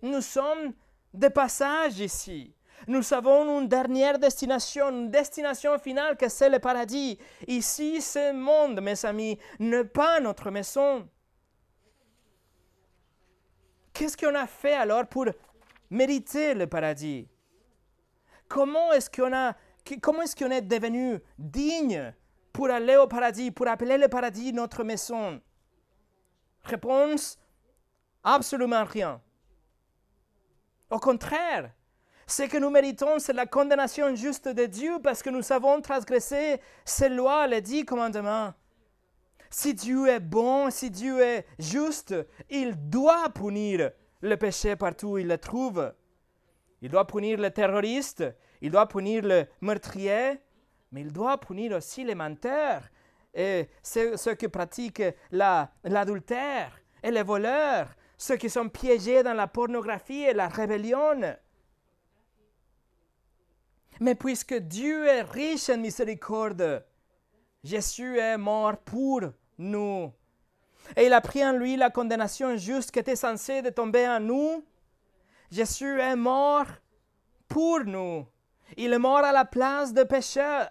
Nous 0.02 0.20
sommes 0.20 0.72
de 1.12 1.28
passage 1.28 1.98
ici. 2.00 2.54
Nous 2.86 3.12
avons 3.12 3.60
une 3.60 3.68
dernière 3.68 4.18
destination, 4.18 4.88
une 4.90 5.10
destination 5.10 5.78
finale 5.78 6.16
que 6.16 6.28
c'est 6.28 6.48
le 6.48 6.58
paradis. 6.58 7.18
Ici, 7.46 8.00
ce 8.00 8.32
monde, 8.32 8.80
mes 8.80 9.04
amis, 9.04 9.38
n'est 9.58 9.84
pas 9.84 10.20
notre 10.20 10.50
maison. 10.50 11.08
Qu'est-ce 13.92 14.16
qu'on 14.16 14.34
a 14.34 14.46
fait 14.46 14.74
alors 14.74 15.06
pour 15.06 15.26
mériter 15.90 16.54
le 16.54 16.66
paradis? 16.66 17.28
Comment 18.46 18.92
est-ce 18.92 19.10
qu'on 19.10 19.34
a, 19.34 19.54
comment 20.00 20.22
est-ce 20.22 20.36
qu'on 20.36 20.50
est 20.50 20.62
devenu 20.62 21.18
digne 21.38 22.14
pour 22.52 22.70
aller 22.70 22.96
au 22.96 23.06
paradis, 23.06 23.50
pour 23.50 23.66
appeler 23.68 23.98
le 23.98 24.08
paradis 24.08 24.52
notre 24.52 24.84
maison? 24.84 25.40
Réponse 26.62 27.38
Absolument 28.24 28.84
rien. 28.84 29.20
Au 30.90 30.98
contraire, 30.98 31.70
ce 32.28 32.42
que 32.42 32.58
nous 32.58 32.68
méritons, 32.68 33.18
c'est 33.18 33.32
la 33.32 33.46
condamnation 33.46 34.14
juste 34.14 34.48
de 34.48 34.66
Dieu 34.66 34.98
parce 35.02 35.22
que 35.22 35.30
nous 35.30 35.50
avons 35.50 35.80
transgressé 35.80 36.60
ses 36.84 37.08
lois, 37.08 37.46
les 37.46 37.62
dix 37.62 37.86
commandements. 37.86 38.52
Si 39.48 39.72
Dieu 39.72 40.06
est 40.08 40.20
bon, 40.20 40.70
si 40.70 40.90
Dieu 40.90 41.22
est 41.22 41.46
juste, 41.58 42.14
il 42.50 42.74
doit 42.90 43.30
punir 43.30 43.92
le 44.20 44.36
péché 44.36 44.76
partout 44.76 45.12
où 45.12 45.18
il 45.18 45.26
le 45.26 45.38
trouve. 45.38 45.94
Il 46.82 46.90
doit 46.90 47.06
punir 47.06 47.40
le 47.40 47.50
terroriste, 47.50 48.22
il 48.60 48.72
doit 48.72 48.86
punir 48.86 49.24
le 49.24 49.46
meurtrier, 49.62 50.38
mais 50.92 51.00
il 51.00 51.12
doit 51.12 51.40
punir 51.40 51.72
aussi 51.72 52.04
les 52.04 52.14
menteurs 52.14 52.82
et 53.32 53.70
ceux, 53.82 54.34
qui 54.38 54.48
pratiquent 54.48 55.14
l'adultère 55.32 56.78
et 57.02 57.10
les 57.10 57.22
voleurs 57.22 57.88
ceux 58.18 58.36
qui 58.36 58.50
sont 58.50 58.68
piégés 58.68 59.22
dans 59.22 59.32
la 59.32 59.46
pornographie 59.46 60.24
et 60.24 60.34
la 60.34 60.48
rébellion. 60.48 61.20
Mais 64.00 64.14
puisque 64.14 64.54
Dieu 64.54 65.06
est 65.06 65.22
riche 65.22 65.68
en 65.70 65.78
miséricorde, 65.78 66.84
Jésus 67.64 68.18
est 68.18 68.38
mort 68.38 68.76
pour 68.78 69.22
nous. 69.58 70.12
Et 70.96 71.06
il 71.06 71.12
a 71.12 71.20
pris 71.20 71.44
en 71.44 71.52
lui 71.52 71.76
la 71.76 71.90
condamnation 71.90 72.56
juste 72.56 72.90
qui 72.90 72.98
était 72.98 73.16
censée 73.16 73.62
de 73.62 73.70
tomber 73.70 74.08
en 74.08 74.20
nous. 74.20 74.64
Jésus 75.50 76.00
est 76.00 76.16
mort 76.16 76.66
pour 77.48 77.80
nous. 77.84 78.26
Il 78.76 78.92
est 78.92 78.98
mort 78.98 79.18
à 79.18 79.32
la 79.32 79.44
place 79.44 79.92
de 79.92 80.04
pécheurs. 80.04 80.70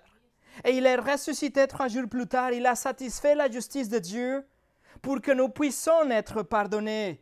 Et 0.64 0.72
il 0.72 0.86
est 0.86 0.96
ressuscité 0.96 1.68
trois 1.68 1.88
jours 1.88 2.08
plus 2.10 2.28
tard. 2.28 2.52
Il 2.52 2.66
a 2.66 2.76
satisfait 2.76 3.36
la 3.36 3.50
justice 3.50 3.90
de 3.90 4.00
Dieu 4.00 4.46
pour 5.02 5.22
que 5.22 5.32
nous 5.32 5.50
puissions 5.50 6.10
être 6.10 6.42
pardonnés 6.42 7.22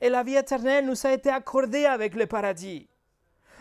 et 0.00 0.08
la 0.08 0.22
vie 0.22 0.36
éternelle 0.36 0.86
nous 0.86 1.06
a 1.06 1.12
été 1.12 1.30
accordée 1.30 1.86
avec 1.86 2.14
le 2.14 2.26
paradis. 2.26 2.88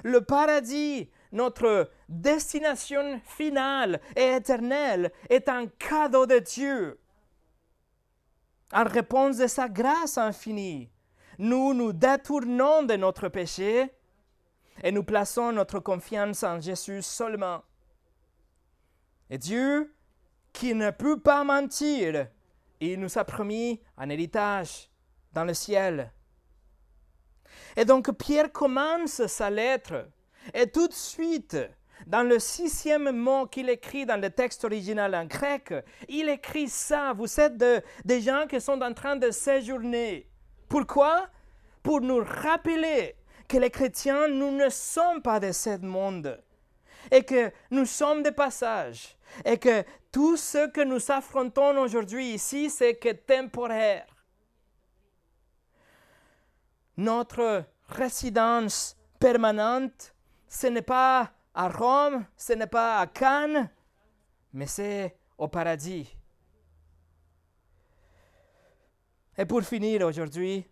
Le 0.04 0.22
paradis, 0.22 1.10
notre 1.32 1.90
destination 2.08 3.22
finale 3.26 4.02
et 4.16 4.36
éternelle, 4.36 5.12
est 5.30 5.50
un 5.50 5.68
cadeau 5.68 6.26
de 6.26 6.40
Dieu. 6.40 7.00
En 8.72 8.84
réponse 8.84 9.38
de 9.38 9.48
sa 9.48 9.68
grâce 9.68 10.18
infinie, 10.18 10.90
nous 11.38 11.74
nous 11.74 11.94
détournons 11.94 12.84
de 12.84 12.96
notre 12.96 13.30
péché 13.30 13.92
et 14.84 14.92
nous 14.92 15.04
plaçons 15.04 15.52
notre 15.52 15.80
confiance 15.80 16.44
en 16.44 16.60
Jésus 16.60 17.02
seulement. 17.02 17.64
Et 19.30 19.38
Dieu, 19.38 19.94
qui 20.54 20.74
ne 20.74 20.92
peut 20.92 21.20
pas 21.20 21.44
mentir, 21.44 22.28
il 22.80 23.00
nous 23.00 23.18
a 23.18 23.24
promis 23.24 23.82
un 23.98 24.10
héritage 24.10 24.90
dans 25.34 25.46
le 25.46 25.54
ciel. 25.54 26.12
Et 27.76 27.86
donc 27.86 28.12
Pierre 28.18 28.52
commence 28.52 29.26
sa 29.28 29.50
lettre 29.50 30.10
et 30.54 30.68
tout 30.68 30.88
de 30.88 30.93
suite, 30.93 31.58
dans 32.08 32.24
le 32.24 32.39
sixième 32.39 33.12
mot 33.12 33.45
qu'il 33.45 33.70
écrit 33.70 34.06
dans 34.06 34.20
le 34.20 34.30
texte 34.30 34.64
original 34.64 35.14
en 35.16 35.26
grec, 35.26 35.74
il 36.08 36.30
écrit 36.30 36.70
ça. 36.70 37.14
Vous 37.14 37.39
êtes 37.39 37.58
des 38.06 38.22
gens 38.22 38.47
qui 38.47 38.62
sont 38.62 38.82
en 38.82 38.93
train 38.93 39.16
de 39.16 39.32
séjourner. 39.32 40.30
Pourquoi? 40.68 41.28
Pour 41.84 42.02
nous 42.02 42.24
rappeler 42.24 43.16
que 43.47 43.58
les 43.58 43.70
chrétiens, 43.70 44.28
nous 44.28 44.52
ne 44.52 44.70
sommes 44.70 45.22
pas 45.22 45.39
de 45.39 45.52
ce 45.52 45.78
monde 45.78 46.41
et 47.12 47.24
que 47.24 47.52
nous 47.72 47.86
sommes 47.86 48.24
de 48.24 48.30
passage 48.30 49.18
et 49.45 49.58
que 49.58 49.84
tout 50.12 50.38
ce 50.38 50.68
que 50.68 50.82
nous 50.82 51.12
affrontons 51.12 51.78
aujourd'hui 51.80 52.34
ici, 52.34 52.70
c'est 52.70 52.95
que 52.95 53.10
temporaire 53.10 54.06
notre 57.00 57.64
résidence 57.88 58.97
permanente, 59.20 60.14
ce 60.50 60.68
n'est 60.68 60.82
pas 60.82 61.32
à 61.54 61.70
Rome, 61.70 62.26
ce 62.36 62.54
n'est 62.54 62.68
pas 62.68 63.00
à 63.00 63.08
Cannes, 63.08 63.70
mais 64.52 64.68
c'est 64.68 65.16
au 65.38 65.47
paradis. 65.47 66.14
Et 69.38 69.45
pour 69.45 69.62
finir 69.62 70.06
aujourd'hui, 70.06 70.66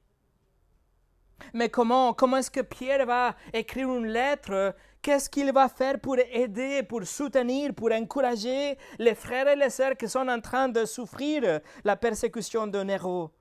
mais 1.54 1.70
comment, 1.70 2.14
comment 2.14 2.38
est-ce 2.38 2.52
que 2.52 2.62
Pierre 2.62 3.06
va 3.06 3.36
écrire 3.54 3.88
une 3.88 4.08
lettre? 4.08 4.76
Qu'est-ce 5.02 5.30
qu'il 5.30 5.54
va 5.54 5.70
faire 5.70 6.02
pour 6.02 6.18
aider, 6.18 6.84
pour 6.84 7.06
soutenir, 7.06 7.74
pour 7.74 7.92
encourager 7.94 8.78
les 9.00 9.16
frères 9.16 9.48
et 9.48 9.56
les 9.56 9.70
sœurs 9.70 9.96
qui 9.96 10.10
sont 10.10 10.28
en 10.28 10.42
train 10.42 10.68
de 10.68 10.84
souffrir 10.84 11.62
la 11.86 11.96
persécution 11.96 12.68
de 12.68 12.84
Néro 12.84 13.32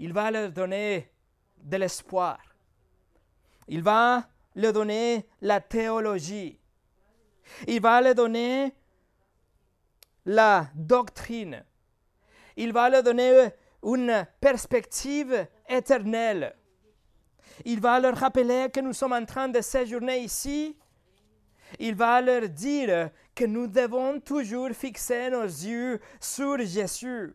il 0.00 0.14
va 0.14 0.30
leur 0.30 0.50
donner 0.50 1.12
de 1.58 1.76
l'espoir. 1.76 2.38
Il 3.70 3.82
va 3.82 4.28
leur 4.56 4.72
donner 4.72 5.28
la 5.40 5.60
théologie. 5.60 6.58
Il 7.68 7.80
va 7.80 8.00
leur 8.00 8.16
donner 8.16 8.74
la 10.26 10.68
doctrine. 10.74 11.64
Il 12.56 12.72
va 12.72 12.90
leur 12.90 13.04
donner 13.04 13.50
une 13.84 14.26
perspective 14.40 15.46
éternelle. 15.68 16.56
Il 17.64 17.80
va 17.80 18.00
leur 18.00 18.16
rappeler 18.16 18.70
que 18.72 18.80
nous 18.80 18.92
sommes 18.92 19.12
en 19.12 19.24
train 19.24 19.48
de 19.48 19.60
séjourner 19.60 20.18
ici. 20.18 20.76
Il 21.78 21.94
va 21.94 22.20
leur 22.20 22.48
dire 22.48 23.10
que 23.36 23.44
nous 23.44 23.68
devons 23.68 24.18
toujours 24.18 24.70
fixer 24.70 25.30
nos 25.30 25.44
yeux 25.44 26.00
sur 26.18 26.58
Jésus. 26.58 27.32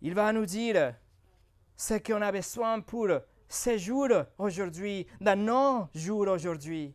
Il 0.00 0.14
va 0.14 0.32
nous 0.32 0.46
dire 0.46 0.94
ce 1.76 1.94
qu'on 1.98 2.22
a 2.22 2.32
besoin 2.32 2.80
pour 2.80 3.08
ces 3.54 3.78
jours 3.78 4.08
aujourd'hui, 4.38 5.06
dans 5.20 5.38
nos 5.38 5.88
jours 5.94 6.28
aujourd'hui. 6.28 6.94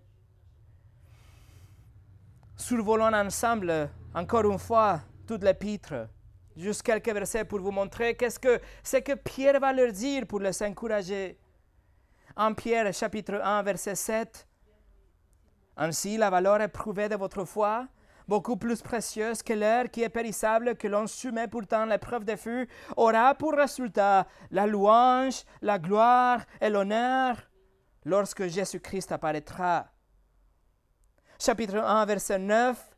Survolons 2.55 3.13
ensemble, 3.13 3.89
encore 4.13 4.51
une 4.51 4.59
fois, 4.59 5.01
toute 5.25 5.43
l'épître. 5.43 6.07
Juste 6.55 6.83
quelques 6.83 7.13
versets 7.13 7.45
pour 7.45 7.59
vous 7.59 7.71
montrer 7.71 8.15
qu'est-ce 8.15 8.39
que 8.39 8.59
c'est 8.83 9.01
que 9.01 9.13
Pierre 9.13 9.59
va 9.59 9.71
leur 9.71 9.91
dire 9.91 10.27
pour 10.27 10.39
les 10.39 10.61
encourager. 10.61 11.37
En 12.35 12.53
Pierre 12.53 12.93
chapitre 12.93 13.35
1 13.41 13.63
verset 13.63 13.95
7, 13.95 14.47
Ainsi 15.77 16.17
la 16.17 16.29
valeur 16.29 16.61
éprouvée 16.61 17.07
de 17.07 17.15
votre 17.15 17.45
foi, 17.45 17.87
beaucoup 18.29 18.55
plus 18.55 18.81
précieuse 18.81 19.41
que 19.41 19.53
l'air 19.53 19.89
qui 19.89 20.03
est 20.03 20.09
périssable, 20.09 20.75
que 20.75 20.87
l'on 20.87 21.07
soumet 21.07 21.47
pourtant 21.47 21.85
l'épreuve 21.85 22.23
de 22.23 22.35
feu, 22.35 22.67
aura 22.95 23.33
pour 23.33 23.53
résultat 23.53 24.27
la 24.51 24.67
louange, 24.67 25.43
la 25.61 25.79
gloire 25.79 26.45
et 26.61 26.69
l'honneur 26.69 27.35
lorsque 28.05 28.47
Jésus-Christ 28.47 29.11
apparaîtra. 29.11 29.87
Chapitre 31.39 31.77
1, 31.77 32.05
verset 32.05 32.37
9. 32.37 32.95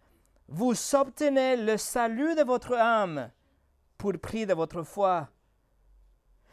Vous 0.50 0.76
obtenez 0.96 1.56
le 1.56 1.78
salut 1.78 2.36
de 2.36 2.44
votre 2.44 2.76
âme 2.76 3.32
pour 3.98 4.14
prix 4.22 4.46
de 4.46 4.54
votre 4.54 4.84
foi. 4.84 5.30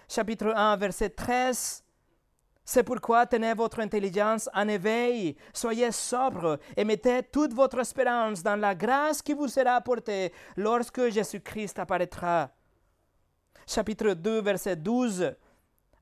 Chapitre 0.09 0.53
1, 0.55 0.77
verset 0.77 1.11
13. 1.11 1.83
C'est 2.71 2.83
pourquoi 2.83 3.25
tenez 3.25 3.55
votre 3.55 3.81
intelligence 3.81 4.51
en 4.53 4.69
éveil, 4.69 5.35
soyez 5.55 5.91
sobre 5.91 6.59
et 6.77 6.85
mettez 6.85 7.23
toute 7.23 7.55
votre 7.55 7.79
espérance 7.79 8.43
dans 8.43 8.57
la 8.61 8.75
grâce 8.75 9.23
qui 9.23 9.33
vous 9.33 9.49
sera 9.49 9.77
apportée 9.77 10.35
lorsque 10.55 11.09
Jésus-Christ 11.09 11.79
apparaîtra. 11.79 12.51
Chapitre 13.67 14.13
2, 14.13 14.43
verset 14.43 14.77
12. 14.77 15.35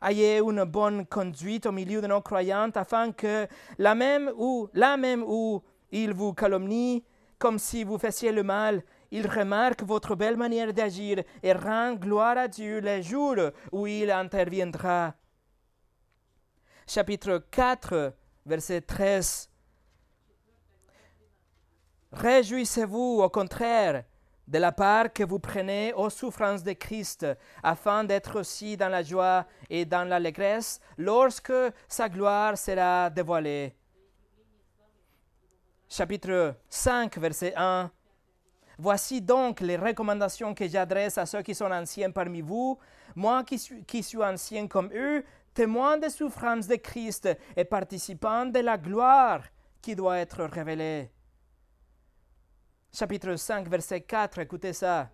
Ayez 0.03 0.41
une 0.41 0.65
bonne 0.65 1.07
conduite 1.07 1.67
au 1.67 1.71
milieu 1.71 2.01
de 2.03 2.09
nos 2.09 2.21
croyants 2.21 2.73
afin 2.75 3.13
que 3.13 3.47
même 3.79 4.33
la 4.75 4.97
même 4.97 5.23
où 5.25 5.63
ils 5.93 6.13
vous 6.13 6.35
calomnient 6.35 7.05
comme 7.39 7.61
si 7.61 7.85
vous 7.85 7.97
faisiez 7.97 8.33
le 8.33 8.43
mal, 8.43 8.83
il 9.13 9.29
remarque 9.29 9.85
votre 9.85 10.17
belle 10.17 10.37
manière 10.37 10.73
d'agir 10.73 11.23
et 11.45 11.53
rend 11.53 11.95
gloire 11.95 12.37
à 12.37 12.49
Dieu 12.49 12.81
les 12.81 13.05
jours 13.05 13.53
où 13.71 13.87
il 13.87 14.11
interviendra. 14.11 15.15
Chapitre 16.89 17.45
4, 17.51 18.15
verset 18.47 18.81
13. 18.81 19.51
Réjouissez-vous 22.13 23.21
au 23.23 23.29
contraire 23.29 24.05
de 24.47 24.59
la 24.59 24.71
part 24.71 25.13
que 25.13 25.25
vous 25.25 25.41
prenez 25.41 25.93
aux 25.95 26.11
souffrances 26.11 26.63
de 26.63 26.73
Christ, 26.75 27.27
afin 27.61 28.05
d'être 28.05 28.39
aussi 28.39 28.77
dans 28.77 28.89
la 28.89 29.03
joie 29.03 29.47
et 29.69 29.85
dans 29.85 30.09
l'allégresse 30.09 30.81
lorsque 30.97 31.53
sa 31.89 32.09
gloire 32.09 32.57
sera 32.57 33.11
dévoilée. 33.11 33.75
Chapitre 35.89 36.55
5, 36.69 37.19
verset 37.19 37.53
1. 37.57 37.91
Voici 38.79 39.21
donc 39.21 39.61
les 39.61 39.77
recommandations 39.77 40.55
que 40.55 40.69
j'adresse 40.69 41.19
à 41.19 41.27
ceux 41.27 41.43
qui 41.43 41.55
sont 41.55 41.73
anciens 41.73 42.13
parmi 42.13 42.43
vous, 42.43 42.79
moi 43.17 43.43
qui 43.43 43.59
suis, 43.59 43.85
qui 43.85 44.05
suis 44.05 44.23
ancien 44.23 44.69
comme 44.69 44.91
eux, 44.95 45.25
témoin 45.57 45.97
des 45.99 46.11
souffrances 46.11 46.69
de 46.69 46.77
Christ 46.77 47.29
et 47.57 47.65
participant 47.65 48.47
de 48.47 48.61
la 48.61 48.79
gloire 48.79 49.43
qui 49.83 49.97
doit 49.97 50.19
être 50.19 50.45
révélée 50.45 51.11
chapitre 52.97 53.37
5, 53.37 53.69
verset 53.69 54.01
4, 54.01 54.39
écoutez 54.39 54.73
ça. 54.73 55.11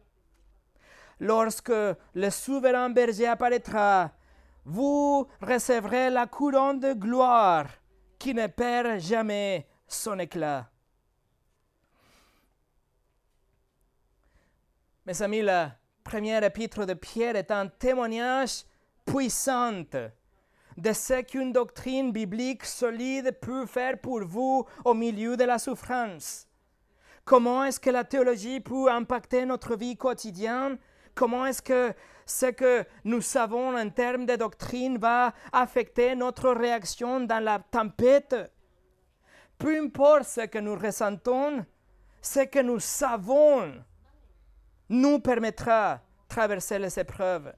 Lorsque 1.19 1.73
le 2.15 2.31
souverain 2.31 2.91
berger 2.91 3.27
apparaîtra, 3.27 4.13
vous 4.65 5.27
recevrez 5.41 6.09
la 6.11 6.27
couronne 6.27 6.79
de 6.79 6.93
gloire 6.93 7.67
qui 8.19 8.35
ne 8.35 8.47
perd 8.47 9.01
jamais 9.01 9.67
son 9.89 10.19
éclat. 10.21 10.71
Mes 15.05 15.21
amis, 15.21 15.43
la 15.43 15.77
première 16.05 16.45
épître 16.45 16.87
de 16.87 16.95
Pierre 16.95 17.35
est 17.35 17.51
un 17.51 17.67
témoignage 17.67 18.65
puissant 19.05 19.83
de 20.77 20.93
ce 20.93 21.23
qu'une 21.23 21.53
doctrine 21.53 22.13
biblique 22.13 22.65
solide 22.65 23.39
peut 23.41 23.67
faire 23.67 23.99
pour 24.01 24.25
vous 24.25 24.65
au 24.85 24.95
milieu 24.95 25.37
de 25.37 25.45
la 25.45 25.59
souffrance. 25.59 26.47
Comment 27.25 27.65
est-ce 27.65 27.79
que 27.79 27.91
la 27.91 28.05
théologie 28.05 28.61
peut 28.61 28.91
impacter 28.91 29.45
notre 29.47 29.77
vie 29.77 29.97
quotidienne? 29.97 30.79
Comment 31.15 31.47
est-ce 31.47 31.63
que 31.63 31.93
ce 32.27 32.47
que 32.47 32.85
nous 33.05 33.21
savons 33.21 33.77
en 33.77 33.91
termes 33.91 34.27
de 34.27 34.37
doctrine 34.37 34.99
va 34.99 35.33
affecter 35.53 36.15
notre 36.17 36.51
réaction 36.51 37.21
dans 37.21 37.43
la 37.43 37.59
tempête? 37.59 38.35
Peu 39.59 39.79
importe 39.79 40.25
ce 40.25 40.47
que 40.47 40.59
nous 40.59 40.75
ressentons, 40.75 41.65
ce 42.21 42.41
que 42.41 42.61
nous 42.61 42.81
savons 42.81 43.73
nous 44.89 45.21
permettra 45.21 45.97
de 45.97 46.01
traverser 46.29 46.79
les 46.79 46.99
épreuves 46.99 47.53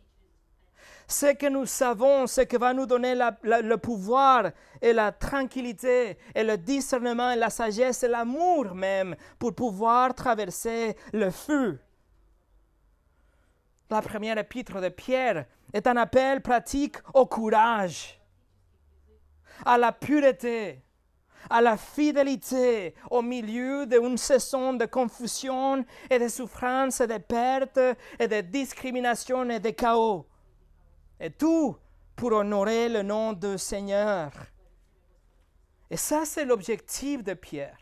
ce 1.06 1.34
que 1.34 1.48
nous 1.48 1.66
savons, 1.66 2.26
ce 2.26 2.42
que 2.42 2.56
va 2.56 2.72
nous 2.72 2.86
donner 2.86 3.14
le 3.14 3.76
pouvoir 3.76 4.50
et 4.80 4.92
la 4.92 5.12
tranquillité 5.12 6.18
et 6.34 6.44
le 6.44 6.56
discernement 6.56 7.30
et 7.30 7.36
la 7.36 7.50
sagesse 7.50 8.02
et 8.02 8.08
l'amour 8.08 8.74
même 8.74 9.16
pour 9.38 9.54
pouvoir 9.54 10.14
traverser 10.14 10.96
le 11.12 11.30
feu. 11.30 11.78
La 13.90 14.00
première 14.02 14.38
épître 14.38 14.80
de 14.80 14.88
Pierre 14.88 15.46
est 15.72 15.86
un 15.86 15.96
appel 15.96 16.40
pratique 16.40 16.96
au 17.12 17.26
courage, 17.26 18.20
à 19.64 19.76
la 19.76 19.92
pureté, 19.92 20.82
à 21.50 21.60
la 21.60 21.76
fidélité 21.76 22.94
au 23.10 23.22
milieu 23.22 23.86
d'une 23.86 24.16
saison 24.16 24.72
de 24.72 24.86
confusion 24.86 25.84
et 26.08 26.18
de 26.18 26.28
souffrance 26.28 27.00
et 27.02 27.06
de 27.06 27.18
perte 27.18 27.78
et 28.18 28.26
de 28.26 28.40
discrimination 28.40 29.48
et 29.50 29.60
de 29.60 29.70
chaos. 29.70 30.26
Et 31.20 31.30
tout 31.30 31.76
pour 32.16 32.32
honorer 32.32 32.88
le 32.88 33.02
nom 33.02 33.32
du 33.32 33.58
Seigneur. 33.58 34.30
Et 35.90 35.96
ça, 35.96 36.24
c'est 36.24 36.44
l'objectif 36.44 37.22
de 37.22 37.34
Pierre. 37.34 37.78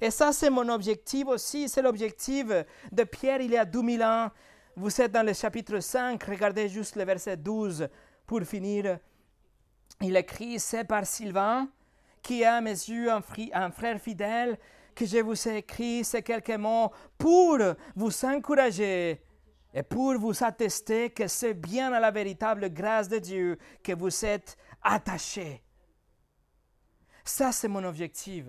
Et 0.00 0.10
ça, 0.10 0.32
c'est 0.32 0.50
mon 0.50 0.68
objectif 0.68 1.26
aussi. 1.26 1.68
C'est 1.68 1.82
l'objectif 1.82 2.46
de 2.90 3.04
Pierre 3.04 3.40
il 3.40 3.52
y 3.52 3.56
a 3.56 3.64
2000 3.64 4.02
ans. 4.02 4.30
Vous 4.76 5.00
êtes 5.00 5.12
dans 5.12 5.24
le 5.24 5.32
chapitre 5.32 5.78
5. 5.80 6.22
Regardez 6.24 6.68
juste 6.68 6.96
le 6.96 7.04
verset 7.04 7.36
12 7.36 7.88
pour 8.26 8.42
finir. 8.42 8.98
Il 10.00 10.16
écrit 10.16 10.58
C'est 10.58 10.84
par 10.84 11.06
Sylvain, 11.06 11.68
qui 12.22 12.42
est 12.42 12.46
à 12.46 12.60
mes 12.60 12.70
yeux 12.70 13.10
un, 13.10 13.22
un 13.52 13.70
frère 13.70 14.00
fidèle, 14.00 14.58
que 14.94 15.06
je 15.06 15.18
vous 15.18 15.48
ai 15.48 15.58
écrit 15.58 16.04
ces 16.04 16.22
quelques 16.22 16.50
mots 16.50 16.90
pour 17.16 17.58
vous 17.94 18.24
encourager 18.24 19.22
et 19.74 19.82
pour 19.82 20.18
vous 20.18 20.44
attester 20.44 21.10
que 21.10 21.26
c'est 21.26 21.54
bien 21.54 21.92
à 21.92 22.00
la 22.00 22.10
véritable 22.10 22.72
grâce 22.72 23.08
de 23.08 23.18
Dieu 23.18 23.58
que 23.82 23.92
vous 23.92 24.24
êtes 24.24 24.56
attachés. 24.82 25.62
Ça, 27.24 27.52
c'est 27.52 27.68
mon 27.68 27.84
objectif. 27.84 28.46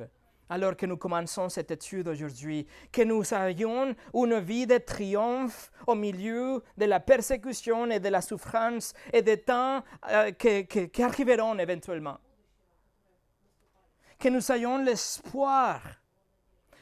Alors 0.50 0.76
que 0.76 0.86
nous 0.86 0.98
commençons 0.98 1.48
cette 1.50 1.72
étude 1.72 2.08
aujourd'hui, 2.08 2.68
que 2.92 3.02
nous 3.02 3.34
ayons 3.34 3.96
une 4.14 4.40
vie 4.40 4.68
de 4.68 4.78
triomphe 4.78 5.72
au 5.88 5.96
milieu 5.96 6.62
de 6.78 6.86
la 6.86 7.00
persécution 7.00 7.90
et 7.90 8.00
de 8.00 8.10
la 8.10 8.22
souffrance 8.22 8.94
et 9.14 9.22
des 9.22 9.42
temps 9.42 9.84
euh, 10.10 10.32
qui, 10.32 11.02
arriveront 11.02 11.58
éventuellement. 11.58 12.20
Que 14.20 14.30
nous 14.30 14.52
ayons 14.52 14.78
l'espoir 14.80 15.82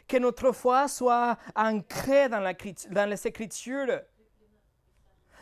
que 0.08 0.18
notre 0.18 0.52
foi 0.52 0.89
soit 0.89 1.38
ancrée 1.56 2.28
dans, 2.28 3.06
les 3.10 3.28
Écritures 3.28 4.02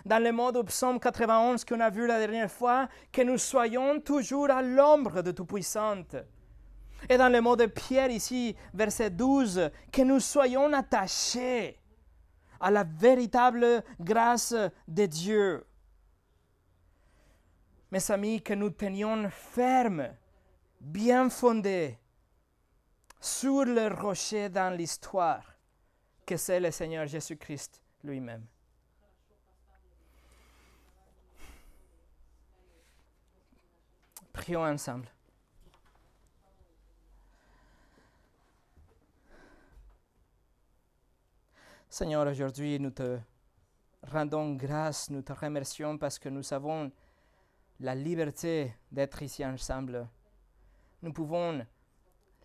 dans 0.05 0.23
le 0.23 0.31
mode 0.31 0.65
psaume 0.65 0.99
91 0.99 1.65
qu'on 1.65 1.79
a 1.79 1.89
vu 1.89 2.07
la 2.07 2.19
dernière 2.19 2.51
fois, 2.51 2.87
que 3.11 3.21
nous 3.21 3.37
soyons 3.37 3.99
toujours 3.99 4.49
à 4.49 4.61
l'ombre 4.61 5.21
de 5.21 5.31
Tout-Puissante. 5.31 6.15
Et 7.07 7.17
dans 7.17 7.29
le 7.29 7.41
mot 7.41 7.55
de 7.55 7.65
Pierre 7.65 8.11
ici, 8.11 8.55
verset 8.73 9.09
12, 9.09 9.69
que 9.91 10.01
nous 10.01 10.19
soyons 10.19 10.73
attachés 10.73 11.79
à 12.59 12.71
la 12.71 12.83
véritable 12.83 13.83
grâce 13.99 14.53
de 14.87 15.05
Dieu. 15.05 15.65
Mes 17.91 18.11
amis, 18.11 18.41
que 18.41 18.53
nous 18.53 18.69
tenions 18.69 19.29
ferme, 19.29 20.09
bien 20.81 21.29
fondés, 21.29 21.97
sur 23.21 23.65
le 23.65 23.87
rocher 23.87 24.49
dans 24.49 24.75
l'histoire, 24.75 25.43
que 26.25 26.37
c'est 26.37 26.59
le 26.59 26.71
Seigneur 26.71 27.07
Jésus-Christ 27.07 27.81
lui-même. 28.03 28.45
Prions 34.39 34.63
ensemble. 34.63 35.09
Seigneur, 41.89 42.25
aujourd'hui, 42.25 42.79
nous 42.79 42.91
te 42.91 43.19
rendons 44.01 44.55
grâce, 44.55 45.09
nous 45.09 45.21
te 45.21 45.33
remercions 45.33 45.97
parce 45.97 46.17
que 46.17 46.29
nous 46.29 46.53
avons 46.53 46.89
la 47.81 47.93
liberté 47.93 48.73
d'être 48.89 49.21
ici 49.23 49.45
ensemble. 49.45 50.07
Nous 51.01 51.11
pouvons 51.11 51.65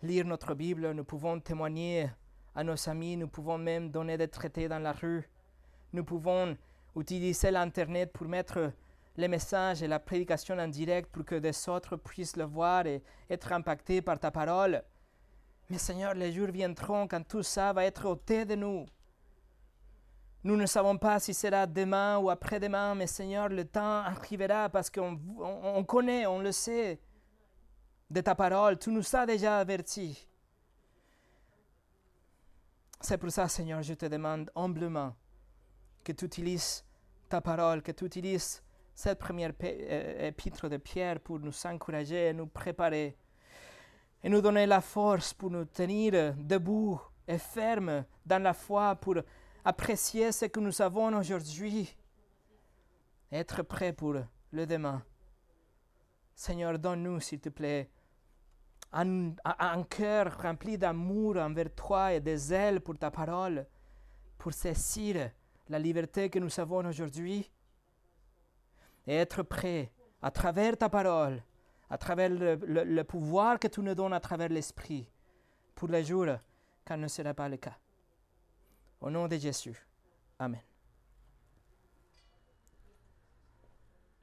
lire 0.01 0.25
notre 0.25 0.53
Bible, 0.53 0.91
nous 0.91 1.05
pouvons 1.05 1.39
témoigner 1.39 2.09
à 2.55 2.65
nos 2.65 2.89
amis, 2.89 3.15
nous 3.15 3.29
pouvons 3.29 3.57
même 3.57 3.89
donner 3.89 4.17
des 4.17 4.27
traités 4.27 4.67
dans 4.67 4.79
la 4.79 4.91
rue. 4.91 5.29
Nous 5.93 6.03
pouvons 6.03 6.57
utiliser 6.97 7.51
l'Internet 7.51 8.11
pour 8.11 8.27
mettre 8.27 8.73
les 9.17 9.27
messages 9.27 9.81
et 9.81 9.87
la 9.87 9.99
prédication 9.99 10.57
en 10.57 10.67
direct 10.67 11.11
pour 11.11 11.25
que 11.25 11.35
des 11.35 11.69
autres 11.69 11.95
puissent 11.95 12.35
le 12.35 12.43
voir 12.43 12.85
et 12.85 13.01
être 13.29 13.51
impactés 13.51 14.01
par 14.01 14.19
ta 14.19 14.31
parole. 14.31 14.83
Mais 15.69 15.77
Seigneur, 15.77 16.13
les 16.13 16.31
jours 16.31 16.49
viendront 16.51 17.07
quand 17.07 17.25
tout 17.27 17.43
ça 17.43 17.73
va 17.73 17.85
être 17.85 18.05
ôté 18.05 18.45
de 18.45 18.55
nous. 18.55 18.85
Nous 20.43 20.55
ne 20.55 20.67
savons 20.67 20.97
pas 20.97 21.19
si 21.19 21.33
sera 21.33 21.65
demain 21.65 22.19
ou 22.19 22.29
après-demain, 22.29 22.93
mais 22.93 23.07
Seigneur, 23.07 23.49
le 23.49 23.65
temps 23.65 24.01
arrivera 24.01 24.69
parce 24.69 24.91
qu'on 24.91 25.83
connaît, 25.87 26.27
on 26.27 26.39
le 26.39 26.51
sait 26.51 26.99
de 28.11 28.21
ta 28.21 28.35
parole. 28.35 28.77
Tu 28.77 28.91
nous 28.91 29.15
as 29.15 29.25
déjà 29.25 29.57
avertis. 29.57 30.27
C'est 33.01 33.17
pour 33.17 33.31
ça, 33.31 33.47
Seigneur, 33.47 33.81
je 33.81 33.95
te 33.95 34.05
demande 34.05 34.51
humblement 34.55 35.15
que 36.03 36.11
tu 36.11 36.25
utilises 36.25 36.85
ta 37.27 37.41
parole, 37.41 37.81
que 37.81 37.91
tu 37.91 38.05
utilises 38.05 38.61
cette 38.95 39.19
première 39.19 39.51
épître 39.59 40.69
de 40.69 40.77
Pierre 40.77 41.19
pour 41.19 41.39
nous 41.39 41.53
encourager, 41.65 42.31
nous 42.33 42.47
préparer 42.47 43.17
et 44.23 44.29
nous 44.29 44.41
donner 44.41 44.65
la 44.65 44.79
force 44.79 45.33
pour 45.33 45.51
nous 45.51 45.65
tenir 45.65 46.33
debout 46.37 46.99
et 47.27 47.37
fermes 47.37 48.05
dans 48.25 48.41
la 48.41 48.53
foi, 48.53 48.95
pour 48.95 49.17
apprécier 49.65 50.31
ce 50.31 50.45
que 50.45 50.61
nous 50.61 50.81
avons 50.81 51.13
aujourd'hui, 51.17 51.93
être 53.31 53.63
prêt 53.63 53.91
pour 53.91 54.15
le 54.51 54.65
demain. 54.65 55.03
Seigneur, 56.33 56.79
donne-nous, 56.79 57.19
s'il 57.19 57.41
te 57.41 57.49
plaît, 57.49 57.89
un, 58.93 59.33
un 59.43 59.83
cœur 59.83 60.41
rempli 60.41 60.77
d'amour 60.77 61.35
envers 61.35 61.73
toi 61.75 62.13
et 62.13 62.21
de 62.21 62.35
zèle 62.35 62.79
pour 62.79 62.97
ta 62.97 63.11
parole, 63.11 63.67
pour 64.37 64.53
saisir 64.53 65.31
la 65.67 65.79
liberté 65.79 66.29
que 66.29 66.39
nous 66.39 66.59
avons 66.59 66.85
aujourd'hui 66.85 67.51
et 69.07 69.15
être 69.15 69.43
prêt 69.43 69.91
à 70.21 70.31
travers 70.31 70.77
ta 70.77 70.89
parole, 70.89 71.43
à 71.89 71.97
travers 71.97 72.29
le, 72.29 73.03
pouvoir 73.03 73.59
que 73.59 73.67
tu 73.67 73.81
nous 73.81 73.95
donnes 73.95 74.13
à 74.13 74.19
travers 74.19 74.49
l'Esprit, 74.49 75.09
pour 75.75 75.87
les 75.87 76.03
jours 76.03 76.37
quand 76.85 76.97
ne 76.97 77.07
sera 77.07 77.33
pas 77.33 77.49
le 77.49 77.57
cas. 77.57 77.77
Au 79.01 79.09
nom 79.09 79.27
de 79.27 79.37
Jésus. 79.37 79.75
Amen. 80.39 80.61